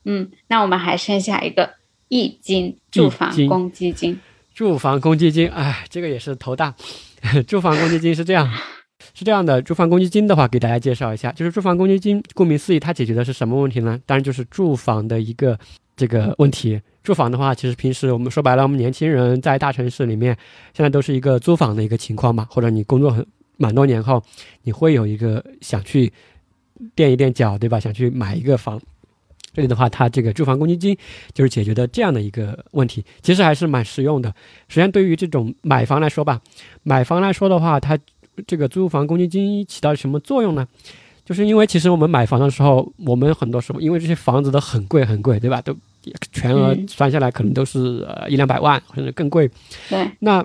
[0.04, 1.70] 嗯，那我们还剩下一个
[2.08, 4.18] 易金住房公积金。
[4.52, 6.74] 住房公积金，哎，这个也是头大。
[7.46, 8.50] 住房公积金是这样，
[9.14, 14.00] 是这样的，住房公积金的话，给大家介绍一下，就是住房公积金，顾名思义，它解决的是什么问题呢？
[14.06, 15.58] 当然就是住房的一个
[15.96, 16.80] 这个问题。
[17.02, 20.36] 住房的话，其实平时我们说白了，我们年轻人在大城市里面，
[20.74, 24.22] 现在都是一个租房的一个情况嘛，或者你工作很蛮多年后，
[24.62, 26.12] 你会有一个想去
[26.94, 27.80] 垫一垫脚，对吧？
[27.80, 28.80] 想去买一个房。
[29.52, 30.96] 这里的话，它这个住房公积金
[31.32, 34.32] 就是解决的这样的一个问题，其实还是蛮实用的。
[34.68, 36.40] 首先，对于这种买房来说吧，
[36.84, 37.98] 买房来说的话，它
[38.46, 40.66] 这个租房公积金起到什么作用呢？
[41.24, 45.62] 就是因为其实我们买房的时候，我们很多时候因为这些房子都很贵很贵，对吧？
[45.62, 45.72] 都
[46.32, 49.48] 全额嗯算下来可能都是呃一两百万，甚至更贵。
[49.88, 50.44] 对，那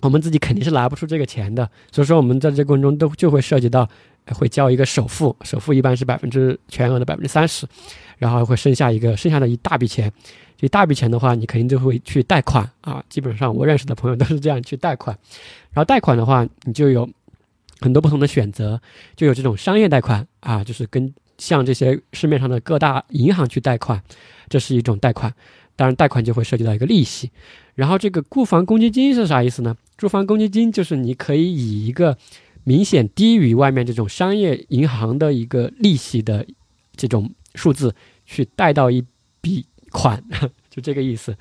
[0.00, 3.88] 我们自己肯定是拿不出这个钱的，所以说我们在这个过程中都就会涉及到呃
[4.32, 7.66] 会交一个首付，首付一般是百分之全额的百分之三十，
[8.18, 10.10] 然后会剩下一个剩下的一大笔钱。
[10.56, 13.04] 这一大笔钱的话，你肯定就会去贷款啊。
[13.08, 15.16] 基本上我认识的朋友都是这样去贷款，
[15.72, 17.08] 然后贷款的话，你就有
[17.80, 18.80] 很多不同的选择，
[19.16, 24.00] 就有这种商业贷款啊，就是跟向这些市面上的各大银行去贷款，
[24.48, 25.34] 这是一种贷款。
[25.76, 27.32] 当然，贷款就会涉及到一个利息。
[27.74, 29.76] 然后这个住房公积金是啥意思呢？
[29.96, 32.16] 住房公积金就是你可以以一个
[32.64, 36.44] 明显低于外面这种商业银行的一个利息的
[36.96, 37.94] 这种数字
[38.26, 39.04] 去贷到一
[39.40, 40.22] 笔款，
[40.68, 41.36] 就这个意思。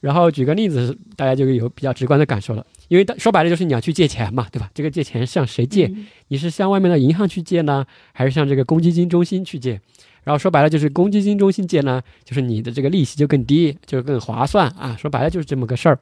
[0.00, 2.66] 然后举个例子，大家就有比较直观的感受了。
[2.88, 4.70] 因为说白了就是你要去借钱嘛，对吧？
[4.74, 5.86] 这个借钱向谁借？
[5.86, 9.80] 嗯你是向外面的银行去借呢，还是向这个公积金中心去借？
[10.22, 14.96] 然后说白了就是公积金中心借呢，就是你的这个利息就更低，就更划算啊。
[14.98, 15.98] 说白了就是这么个事儿。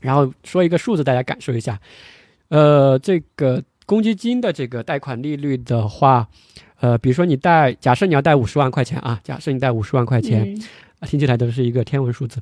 [0.00, 1.80] 然后说一个数字，大家感受一下。
[2.48, 6.28] 呃，这个公积金的这个贷款利率的话，
[6.80, 10.62] 呃，比如说你贷，假设你要贷五十万块钱啊，假设你贷五十万块钱，嗯
[11.04, 12.40] 听起来都是一个天文数字。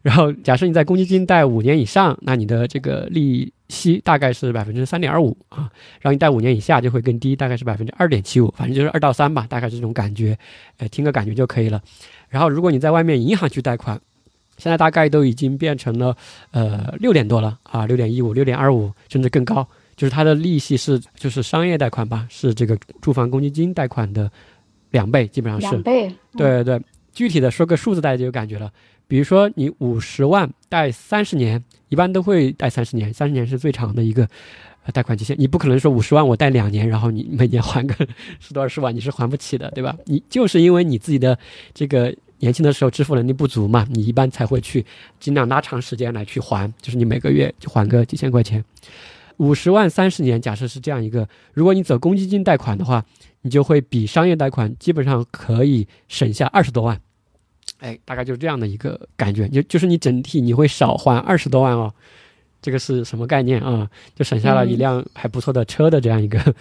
[0.00, 5.68] 然后假设你在公积金贷五年以上，那你的这个利息大概是百分之三点二五啊。
[6.00, 10.38] 然后你贷五年以下就会更低，大概是百分之二点七五，反正就是二到三吧，大概是这种感觉，
[10.78, 11.82] 呃，听个感觉就可以了。
[12.28, 14.00] 然后如果你在外面银行去贷款，
[14.58, 16.16] 现在大概都已经变成了
[16.52, 19.66] 呃六点多了啊，六点一五、六点二五，甚至更高。
[19.96, 24.30] 就是它的利息是就是商业贷款吧，是这个住房公积金贷款的
[24.90, 25.82] 两倍，基本上是两。
[25.82, 26.14] 倍。
[26.36, 28.72] 对对对，具体的说个数字，大家就有感觉了。
[29.06, 34.26] 比如说你五十万贷三十年，一般都会贷三十年，三十年是最长的一个
[34.84, 35.36] 呃贷款期限。
[35.38, 37.94] 你不可能说五十万我贷两年，然后你每年还个
[38.40, 39.94] 十多二十万，你是还不起的，对吧？
[40.06, 41.38] 你就是因为你自己的
[41.74, 44.84] 这个年轻的时候支付能力不足嘛，你一般才会去
[45.20, 48.64] 尽量拉长时间来去还，就是你每个月就还个几千块钱。
[49.38, 53.04] 五十万三十年，假设是这样一个，如果你走公积金贷款的话，
[53.42, 57.00] 你就会比商业贷款基本上可以省下二十多万。
[57.80, 61.92] 哎，大概就是这样的一个感觉，就就是你整体你会少还二十多万哦，
[62.62, 63.90] 这个是什么概念啊？
[64.14, 66.54] 就省下了一辆还不错的车的这样一个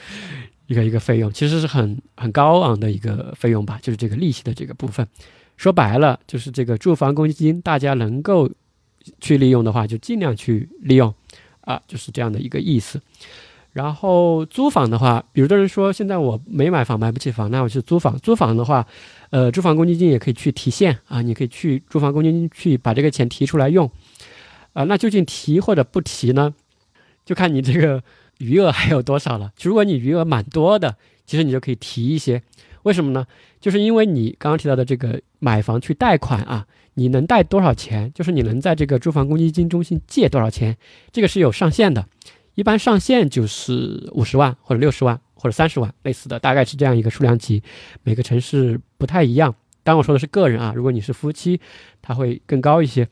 [0.68, 5.08] 一个一个费用，其实是很很高昂的一个费用吧，就是这个利息的这个部分。
[5.56, 8.50] 说白了，就是这个住房公积金，大家能够
[9.22, 11.14] 去利用的话，就尽量去利用
[11.65, 13.02] 啊，就是这样的一个意思。
[13.72, 18.15] 然后租房的话，有的人说现在我没买房，买不起房，那我去租房。
[18.19, 18.85] 租房的话，
[19.31, 23.90] 呃，住房公积金也可以去提现啊，你可以去住房公积金去把这个钱提出来用，
[24.73, 26.53] 啊，那究竟提或者不提呢？
[27.26, 28.03] 就看你这个
[28.38, 29.52] 余额还有多少了。
[29.61, 30.95] 如果你余额蛮多的，
[31.26, 32.44] 其实你就可以提一些。
[32.84, 33.26] 为什么呢？
[33.60, 38.11] 就是因为你刚刚提到的这个买房去贷款啊，你能贷多少钱？
[38.14, 40.78] 就是你能在这个住房公积金中心借多少钱？
[41.11, 42.06] 这个是有上限的。
[42.56, 47.64] 一般上限就是五十万或者六十万或者三十万，类似的，大概是这样一个数量级。
[48.03, 49.56] 每个城市不太一样。
[49.84, 51.60] 当我说的是个人啊，如果你是夫妻，
[52.02, 53.07] 它会更高一些。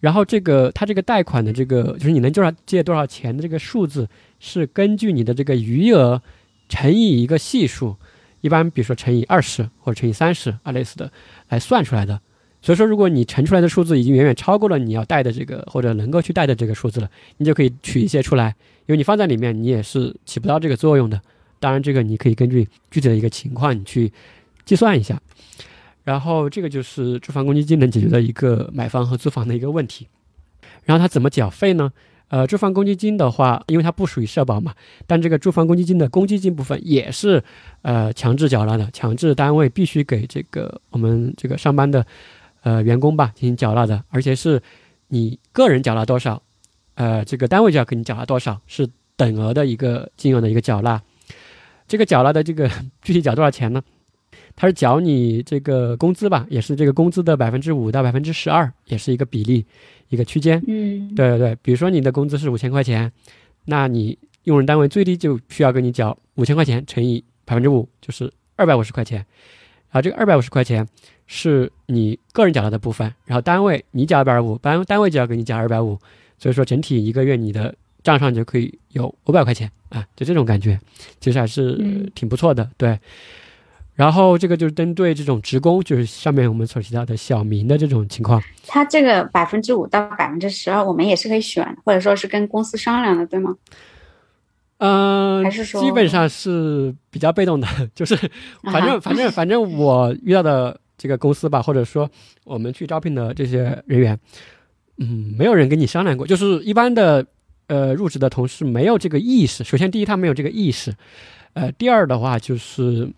[0.00, 4.08] 然后这个它这个贷款的这个，就是你能多少借多少钱的这个数字，
[4.40, 6.22] 是根据你的这个余额
[6.68, 7.96] 乘以一个系数，
[8.40, 11.12] 一般比如说乘以二十或者乘以三十啊类似的
[11.48, 12.20] 来算出来的。
[12.62, 18.54] 所以说，如果你乘出来的数字已经远远超过了你要贷的这个或者能够去贷的这个数字了，你就可以取一些出来，
[18.86, 21.20] 因为你放在里面，你也是起不到这个作用的。
[21.60, 24.12] 当然，这个你可以根据具体的一个情况，你去
[24.64, 25.20] 计算一下。
[26.04, 30.06] 然后，这个就是住房公积金能解决的一个买房和租房的一个问题。
[30.84, 31.92] 然后，它怎么缴费呢？
[32.28, 34.74] 呃，住房公积金的话，因为它不属于社保嘛，
[35.06, 37.42] 但这个住房公积金的公积金部分也是
[37.82, 42.04] 呃强制缴纳的，强制单位必须给这个我们这个上班的。
[42.66, 44.60] 呃，员工吧进行缴纳的，而且是
[45.06, 46.42] 你个人缴纳多少，
[46.94, 51.00] 呃，这个单位就要给你缴纳多少，是等额的一个金额的一个缴纳。
[51.86, 52.68] 这个缴纳的这个
[53.02, 53.80] 具体缴多少钱呢？
[54.56, 59.64] 它是缴你这个工资吧，也是这个工资的百分之五到百分之十二，也是一个比例
[60.08, 60.60] 一个区间。
[60.66, 63.12] 嗯，对对对，比如说你的工资是五千块钱，
[63.66, 69.24] 那你用人单位最低就需要给你缴五千块钱乘以百分之五，就是二百五十块钱。
[69.88, 70.84] 然后，这个二百五十块钱
[71.26, 75.98] 是你个人缴纳的部分，然后单位你缴二百五，单单位就要给你缴二百五，
[76.38, 80.78] 所以说整体一个月你的账上就可以有五百块钱啊，就这种感觉，
[81.20, 82.98] 其实还是挺不错的，对。
[83.94, 93.56] 然后这个就是针对这种职工，就是上面我们所提到的小明的这种情况，他这个百分之五到百分之十二，我们也是可以选，或者说是跟公司商量的，对吗？
[94.76, 97.66] 嗯，还是说基本上是比较被动的，
[97.96, 98.14] 就是
[98.64, 102.10] 反正反正反正我遇到的这个公司吧，或者说
[102.44, 104.18] 我们去招聘的这些人员，
[104.98, 107.26] 嗯，没有人跟你商量过，就是一般的
[107.66, 109.62] 呃入职的同事没有这个意识。
[109.64, 110.92] 首先，第一，他没有这个意识；
[111.54, 113.08] 呃，第二的话，就是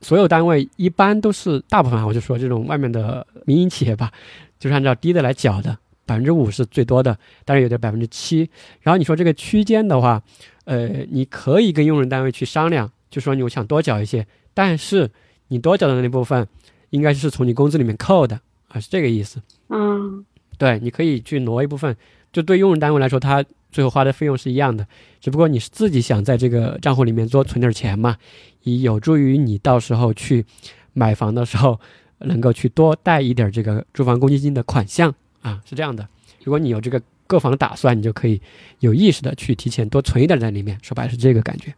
[0.00, 4.12] 所有单位一般都是大部分，我就说这种外面的民营企业吧，
[4.58, 5.76] 就是按照低的来缴的，
[6.06, 8.48] 百分之五是最多的，当然有的百分之七。
[8.80, 10.22] 然后你说这个区间的话。
[10.66, 14.24] 呃，你可以跟用人单位去商量，就说你我想多缴一些，
[14.54, 15.10] 但是
[15.48, 16.46] 你多缴的那部分
[16.90, 18.38] 应该是从你工资里面扣的
[18.68, 19.40] 啊，是这个意思。
[19.68, 20.24] 嗯，
[20.58, 21.96] 对，你可以去挪一部分，
[22.32, 24.86] 就对用人单位来说，他最后花的费用是一样的，
[25.20, 28.16] 只不过你是自己想在这个账户里面多存点钱嘛，
[28.62, 30.44] 以有助于你到时候去
[30.92, 31.80] 买房的时候
[32.18, 36.06] 能够去多贷一点这个住房公积金的款项啊，是这样的。
[36.44, 37.00] 如果你有这个。
[37.30, 38.42] 购房的打算，你就可以
[38.80, 40.76] 有意识的去提前多存一点在里面。
[40.82, 41.72] 说白了是这个感觉。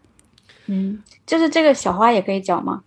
[0.64, 2.82] 嗯，就是这个小花也可以缴吗？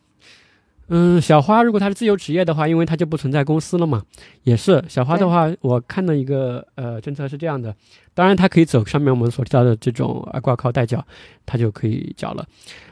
[0.88, 4.04] 嗯，小花如果他是自由职业的话，因为他就不存在公司了嘛，
[4.44, 7.76] 也是小花的话，我看到一个呃政策是这样的，
[8.14, 11.04] 当然他可以走上面我们所提到的这种啊挂靠代缴，
[11.46, 12.46] 他就可以缴了。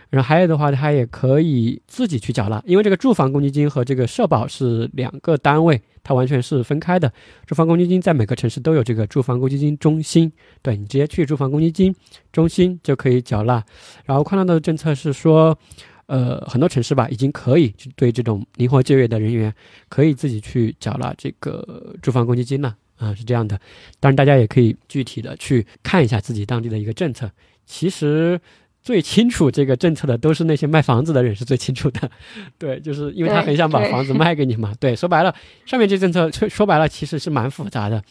[0.09, 7.11] 然后还有的话，他也可以自己去缴纳，因为这个住房公积金和这个社保是两个单位，它完全是分开的。
[7.47, 11.95] 住房公积金在每个城市都有这个住房公积金中心，对你直接去住房公积金
[12.31, 13.63] 中心就可以缴纳。
[14.05, 15.57] 然后看到的政策是说，
[16.05, 19.53] 呃，很多城市吧已经可以去对这种灵活就业的人员
[19.89, 23.59] 可以自己去缴纳这个住房公积金了啊，是这样的。
[23.99, 27.31] 当然，大家也可以具体的去看一下自己当地的一个政策，
[27.65, 28.39] 其实。
[28.85, 32.11] 最清楚这个政策的都是那些卖房子的人是最清楚的，
[32.57, 34.73] 对，就是因为他很想把房子卖给你嘛。
[34.77, 35.34] 对，说白了，
[35.65, 38.03] 上面这政策说说白了其实是蛮复杂的，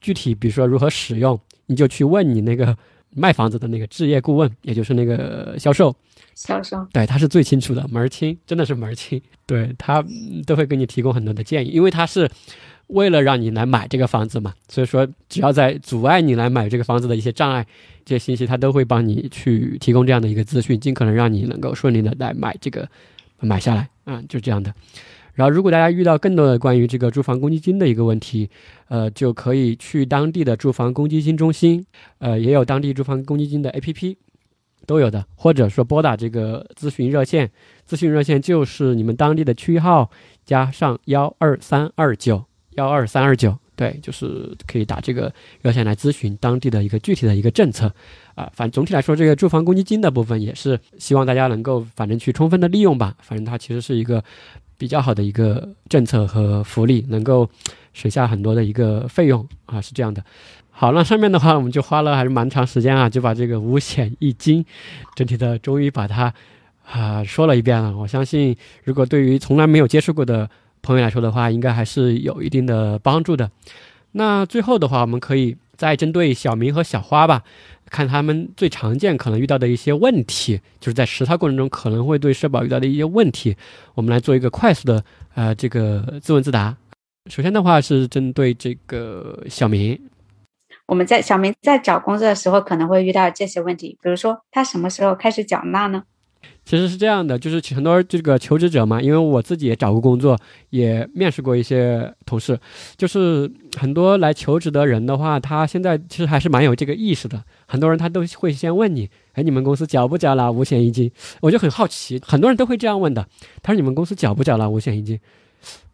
[0.00, 1.36] 具体比如说如何使用，
[1.66, 2.78] 你就去问你那个
[3.14, 5.94] 卖房子的那个置业顾问，也就是那个销售。
[6.34, 10.04] 销售对他是最清楚的，门儿清，真的是门儿 清，对他
[10.46, 12.30] 都会给你提供很多的建议，因为他是。
[12.88, 17.66] 为了让你来买这个房子嘛，所以说只要在阻碍你来买这个房子的一些障碍，
[18.04, 22.86] 这些信息他都会帮你去提供这样的一个资讯，尽可能让你能够顺利的来买这个
[23.40, 24.70] 买下来啊，就这样的。
[25.34, 28.48] 然后如果大家遇到更多的关于这个住房公积金的一个问题，
[28.88, 31.84] 呃，就可以去当地的住房公积金中心，
[32.18, 34.16] 呃，也有当地住房公积金的 APP，
[34.86, 37.50] 都有的，或者说拨打这个咨询热线，
[37.88, 40.10] 咨询热线就是你们当地的区号
[40.44, 42.44] 加上幺二三二九。
[42.76, 45.32] 幺二三二九，对，就是可以打这个
[45.62, 47.86] 热线来咨询当地的一个具体的一个政策，
[48.34, 54.24] 啊，反正总体来说，这个住房公积金的部分也是希望大家能够反正去充分的利用吧，反正它其实是一个
[54.76, 57.48] 比较好的一个政策和福利，能够
[57.92, 60.24] 省下很多的一个费用啊，是这样的。
[60.70, 64.64] 好，那上面的话我们就花了还是蛮长时间啊，就把这个五险一金
[65.14, 66.32] 整体的终于把它
[66.84, 67.96] 啊说了一遍了。
[67.96, 70.48] 我相信，如果对于从来没有接触过的。
[70.86, 73.50] 朋友来说的话，应该还是有一定的帮助的。
[74.12, 77.42] 那最后的话，我们可以再针对小明和小花吧，
[77.90, 83.56] 看他们最常见可能遇到的一些问题，就是在实操过程中可能会对社保遇到的一些问题，
[83.94, 85.04] 我们来做一个快速的
[85.34, 86.76] 呃这个自问自答。
[87.30, 89.98] 首先的话是针对这个小明，
[90.86, 96.04] 我们在小明在找工作的时候可能会遇到这些问题，比如说他什么时候开始缴纳呢？
[96.64, 100.38] 其实是这样的，就是很多这个求职者嘛，因为我自己也找过工作，
[100.70, 102.58] 也面试过一些同事，
[102.96, 107.44] 就是很多来求职的人的话，他现在其实还是蛮有这个意识的。
[107.66, 111.10] 很多人他都会先问你，哎，你们公司缴不缴了五险一金？
[111.42, 113.26] 我就很好奇，很多人都会这样问的。
[113.62, 115.20] 他说你们公司缴不缴了五险一金？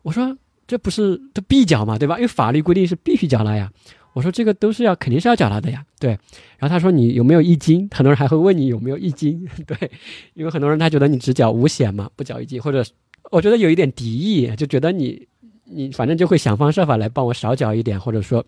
[0.03, 0.37] 我说
[0.69, 2.15] 这不是都必缴嘛，对吧？
[2.17, 3.71] 因为法律规定是必须缴纳呀。
[4.13, 6.11] 我说这个都是要肯定是要缴纳的呀，对。
[6.59, 7.89] 然后他说你有没有一金？
[7.93, 9.91] 很多人还会问你有没有一金， 对，
[10.35, 12.85] 因为很多人他觉得你只缴五险嘛，不缴一金，或者
[13.31, 15.29] 我觉得有一点敌意，就觉得你
[15.65, 18.45] 你反正就会想方设法来帮我少缴一点，或者说。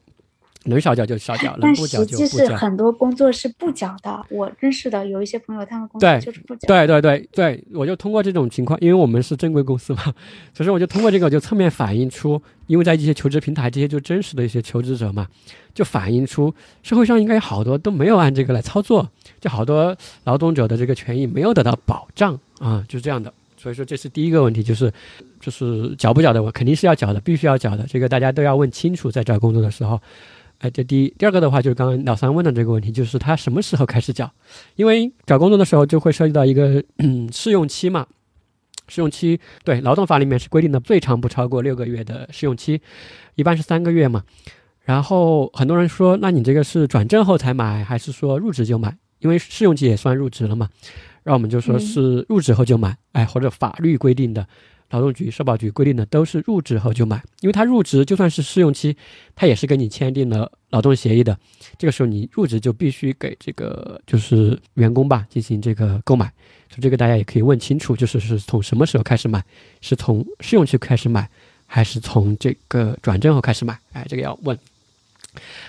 [0.65, 2.27] 能少缴就少缴，能不缴就不缴。
[2.27, 4.25] 实际是很多工作是不缴的。
[4.31, 6.67] 我认识的有一些朋友，他们工作就是不缴。
[6.67, 10.03] 对对对对，我就通过这种情况，因为我们是正规公司嘛，
[10.55, 15.27] 所以说我就通过这个就侧面反映出，因为在一些求职平台，这些就真实的一些求职者嘛，
[15.75, 19.11] 就反映出社会上应该有好多都没有按这个来操作，
[19.41, 23.33] 就好多劳动者的这个权益没有得到保障啊，就是这样的。
[23.57, 24.93] 所以说这是第一个问题，就是
[25.41, 30.01] 就是缴不缴的，我肯定是要缴的，必须要缴的，这个大家都要问清楚，在找工作的时候。
[30.63, 34.31] 哎，这第一，第二个的话就是刚刚老三问的这个问题，就是他什么时候开始缴？
[34.77, 36.83] 因为找工作的时候就会涉及到一个
[37.33, 38.07] 试用期嘛。
[38.89, 42.81] 试用期对劳动法里面是规定的最长不超过六个月的试用期，
[43.35, 44.23] 一般是三个月嘛。
[44.83, 48.97] 然后很多人说，那你这个是转正后才买，还是说入职就买？
[49.21, 50.69] 因为试用期也算入职了嘛。
[51.25, 54.47] 那我们就说是入职后就买，哎，或者法律规定的。
[54.93, 58.97] 劳动局、社保局规定的都是入职后就买，因为他入职就算是试用期，
[59.35, 61.37] 他也是跟你签订了劳动协议的。
[61.77, 66.27] 这个时候你入职就必须给这个就是员工吧进行这个购买，
[66.69, 69.43] 所以这个大家也可以问清楚，就是是从什么时候开始买，
[69.81, 71.29] 是从试用期开始买，
[71.67, 73.77] 还是从这个转正后开始买？
[73.93, 74.57] 哎，这个要问。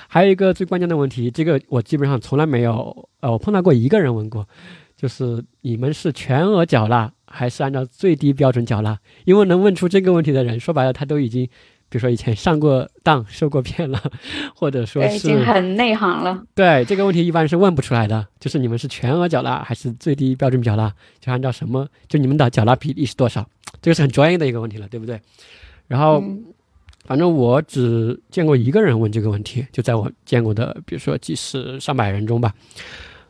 [0.09, 4.45] 还有一个最关键的问题，这个我基本上从来没有，呃，我碰到过一个人问过，
[5.03, 7.11] 就是你们是全额缴纳？
[7.27, 11.45] 还是按照最低标准缴纳，因为能问出这个问题的人，说白了他都已经，
[11.89, 14.01] 比如说以前上过当、受过骗了，
[14.55, 16.41] 或者说是已经很内行了。
[16.55, 20.89] 对这个问题一般是问不出来的，就是你们是全额缴纳还是最低标准缴纳，
[21.19, 23.45] 就按照什么，就你们的缴纳比例是多少，
[23.81, 25.19] 这个是很专业的一个问题了，对不对？
[25.87, 26.23] 然后，
[27.03, 32.53] 反正我只见过一个人问这个问题，就在我见过的，比如说几十上百人中吧。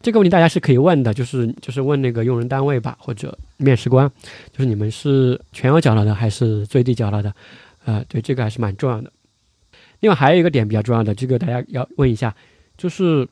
[0.04, 4.12] 这个问题大家是可以问的，就是就是问那个用人单位吧，或者面试官，
[4.52, 7.34] 就是你们是全额缴纳的还是最低缴纳的？
[7.86, 9.10] 呃，对，这个还是蛮重要的。
[10.02, 12.36] 另外还有一个点比较重要的，这个大家要问一下，
[12.78, 13.26] 就是，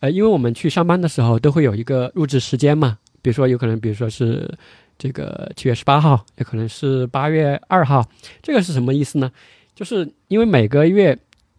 [0.00, 4.50] 呃，因为我们去上班的时候都会有一个入职时间嘛，比如说有可能，比如说是
[4.96, 8.02] 这个七月十八号，也可能是八月二号，
[8.42, 9.30] 这个是什么意思呢？
[9.74, 11.18] 就是因为每个月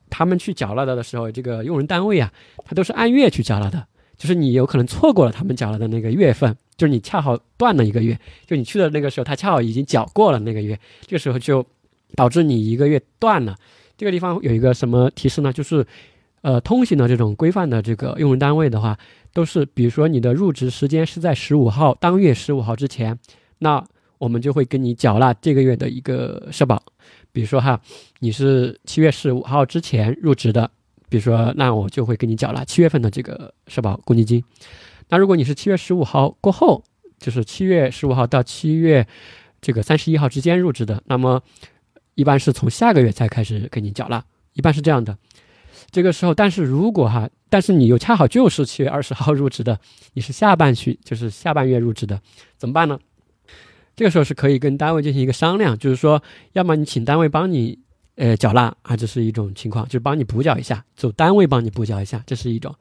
[0.09, 2.33] 他们去缴纳的的时候，这个用人单位啊，
[2.65, 3.85] 他都是按月去缴纳的。
[4.17, 11.65] 就是你有可能错过了他们缴了的那个月份，就是你恰好断了一个月，就你去的那个时候，他恰好已经缴过了那个月，这个时候就
[12.15, 13.55] 导致你一个月断了。
[13.95, 15.51] 这个地方有一个什么提示呢？
[15.53, 15.85] 就是
[16.41, 18.97] 呃通行的这种规范的这个用人单位的话，
[19.33, 23.17] 都是比如说你的入职时间是在十五号当月十五号之前，
[23.59, 23.83] 那
[24.17, 26.81] 我们就会跟你缴纳这个月的一个社保。
[27.31, 27.79] 比如说哈，
[28.19, 30.69] 你是七月十五号之前入职的，
[31.09, 34.43] 比如说那我就会给你缴纳七月份的这个社保公积金。
[35.09, 36.83] 那如果你是七月十五号过后，
[37.17, 39.07] 就是七月十五号到七月
[39.61, 41.41] 这个三十一号之间入职的，那么
[42.15, 44.23] 一般是从下个月才开始给你缴纳，
[44.53, 45.17] 一般是这样的。
[45.91, 49.79] 这个时候，但是如果哈，但是你又恰好就是七月二十号入职的，
[50.13, 52.19] 你是下半旬，就是下半月入职的，
[52.57, 52.99] 怎么办呢？
[53.95, 56.21] 这个时候是可以跟单位进行一个商量，就是说，
[56.51, 57.79] 要么你请单位帮你。
[58.17, 62.73] 呃，缴纳啊，这是一种情况，就是帮你补缴一下，走单位帮你补缴一下，这是一种。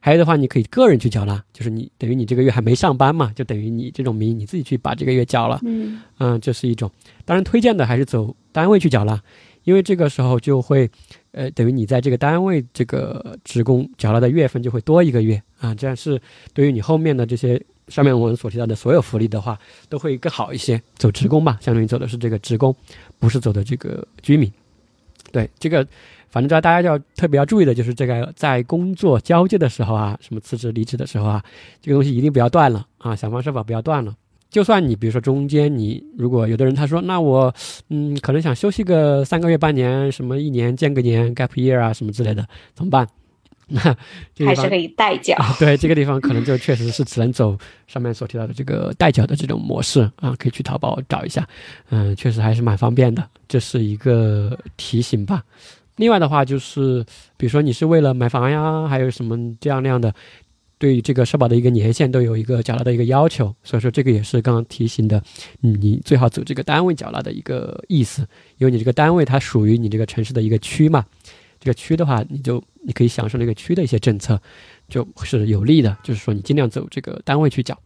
[0.00, 5.58] 还有的话，你可以个人去缴纳，就是你等于你这个月还没上班嘛，就等于你这种名你自己去把这个月缴了。
[5.64, 6.88] 嗯嗯，这是一种。
[7.24, 9.20] 当然，推荐的还是走单位去缴纳，
[9.64, 10.88] 因为这个时候就会，
[11.32, 16.22] 呃，等于你在这个单位这个职工缴纳的月份就会多一个月啊，这样是
[16.52, 19.58] 对于你后面的这些上面我们所提到的所有福利的话，
[19.88, 20.80] 都会更好一些。
[20.94, 22.72] 走职工吧，相当于走的是这个职工，
[23.18, 24.48] 不是走的这个居民。
[25.32, 25.86] 对这个，
[26.28, 31.42] 反正大大家要特别要注意的就是这个，在工作交接的时候啊，什么辞职、离职的时候啊，
[31.80, 34.14] 这个东西一定不要断了啊，想方设法不要断了。
[34.50, 37.52] 就算你比如说中间你如果有的人他说，那我
[37.88, 43.04] 嗯可能想休息个三个月、半年，什么一年间隔年 gap year 啊什么之类的，怎么办？
[44.36, 45.36] 那还是可以代缴。
[45.58, 51.46] 对这个地方可能就确实是只能走上面所提到的这个代缴的这种模式啊，可以去淘宝找一下，
[51.90, 55.42] 嗯，确实还是蛮方便的，这是一个提醒吧。
[55.96, 57.04] 另外的话就是，
[57.36, 60.12] 比如说你是为了买房呀，还有什么这样那样的，
[60.76, 65.22] 对于这个社保的一个年限都有一个缴纳的一个要求，所以说这个也是刚刚提醒的，
[65.60, 68.26] 你最好走这个单位缴纳的一个意思，
[68.58, 71.04] 因为你这个单位它属于你这个城市的一个区嘛。
[71.64, 74.38] 这个区的话，你就你可以享受那个区的一些政策，
[74.86, 75.96] 就是有利的。
[76.02, 77.78] 就是说，你尽量走这个单位去缴。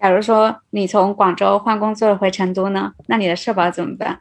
[0.00, 4.20] 假如说你从广州换工作回成都呢，那你的社保怎么办？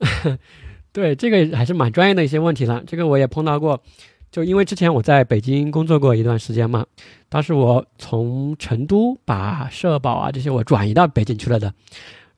[0.92, 2.82] 对，这个还是蛮专业的一些问题了。
[2.86, 3.82] 这个我也碰到过，
[4.32, 6.86] 就因为之前我在北京工作过一段时间嘛，
[7.28, 11.74] 当时我从成都把社保啊这些我转移到北京去了的，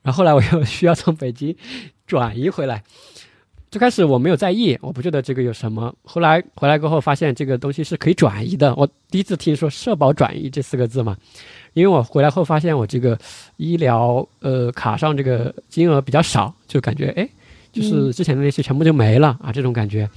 [0.02, 1.56] 然后后来我又需要从北京
[2.04, 2.82] 转移回来。
[3.70, 5.94] 最开始我没有在意，我不觉得这个有什么。
[6.02, 8.74] 后来回来过后，发现这个东西是可以转移的。
[8.74, 11.16] 我第一次听说社保转移这四个字嘛，
[11.74, 13.16] 因为我回来后发现我这个
[13.58, 17.28] 医疗呃卡上这个金额比较少，就感觉哎，
[17.72, 20.10] 就是之前的那些全部就没了啊，这种感觉。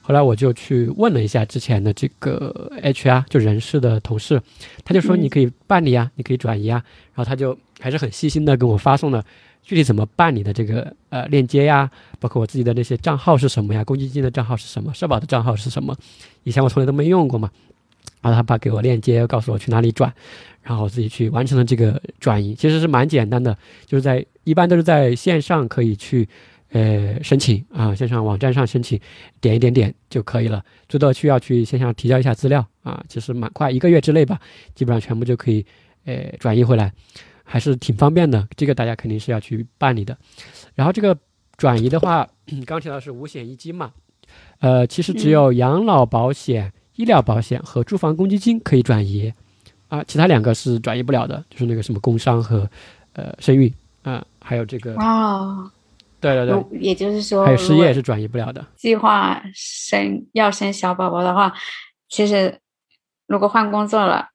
[0.00, 4.40] 后来我就去问了一下之前的这个 HR，就人事的同事，
[4.84, 6.80] 他就说你可以办理啊，你可以转移啊。
[7.14, 9.24] 然后他就还是很细心的给我发送了。
[9.62, 13.84] 具体怎么办理的这个呃链接呀，包括我自己的那些账号是什么呀？
[13.84, 14.92] 公积金的账号是什么？
[14.92, 15.96] 社保的账号是什么？
[16.42, 17.50] 以前我从来都没用过嘛，
[18.20, 20.12] 然后他把给我链接，告诉我去哪里转，
[20.62, 23.56] 然后我自己去完成了这个转移，其实是蛮简单的，
[23.86, 26.28] 就是在一般都是在线上可以去
[26.70, 28.98] 呃申请啊，线上网站上申请，
[29.40, 34.40] 点一点点就可以了，最多需要去线上提交一下资料啊，其实蛮快，一个月之内吧，
[34.74, 35.64] 基本上全部就可以
[36.06, 36.92] 呃转移回来。
[37.52, 40.16] 还是挺方便的，这个大家肯定是要去办理的。
[40.76, 41.18] 然后这个
[41.56, 42.24] 转移的话，
[42.64, 43.90] 刚提到是五险一金嘛，
[44.60, 49.32] 呃，其实只有养老保险、医疗保险和住房公积金可以转移，
[49.88, 52.70] 啊，其他两个是转移不了的，就是那个什么工伤和
[53.14, 53.72] 呃生育
[54.04, 55.68] 啊，还有这个哦，
[56.20, 58.64] 对对对，也就是说还有失业是转移不了的。
[58.76, 61.52] 计划生要生小宝宝的话，
[62.08, 62.60] 其实
[63.26, 64.28] 如果换工作了。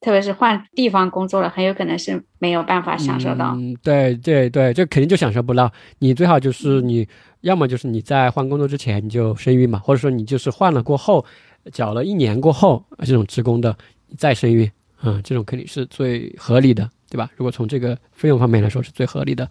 [0.00, 3.54] 特别是换地方工作了，很有可能是没有办法享受到。
[3.56, 5.72] 嗯，对对对，这肯定就享受不到。
[5.98, 7.06] 你最好就是你
[7.40, 11.24] 要么就是你在换工作之前你就生育嘛，或者说你就是换了过后，
[11.72, 13.76] 缴了一年过后这种职工的
[14.16, 14.70] 再生育，
[15.00, 17.30] 啊，这种肯定是最合理的，对吧？
[17.36, 19.48] 如果从这个费用方面来说是最合理的。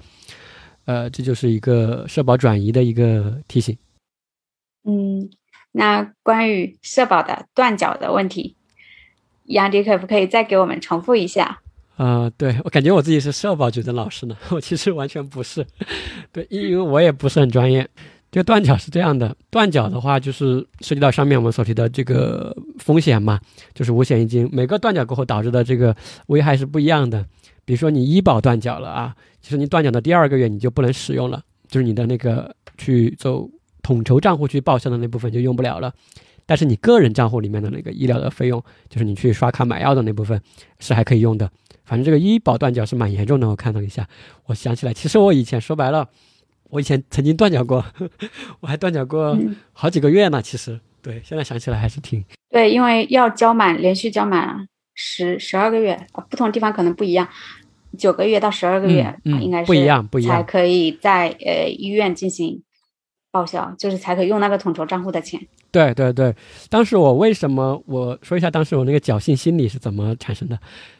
[0.85, 3.77] 呃，这就是一个社保转移的一个提醒。
[4.85, 5.29] 嗯，
[5.73, 8.56] 那关于社保的断缴的问题。
[9.47, 11.59] 杨迪可不可以再给我们重复一下？
[11.97, 15.65] 啊，对我感觉我自己是社保局的老师呢， 我其实完全不是。
[16.31, 17.87] 对，因为我也不是很专业。
[18.29, 23.39] 这个断缴是这样的，断缴的话就是涉及到上面我们所提的这个风险嘛，
[23.73, 25.95] 就是五险一金，每个断缴过后导致的这个
[26.27, 27.25] 危害是不一样的。
[27.65, 33.49] 比如说你医保断缴了啊，其实你断缴的第二个月你就不能使用了，就是你的那个去走
[33.81, 35.91] 统筹账户去报销的那部分就用不了了。
[36.47, 40.41] 但是你个人账户里面的那个医疗的费用，就是你去刷卡买药的那部分，
[40.79, 41.47] 是还可以用的。
[41.85, 43.47] 反正这个医保断缴是蛮严重的。
[43.47, 44.07] 我看了一下，
[44.47, 46.09] 我想起来，其实我以前说白了，
[46.69, 47.85] 我以前曾经断缴过，
[48.61, 49.37] 我还断缴过
[49.73, 50.41] 好几个月呢。
[50.41, 57.27] 其实，对，现在想起来还是挺对，因为要交满，连续交满十十二个月，啊不同地方可能不一样，
[57.97, 62.61] 九个月到十二个月，嗯嗯啊应该是不一样不一样才可以在呃医院进行
[63.31, 65.39] 报销，就是才可以用那个统筹账户的钱。
[65.71, 66.33] 对对对，
[66.69, 70.57] 当时我为什么我说一下当时我那个侥幸心理是怎么产生的？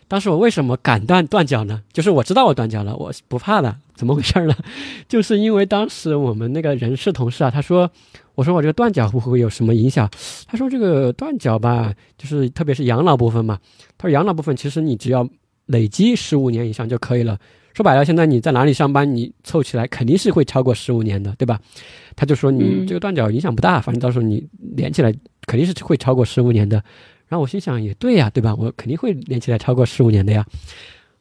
[0.10, 1.82] 当时我为什么敢断断脚呢？
[1.92, 4.56] 就是我知道我断脚了，我不怕的，怎么回事呢？
[5.08, 7.90] 就是因为当时我们那个人事同事啊，他说，
[8.36, 10.10] 我说我这个断脚会不会有什么影响？
[10.48, 13.58] 他说这个断脚吧，就是特别是养老部分嘛，
[13.98, 15.28] 他说养老部分其实你只要
[15.66, 17.38] 累积十五年以上就可以了。
[17.78, 21.62] 说白了，现在你在哪里上班，你凑起来肯定是会超过十五年的，对吧？
[22.16, 24.44] 他就说你嗯这个断缴影响不大，反正到时候你
[24.76, 25.14] 连起来
[25.46, 26.84] 肯定是会超过十五年的。
[27.28, 28.56] 然后我心想也对呀，对吧？
[28.56, 30.44] 我肯定会连起来超过十五年的呀。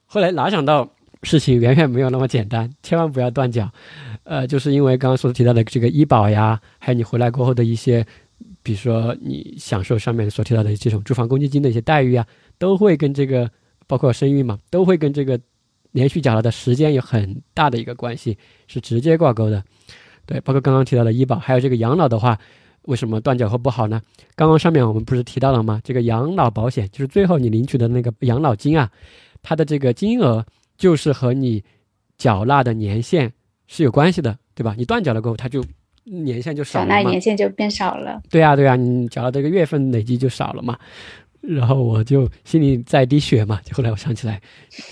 [0.06, 0.90] 后来哪想到
[1.24, 3.70] 事情远远没有那么简单，千万不要断缴。
[4.24, 8.02] 呃，就是因为刚刚所提到的这个医保呀，还有你回来过后的一些，
[8.62, 12.26] 比如说你享受上面所提到的这种住房公积金的一些待遇啊，
[12.56, 13.50] 都会跟这个
[13.86, 15.38] 包括生育嘛，都会跟这个
[15.96, 18.36] 连续缴纳的时间有很大的一个关系，
[18.66, 19.64] 是直接挂钩的。
[20.26, 22.38] 对，包括刚刚提到的医保，还有这个养老的话，
[22.82, 24.02] 为什么断缴后不好呢？
[24.34, 25.80] 刚刚上面我们不是提到了吗？
[25.82, 28.90] 这个养老保险就是最后你领取的那个养老金啊，
[29.40, 30.44] 它的这个金额
[30.76, 31.64] 就是和你
[32.18, 33.32] 缴纳的年限
[33.66, 34.74] 是有关系的，对吧？
[34.76, 35.64] 你断缴了过后，它就
[36.04, 36.98] 年限就少缴纳。
[36.98, 38.20] 年限就变少了。
[38.28, 40.78] 对呀、对呀、你缴了这个月份累积就少了嘛。
[41.40, 44.42] 然后我就心里在滴血嘛，就后来我想起来，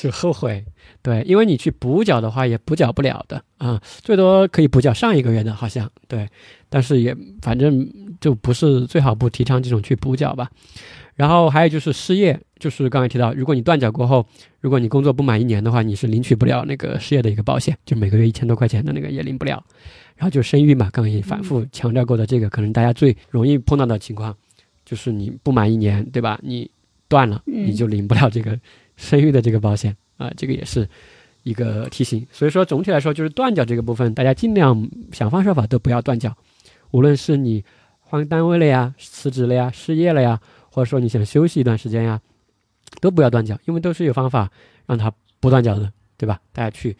[0.00, 0.64] 就后悔。
[1.04, 6.26] 对，因为你去补缴的话也补缴不了的啊，最多可以补缴上一个月的，好像对，
[6.70, 7.86] 但是也反正
[8.22, 10.50] 就不是最好不提倡这种去补缴吧。
[11.14, 14.26] 然后还有就是失业，就是刚才提到，如果你断缴过后，
[14.62, 19.62] 如果你工作不满一年的话，你是领取不了那个失业的一个保险，就每个月一千多块钱的那个也领不了。
[20.16, 24.34] 然后就生育嘛，刚刚也反复强调过的这个，可能大家最容易碰到的情况，
[24.86, 26.40] 就是你不满一年，对吧？
[26.42, 26.70] 你
[27.08, 28.58] 断了，嗯你就领不了这个
[28.96, 30.88] 生育的这个保险啊、这个也是
[31.42, 32.26] 一个提醒。
[32.30, 36.36] 所以说总体来说，就是断缴这个部分，大家尽量想方设法都不要断缴，
[36.90, 37.64] 无论是你
[38.00, 42.20] 换单位了呀、辞职了呀、失业了呀，或者说你想休息一段时间呀，
[43.00, 44.50] 都不要断缴，因为都是有方法
[44.86, 46.40] 让它不断缴的，对吧？
[46.52, 46.96] 大家去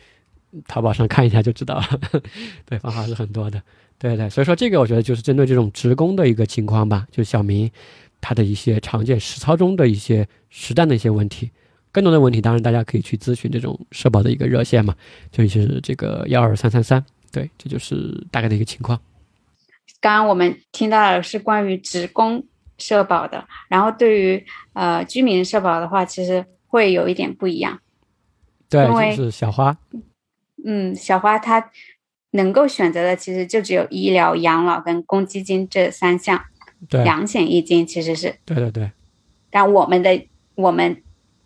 [0.67, 2.01] 淘宝上看一下就知道了，
[2.67, 3.63] 对，方法是很多的，
[3.99, 4.29] 对对。
[4.31, 7.71] 所以说这个我觉得就是针对这种职工的一个情况吧，就小明
[8.21, 11.51] 他的一些常见实操中的一些实战的一些问题。
[11.95, 14.97] 更多的问题，当然大家可以去咨询这种社保的一个热线嘛，
[15.31, 19.01] 就是这个幺二三三三，对，这就是大概的一个情况。
[20.01, 22.45] 刚刚我们听到的是关于职工
[22.79, 27.79] 社保的，然后对于呃居民社保的话，其实会有一点不一样。
[28.69, 29.79] 对，就是小花，
[30.67, 31.71] 嗯，小花她
[32.33, 36.45] 能够选择的其实就只有医疗、养老跟公积金这三项，
[36.89, 38.35] 对，两险一金其实是。
[38.45, 38.91] 对对对，
[39.49, 40.27] 但我们的
[40.57, 41.01] 我们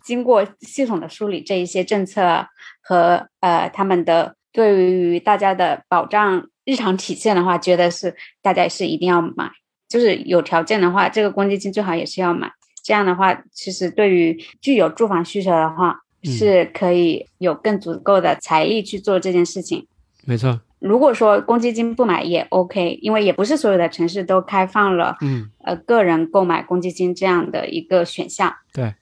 [0.09, 2.47] 经过系统的梳理，这一些政策
[2.81, 9.51] 和呃他们的对于大家的保障日常体现的话，觉得是大家是一定要买，
[9.87, 12.51] 就是有条件的话，这个公积金最好也是要买。
[12.83, 19.87] 这样的话，其实对于具有住房需求的话，嗯是可以有更足够的财力去做这件事情。
[20.25, 28.53] 没错，如果说公积金不买也 OK，因为也不是所有的城市都开放了嗯，呃个人购买公积金这样的一个选项。
[28.73, 28.95] 对，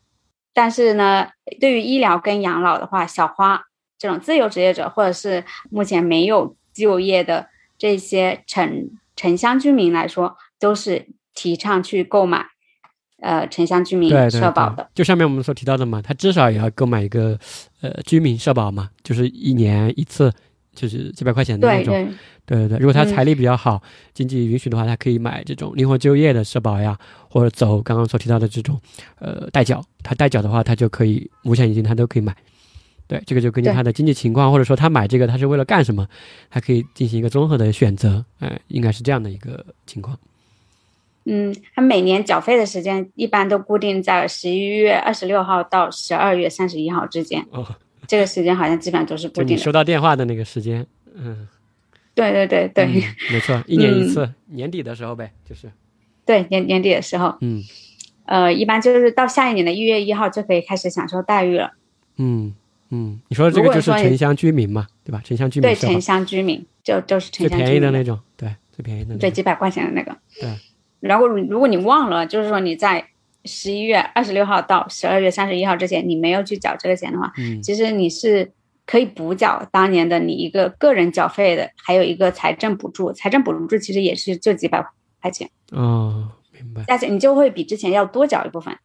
[0.57, 1.27] 但是呢，
[1.59, 3.61] 对于医疗跟养老的话，小花
[3.99, 7.47] 这种自由职业者或者是目前没有就业的
[7.77, 12.43] 这些城城乡居民来说，都是提倡去购买
[13.21, 17.37] 呃城乡居民对对对社保的。，就上面我们所提到的嘛，他至少也要购买一个
[17.81, 20.33] 呃居民社保嘛，就是一年一次，
[20.77, 21.93] 就是几百块钱的那种。
[22.45, 23.81] 对对对如果他嗯财力比较好，
[24.13, 26.97] 经济允许的话，他可以买这种灵活就业的社保呀，
[27.29, 28.79] 或者走刚刚所提到的这种
[29.19, 29.83] 呃代缴。
[30.03, 32.33] 他代缴的话，他就可以五险一金，他都可以买。
[33.07, 36.07] 对，这个就根据他的经济情况，或者说他买这个他是为了干什么，
[36.49, 38.23] 他可以进行一个综合的选择。
[38.39, 40.17] 哎、应该是这样的一个情况。
[41.25, 47.67] 嗯，他每年缴费的时间一般都固定在十一月二十六号到十二月三十一号之间，哦，
[48.07, 49.63] 这个时间好像基本上都是就你固定的。
[49.63, 51.47] 收到电话的那个时间，嗯，
[52.15, 55.69] 对对对对、嗯没错， 一年一次，年底的时候呗，就是，
[56.25, 57.61] 对，年年底的时候，嗯
[58.25, 61.73] 呃，一般就是到下一年的一月一号就可以开始享受待遇了。
[62.17, 62.53] 嗯
[62.89, 65.21] 嗯，你说的这个就是城乡居民嘛，对吧？
[65.23, 70.17] 城乡居民对，城乡居民就就是城最便宜的那种，对，最便宜的那种，对几百块钱的那个。
[70.39, 70.49] 对。
[70.99, 73.07] 然后如果你忘了，就是说你在
[73.47, 78.51] 十一月二十六号到十二月三十一号之前，你没有去缴这个钱的话，嗯其实你是
[78.85, 83.11] 可以补缴当年的你一个个人缴费的，还有一个财政补助。
[83.11, 84.85] 财政补助其实也是就几百
[85.21, 85.49] 块钱。
[85.71, 86.83] 哦，明白。
[86.83, 88.77] 加起来你就会比之前要多缴一部分，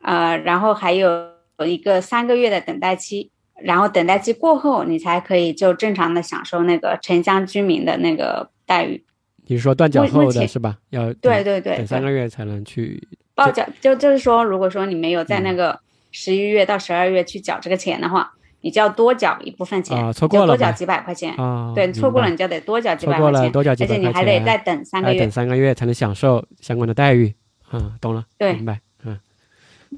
[0.00, 1.30] 呃，然后还有
[1.66, 3.30] 一个三个月的等待期，
[3.62, 9.04] 然后等待期过后，你才可以就正常的享受那个城乡居民的那个待遇。
[9.48, 10.76] 你是说断缴后的是吧？
[10.90, 13.06] 要对对对，等三个月才能去
[13.36, 15.78] 报缴就就是说，如果说你没有在嗯那个
[16.10, 18.32] 十一月到十二月去缴这个钱的话，
[18.62, 21.36] 你就要多缴一部分钱，啊错过了多缴几百块钱。
[21.36, 21.72] 啊。
[21.74, 25.30] 对，错过了你就得多缴几百块钱，了多缴几而且你百块钱还得再等三个月等。
[25.30, 27.34] 三个月才能享受相关的待遇。
[27.72, 28.80] 嗯，懂了，对明白。
[29.04, 29.20] 嗯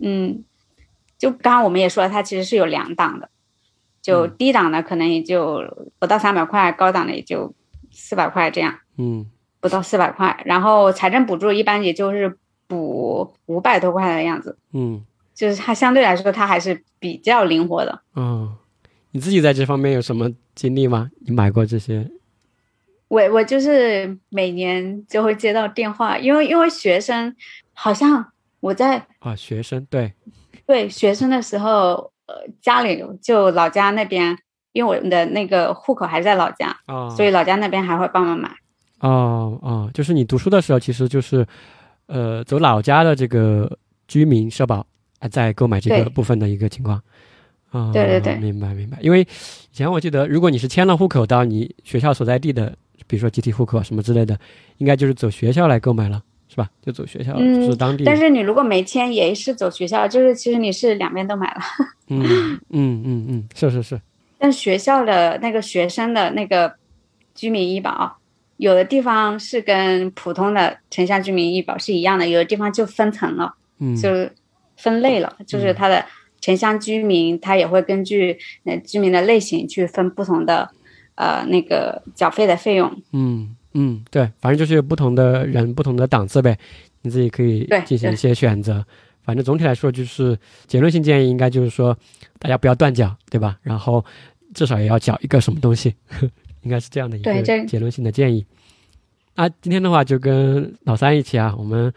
[0.02, 0.44] 嗯，
[1.16, 3.30] 就刚刚我们也说了，它其实是有两档的，
[4.02, 5.62] 就嗯低档的可能也就
[5.98, 7.54] 不到三百块，高档的也就
[7.90, 10.42] 四百块这样，嗯不到四百块。
[10.44, 12.36] 然后财政补助一般也就是
[12.68, 15.04] 补五百多块的样子，嗯
[15.34, 18.00] 就是它相对来说它还是比较灵活的。
[18.14, 18.54] 嗯，
[19.10, 21.10] 你自己在这方面有什么经历吗？
[21.20, 22.08] 你买过这些？
[23.08, 27.34] 我我就是每年就会接到电话，因为因为学生
[27.72, 30.12] 好像我在啊，学生对，
[30.66, 34.36] 对学生的时候，呃，家里就老家那边，
[34.72, 38.50] 因为我们的那个户口还在老家，哦，所以老家那边还会帮忙买。
[39.00, 41.46] 哦哦，就是你读书的时候，其实就是，
[42.08, 43.78] 呃，走老家的这个
[44.08, 44.84] 居民社保，
[45.20, 47.00] 啊，在购买这个部分的一个情况。
[47.70, 48.98] 啊、对对对明白明白。
[49.00, 49.26] 因为以
[49.74, 52.74] 前我记得，如果你是迁了户口到你学校所在地的，
[53.06, 54.38] 比如说集体户口什么之类的，
[54.78, 56.70] 应该就是走学校来购买了，是吧？
[56.80, 58.04] 就走学校，嗯就是当地。
[58.04, 61.60] 但是你如果没签，也是走学校，就是其实你是两边都买了。
[62.08, 64.00] 嗯嗯嗯嗯，是是是，
[64.38, 66.74] 但学校的那个学生的那个
[67.34, 68.17] 居民医保，
[68.58, 73.54] 有的地方是跟普通的城乡居民医保是一样的，有的地方就分层了。
[73.78, 74.08] 嗯，就
[74.76, 76.04] 分类了，就是它的
[76.40, 80.70] 城乡居民，它也会根据呃居民的类型去分不同的
[81.14, 83.02] 呃那个缴费的费用。
[83.12, 86.58] 嗯嗯，对，反正就是不同的人、不同的档次呗，
[87.02, 88.84] 你自己可以进行一些选择。
[89.22, 90.36] 反正总体来说，就是
[90.66, 91.96] 结论性建议应该就是说，
[92.38, 93.58] 大家不要断缴，对吧？
[93.62, 94.04] 然后
[94.54, 95.94] 至少也要缴一个什么东西，
[96.68, 98.44] 应该是这样的一个结论性的建议。
[99.36, 101.90] 那今天的话，就跟老三一起啊，我们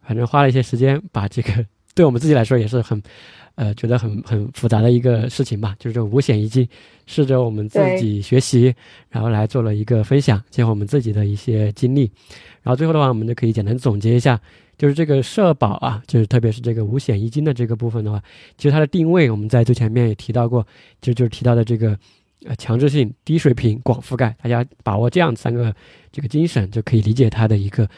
[0.00, 3.02] 反正花了一些时间，把这个对我们自己来说也是很，
[3.56, 6.66] 呃，觉得很很复杂的一个事情吧，就是这种五险一金，
[7.04, 8.74] 试着我们自己学习，
[9.10, 12.10] 然后来做了一个分享，结合我们自己的一些经历，
[12.62, 14.40] 然后最后的话，我们就可以简单总结一下，
[14.78, 18.22] 就是这个社保啊，就是特别是这个五险一金的这个部分的话，
[18.56, 20.66] 其实它的定位我们在最前面也提到过，
[21.02, 21.98] 其实就是提到的这个
[22.44, 25.74] 呃强制性、低水平、广覆盖，大家把握这样三个
[26.12, 27.88] 这个精神，就可以理解它的一个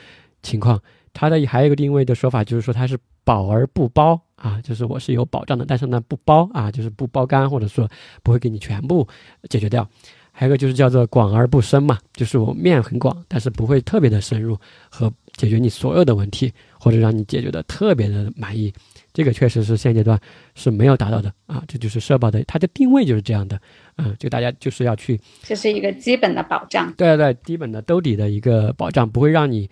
[0.42, 0.80] 情况。
[1.12, 7.88] 它的还有一个定位的说法，就是说它是保而不包啊，就是我是有保障的，但是呢不包啊，就是不包干，或者说
[8.22, 9.06] 不会给你全部
[9.48, 9.88] 解决掉。
[10.30, 14.54] 还有一个就是叫做广而不深嘛，就是我面很广，但是不会特别的深入
[14.90, 18.70] 和解决你所有的问题，或者让你解决的特别的满意。
[19.16, 20.20] 这个确实是现阶段
[20.54, 23.58] 是没有达到的啊，这就是社保的它的定位就是这样的，
[23.96, 26.92] 嗯，就大家就是要去这是一个基本的保障。
[26.98, 29.70] 对对对，基本的兜底的一个保障，不会让你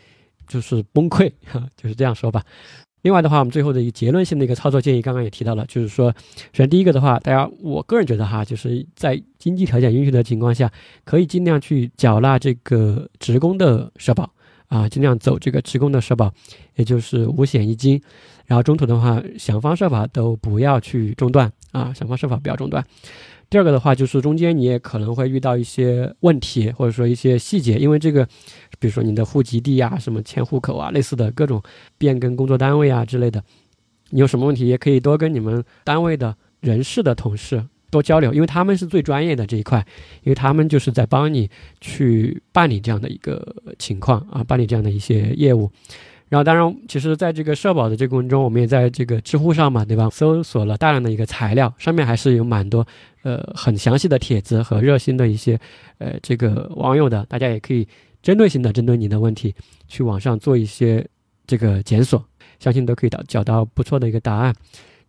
[0.49, 2.43] 就是崩溃，哈，就是这样说吧。
[3.03, 6.11] 另外的话，我们最后的一个结论性的一个操作建议，刚刚也提到了，就是说，
[6.55, 10.73] 首先第一个的话，大家我个人觉得哈，就是在经济条件允许的情况下，
[11.05, 14.33] 可以尽量去缴纳这个职工的社保
[14.69, 16.33] 啊，尽量走这个职工的社保，
[16.77, 18.01] 也就是五险一金。
[18.47, 22.85] 然后中途的话，想方设法都不要去中断啊，想方设法不要中断。
[23.51, 28.27] 第二个的话，就是中间你也可能会遇到一些问题，或者说一些细节，因为这个，
[28.81, 31.63] 比如说你的户籍地啊、什么迁户口啊，类似的各种
[31.97, 33.43] 变更工作单位啊之类的，
[34.11, 39.87] 你有什么问题也可以多跟你们单位的人事的同事多交流，因为他们是最专业的这一块，
[40.23, 41.49] 因为他们就是在帮你
[41.81, 45.71] 去办理这样的一个情况啊，办理这样的一些业务。
[46.35, 50.11] 然后，当然，其实在这个社保的这个过程中，我们也在这个知乎上嘛，对吧？
[50.11, 52.85] 搜索了大量的一个材料，上面还是有蛮多
[53.23, 55.57] 呃很详细的帖子和热心的一些
[55.99, 57.87] 呃这个网友的，大家也可以
[58.21, 59.55] 针对性的针对你的问题
[59.87, 61.07] 去网上做一些
[61.47, 62.21] 这个检索，
[62.59, 64.53] 相信都可以找找到不错的一个答案。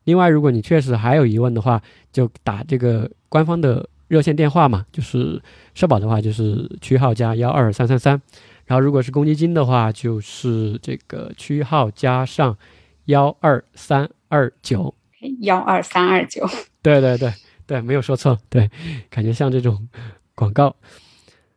[0.03, 1.81] 另外，如果你确实还有疑问的话，
[2.11, 5.41] 就打这个官方的热线电话嘛，就是
[5.73, 8.21] 社保的话就是区号加幺二三三三。
[8.65, 12.57] 然后，如果是公积金的话，就是这个区号加上
[13.05, 14.93] 幺二三二九。
[15.41, 16.47] 幺二三二九，
[16.83, 17.33] 对对对
[17.65, 18.37] 对，没有说错。
[18.47, 18.69] 对，
[19.09, 19.87] 感觉像这种
[20.35, 20.75] 广告。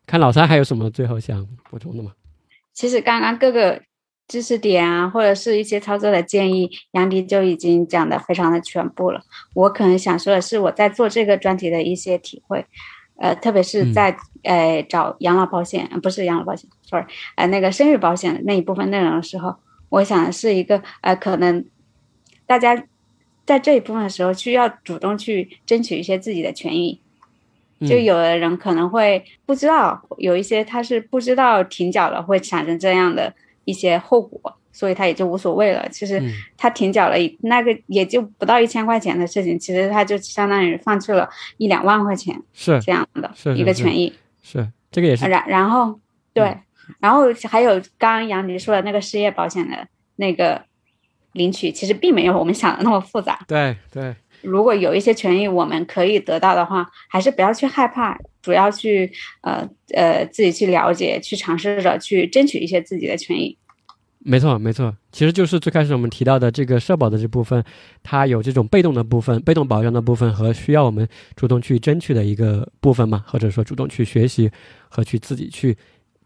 [0.07, 2.13] 看老三还有什么最后想补充的吗？
[2.73, 3.83] 其实刚刚各个
[4.27, 9.21] 知识点啊，或者是一些操作的建议，杨迪就已经讲的非常的全部了。
[9.55, 12.65] 我可能想说的是，我在做这个专题的一些体会。
[13.19, 17.05] 呃，特别是在、呃找养老保险，呃不是养老保险，sorry，
[17.37, 19.57] 呃那个生育保险的那一部分内容的时候，
[19.89, 21.65] 我想是一个呃，可能
[22.47, 22.85] 大家
[23.45, 27.01] 在这一部分的时候，需要主动去争取一些自己的权益。
[27.87, 33.33] 就有的人可能会不知道，有一些他是不知道停缴了会产生这样的
[33.65, 35.89] 一些后果，所以他也就无所谓了。
[35.91, 36.23] 其实
[36.57, 44.13] 他停缴了那个也就不到一千块钱的事情，其实他就相当于放弃了一两万块钱，是这样的一个权益。
[44.41, 45.27] 是这个也是。
[45.27, 45.99] 然然后
[46.33, 46.57] 对，
[47.01, 50.63] 然后还有刚刚杨迪说的那个失业保险的那个
[51.33, 53.41] 领取，其实并没有我们想的那么复杂。
[53.49, 54.15] 对对。
[54.43, 59.11] 如果有一些权益我们可以得到的话，还是不要去害怕，主要去
[59.43, 63.59] 呃呃自己去了解，去尝试着去争取一些自己的权益。
[64.29, 67.65] 没错，没错，其实就是最开始我们提到的这个社保的这部分，
[68.03, 74.51] 它有这种被动的部分、被动保障的部分和需要我们主动去争取的一个部分嘛，或者说主动去学习
[74.89, 75.77] 和去自己去，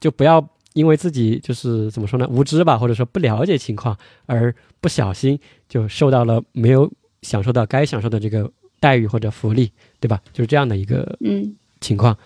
[0.01, 3.97] 就不要因为自己就是怎么说呢，无知吧，或者说不了解情况
[4.27, 5.39] 而不小心
[5.69, 6.91] 就受到了没有。
[7.23, 8.51] 享受到该享受的这个
[8.81, 9.71] 待遇或者福利，
[10.01, 10.21] 对吧？
[10.33, 12.19] 就是这样的一个嗯情况，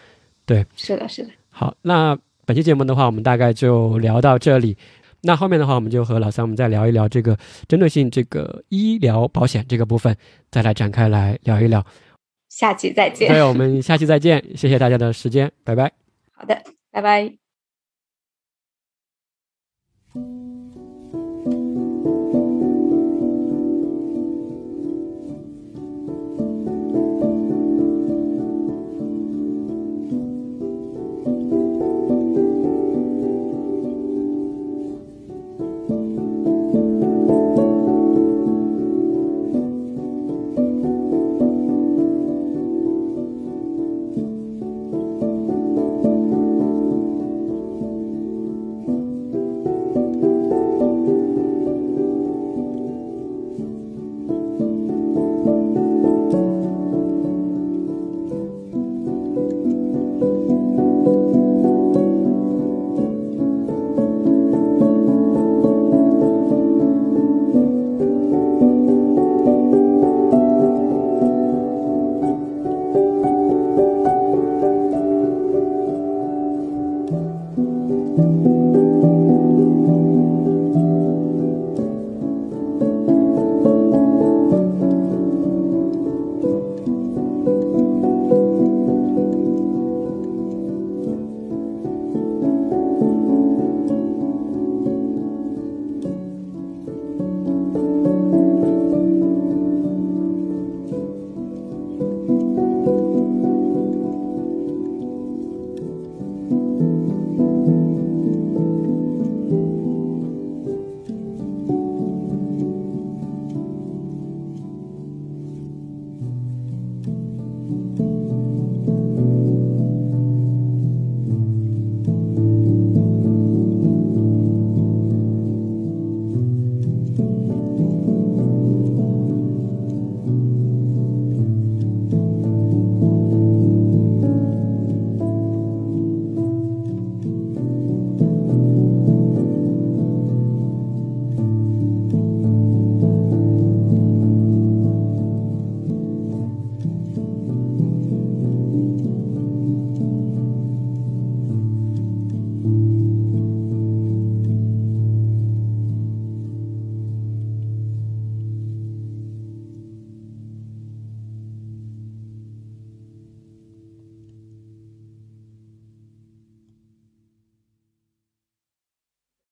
[0.47, 1.29] 对，是的，是的。
[1.51, 2.17] 好，那
[2.47, 4.75] 本期节目的话，我们大概就聊到这里。
[5.27, 7.37] 那后面的话，我们就和老三我们再聊一聊这个
[7.69, 10.17] 针对性这个医疗保险这个部分，
[10.51, 11.85] 再来展开来聊一聊。
[12.49, 13.29] 下期再见。
[13.29, 15.93] 对，我们下期再见，谢谢大家的时间，拜拜。
[16.33, 17.46] 好的，拜拜。